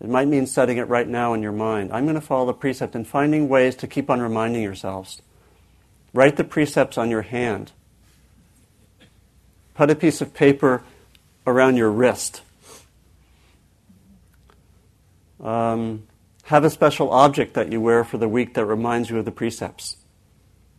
It 0.00 0.08
might 0.08 0.28
mean 0.28 0.46
setting 0.46 0.76
it 0.76 0.88
right 0.88 1.08
now 1.08 1.32
in 1.34 1.42
your 1.42 1.52
mind. 1.52 1.92
I'm 1.92 2.04
going 2.04 2.16
to 2.16 2.20
follow 2.20 2.46
the 2.46 2.52
precept 2.52 2.94
and 2.94 3.06
finding 3.06 3.48
ways 3.48 3.74
to 3.76 3.86
keep 3.86 4.10
on 4.10 4.20
reminding 4.20 4.62
yourselves. 4.62 5.22
Write 6.12 6.36
the 6.36 6.44
precepts 6.44 6.98
on 6.98 7.10
your 7.10 7.22
hand. 7.22 7.72
Put 9.74 9.90
a 9.90 9.94
piece 9.94 10.20
of 10.20 10.34
paper 10.34 10.82
around 11.46 11.76
your 11.76 11.90
wrist. 11.90 12.42
Um, 15.42 16.06
have 16.46 16.62
a 16.62 16.70
special 16.70 17.10
object 17.10 17.54
that 17.54 17.72
you 17.72 17.80
wear 17.80 18.04
for 18.04 18.18
the 18.18 18.28
week 18.28 18.54
that 18.54 18.64
reminds 18.64 19.10
you 19.10 19.18
of 19.18 19.24
the 19.24 19.32
precepts. 19.32 19.96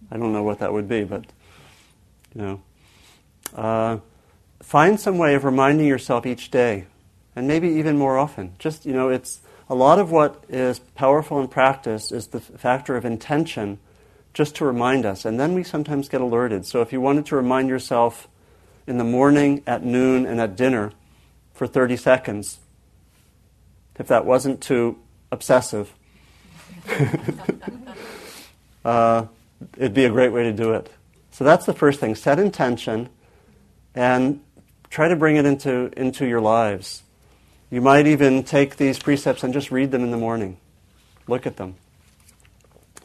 I 0.09 0.17
don't 0.17 0.31
know 0.31 0.43
what 0.43 0.59
that 0.59 0.71
would 0.71 0.87
be, 0.87 1.03
but 1.03 1.25
you 2.33 2.41
know. 2.41 2.61
Uh, 3.53 3.97
find 4.61 4.99
some 4.99 5.17
way 5.17 5.35
of 5.35 5.43
reminding 5.43 5.85
yourself 5.85 6.25
each 6.25 6.51
day 6.51 6.85
and 7.35 7.47
maybe 7.47 7.67
even 7.67 7.97
more 7.97 8.17
often. 8.17 8.53
Just, 8.59 8.85
you 8.85 8.93
know, 8.93 9.09
it's 9.09 9.41
a 9.69 9.75
lot 9.75 9.99
of 9.99 10.09
what 10.09 10.41
is 10.47 10.79
powerful 10.79 11.39
in 11.41 11.49
practice 11.49 12.11
is 12.11 12.27
the 12.27 12.39
factor 12.39 12.95
of 12.95 13.03
intention 13.03 13.77
just 14.33 14.55
to 14.55 14.65
remind 14.65 15.05
us. 15.05 15.25
And 15.25 15.39
then 15.39 15.53
we 15.53 15.63
sometimes 15.63 16.07
get 16.07 16.21
alerted. 16.21 16.65
So 16.65 16.81
if 16.81 16.93
you 16.93 17.01
wanted 17.01 17.25
to 17.27 17.35
remind 17.35 17.67
yourself 17.67 18.27
in 18.85 18.97
the 18.97 19.03
morning, 19.03 19.63
at 19.67 19.83
noon, 19.83 20.25
and 20.25 20.39
at 20.39 20.55
dinner 20.55 20.93
for 21.53 21.67
30 21.67 21.97
seconds, 21.97 22.59
if 23.99 24.07
that 24.07 24.25
wasn't 24.25 24.61
too 24.61 24.97
obsessive, 25.31 25.93
uh, 28.85 29.25
it'd 29.77 29.93
be 29.93 30.05
a 30.05 30.09
great 30.09 30.31
way 30.31 30.43
to 30.43 30.53
do 30.53 30.73
it. 30.73 30.91
So 31.31 31.43
that's 31.43 31.65
the 31.65 31.73
first 31.73 31.99
thing. 31.99 32.15
Set 32.15 32.39
intention 32.39 33.09
and 33.93 34.41
try 34.89 35.07
to 35.07 35.15
bring 35.15 35.35
it 35.35 35.45
into, 35.45 35.91
into 35.97 36.25
your 36.25 36.41
lives. 36.41 37.03
You 37.69 37.81
might 37.81 38.07
even 38.07 38.43
take 38.43 38.77
these 38.77 38.97
precepts 38.97 39.43
and 39.43 39.53
just 39.53 39.71
read 39.71 39.91
them 39.91 40.03
in 40.03 40.11
the 40.11 40.17
morning. 40.17 40.57
Look 41.27 41.45
at 41.45 41.57
them. 41.57 41.75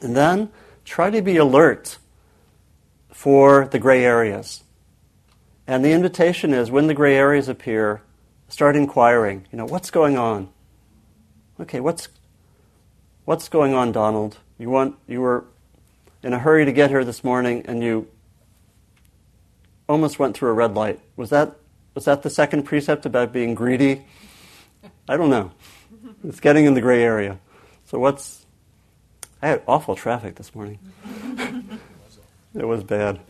And 0.01 0.17
then 0.17 0.51
try 0.85 1.11
to 1.11 1.23
be 1.23 1.37
alert 1.37 1.99
for 3.11 3.67
the 3.67 3.79
gray 3.79 4.05
areas. 4.05 4.63
And 5.67 5.85
the 5.85 5.93
invitation 5.93 6.53
is 6.53 6.71
when 6.71 6.87
the 6.87 6.95
gray 6.95 7.17
areas 7.17 7.49
appear, 7.49 8.03
start 8.49 8.77
inquiring. 8.77 9.47
You 9.51 9.59
know, 9.59 9.65
what's 9.65 9.91
going 9.91 10.19
on? 10.19 10.52
Okay, 11.63 11.79
what's 11.79 12.09
what's 13.25 13.49
going 13.49 13.73
on, 13.73 13.93
Donald? 13.93 14.39
You 14.59 14.69
want 14.69 14.97
you 15.07 15.21
were 15.21 15.45
in 16.21 16.33
a 16.33 16.39
hurry 16.41 16.65
to 16.65 16.73
get 16.73 16.91
here 16.91 17.05
this 17.05 17.23
morning 17.23 17.65
and 17.67 17.85
you 17.85 18.09
almost 19.89 20.19
went 20.19 20.37
through 20.37 20.51
a 20.51 20.55
red 20.55 20.75
light. 20.75 20.99
Was 21.15 21.31
that 21.31 21.55
was 21.95 22.07
that 22.07 22.25
the 22.25 22.31
second 22.31 22.65
precept 22.65 23.07
about 23.07 23.33
being 23.33 23.55
greedy? 23.55 24.05
I 25.09 25.17
don't 25.17 25.31
know. 25.31 25.53
It's 26.25 26.41
getting 26.41 26.65
in 26.65 26.75
the 26.75 26.81
gray 26.81 27.01
area. 27.01 27.39
So 27.85 28.01
what's. 28.01 28.45
I 29.41 29.47
had 29.47 29.63
awful 29.69 29.95
traffic 29.95 30.35
this 30.35 30.57
morning. 30.57 30.81
it 32.57 32.67
was 32.67 32.83
bad. 32.83 33.21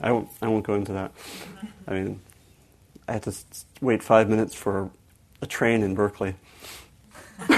I 0.00 0.10
won't, 0.10 0.28
I 0.42 0.48
won't 0.48 0.66
go 0.66 0.74
into 0.74 0.92
that. 0.94 1.12
I 1.86 1.94
mean, 1.94 2.20
I 3.06 3.12
had 3.12 3.22
to 3.22 3.32
wait 3.80 4.02
five 4.02 4.28
minutes 4.28 4.52
for 4.52 4.90
a 5.40 5.46
train 5.46 5.82
in 5.82 5.94
Berkeley. 5.94 6.34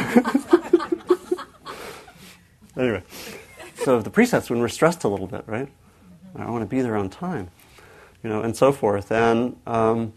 anyway, 2.76 3.02
so 3.76 4.00
the 4.00 4.10
precepts 4.10 4.50
when 4.50 4.60
we're 4.60 4.68
stressed 4.68 5.04
a 5.04 5.08
little 5.08 5.26
bit, 5.26 5.44
right? 5.46 5.68
I 6.36 6.50
want 6.50 6.62
to 6.62 6.66
be 6.66 6.80
there 6.80 6.96
on 6.96 7.08
time, 7.08 7.50
you 8.22 8.30
know, 8.30 8.42
and 8.42 8.56
so 8.56 8.72
forth. 8.72 9.10
And 9.10 9.56
um, 9.66 10.12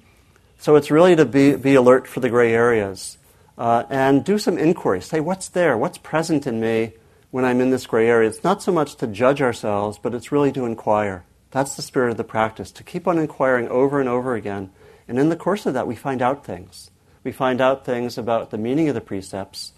so 0.58 0.76
it's 0.76 0.92
really 0.92 1.16
to 1.16 1.26
be, 1.26 1.56
be 1.56 1.76
alert 1.76 2.08
for 2.08 2.20
the 2.20 2.30
gray 2.30 2.54
areas 2.54 3.18
uh, 3.58 3.84
and 3.90 4.24
do 4.24 4.38
some 4.38 4.58
inquiry. 4.58 5.02
Say, 5.02 5.20
what's 5.20 5.48
there? 5.50 5.78
What's 5.78 5.98
present 5.98 6.48
in 6.48 6.60
me 6.60 6.94
when 7.32 7.46
I'm 7.46 7.62
in 7.62 7.70
this 7.70 7.86
gray 7.86 8.08
area? 8.08 8.30
It's 8.30 8.44
not 8.44 8.62
so 8.62 8.72
much 8.72 8.96
to 8.96 9.08
judge 9.08 9.42
ourselves, 9.42 10.00
but 10.02 10.14
it's 10.14 10.32
really 10.32 10.52
to 10.54 10.66
inquire. 10.66 11.24
That's 11.52 11.76
the 11.76 11.82
spirit 11.82 12.12
of 12.12 12.18
the 12.18 12.24
practice, 12.24 12.72
to 12.72 12.84
keep 12.84 13.08
on 13.08 13.20
inquiring 13.20 13.68
over 13.70 14.00
and 14.00 14.10
over 14.10 14.36
again. 14.36 14.72
And 15.08 15.20
in 15.20 15.30
the 15.30 15.36
course 15.36 15.66
of 15.66 15.74
that, 15.76 15.88
we 15.88 15.96
find 15.96 16.22
out 16.22 16.46
things. 16.46 16.90
We 17.24 17.32
find 17.32 17.62
out 17.62 17.86
things 17.86 18.18
about 18.18 18.52
the 18.52 18.58
meaning 18.58 18.90
of 18.90 18.96
the 18.96 19.02
precepts. 19.02 19.74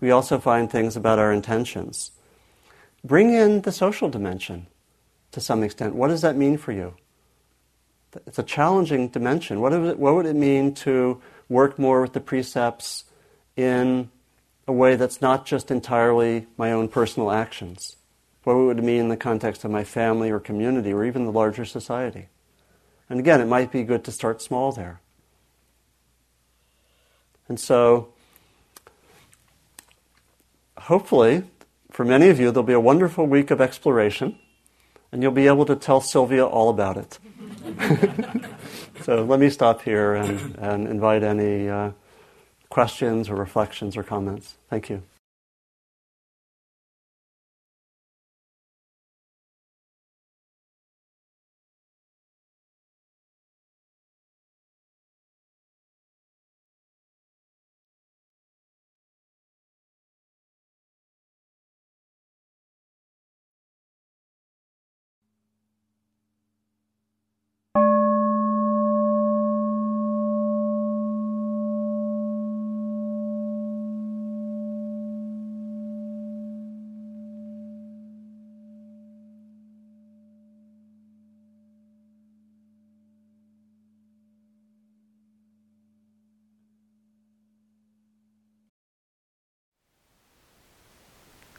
We 0.00 0.10
also 0.10 0.38
find 0.38 0.70
things 0.70 0.96
about 0.96 1.18
our 1.18 1.32
intentions. 1.32 2.12
Bring 3.04 3.32
in 3.32 3.62
the 3.62 3.72
social 3.72 4.08
dimension 4.08 4.66
to 5.32 5.40
some 5.40 5.62
extent. 5.62 5.94
What 5.94 6.08
does 6.08 6.22
that 6.22 6.36
mean 6.36 6.58
for 6.58 6.72
you? 6.72 6.94
It's 8.26 8.38
a 8.38 8.42
challenging 8.42 9.08
dimension. 9.08 9.60
What, 9.60 9.72
it, 9.72 9.98
what 9.98 10.14
would 10.14 10.26
it 10.26 10.36
mean 10.36 10.74
to 10.76 11.20
work 11.48 11.78
more 11.78 12.02
with 12.02 12.12
the 12.12 12.20
precepts 12.20 13.04
in 13.56 14.10
a 14.66 14.72
way 14.72 14.96
that's 14.96 15.22
not 15.22 15.46
just 15.46 15.70
entirely 15.70 16.46
my 16.56 16.72
own 16.72 16.88
personal 16.88 17.30
actions? 17.30 17.96
What 18.44 18.56
would 18.56 18.78
it 18.78 18.84
mean 18.84 19.00
in 19.00 19.08
the 19.08 19.16
context 19.16 19.64
of 19.64 19.70
my 19.70 19.84
family 19.84 20.30
or 20.30 20.40
community 20.40 20.92
or 20.92 21.04
even 21.04 21.24
the 21.24 21.32
larger 21.32 21.64
society? 21.64 22.28
And 23.08 23.18
again, 23.18 23.40
it 23.40 23.46
might 23.46 23.70
be 23.70 23.82
good 23.82 24.04
to 24.04 24.12
start 24.12 24.40
small 24.42 24.72
there. 24.72 25.00
And 27.50 27.58
so, 27.58 28.12
hopefully, 30.78 31.42
for 31.90 32.04
many 32.04 32.28
of 32.28 32.38
you, 32.38 32.52
there'll 32.52 32.62
be 32.62 32.72
a 32.72 32.78
wonderful 32.78 33.26
week 33.26 33.50
of 33.50 33.60
exploration, 33.60 34.38
and 35.10 35.20
you'll 35.20 35.32
be 35.32 35.48
able 35.48 35.66
to 35.66 35.74
tell 35.74 36.00
Sylvia 36.00 36.46
all 36.46 36.68
about 36.68 36.96
it. 36.96 37.18
so 39.02 39.24
let 39.24 39.40
me 39.40 39.50
stop 39.50 39.82
here 39.82 40.14
and, 40.14 40.54
and 40.58 40.86
invite 40.86 41.24
any 41.24 41.68
uh, 41.68 41.90
questions 42.68 43.28
or 43.28 43.34
reflections 43.34 43.96
or 43.96 44.04
comments. 44.04 44.54
Thank 44.68 44.88
you. 44.88 45.02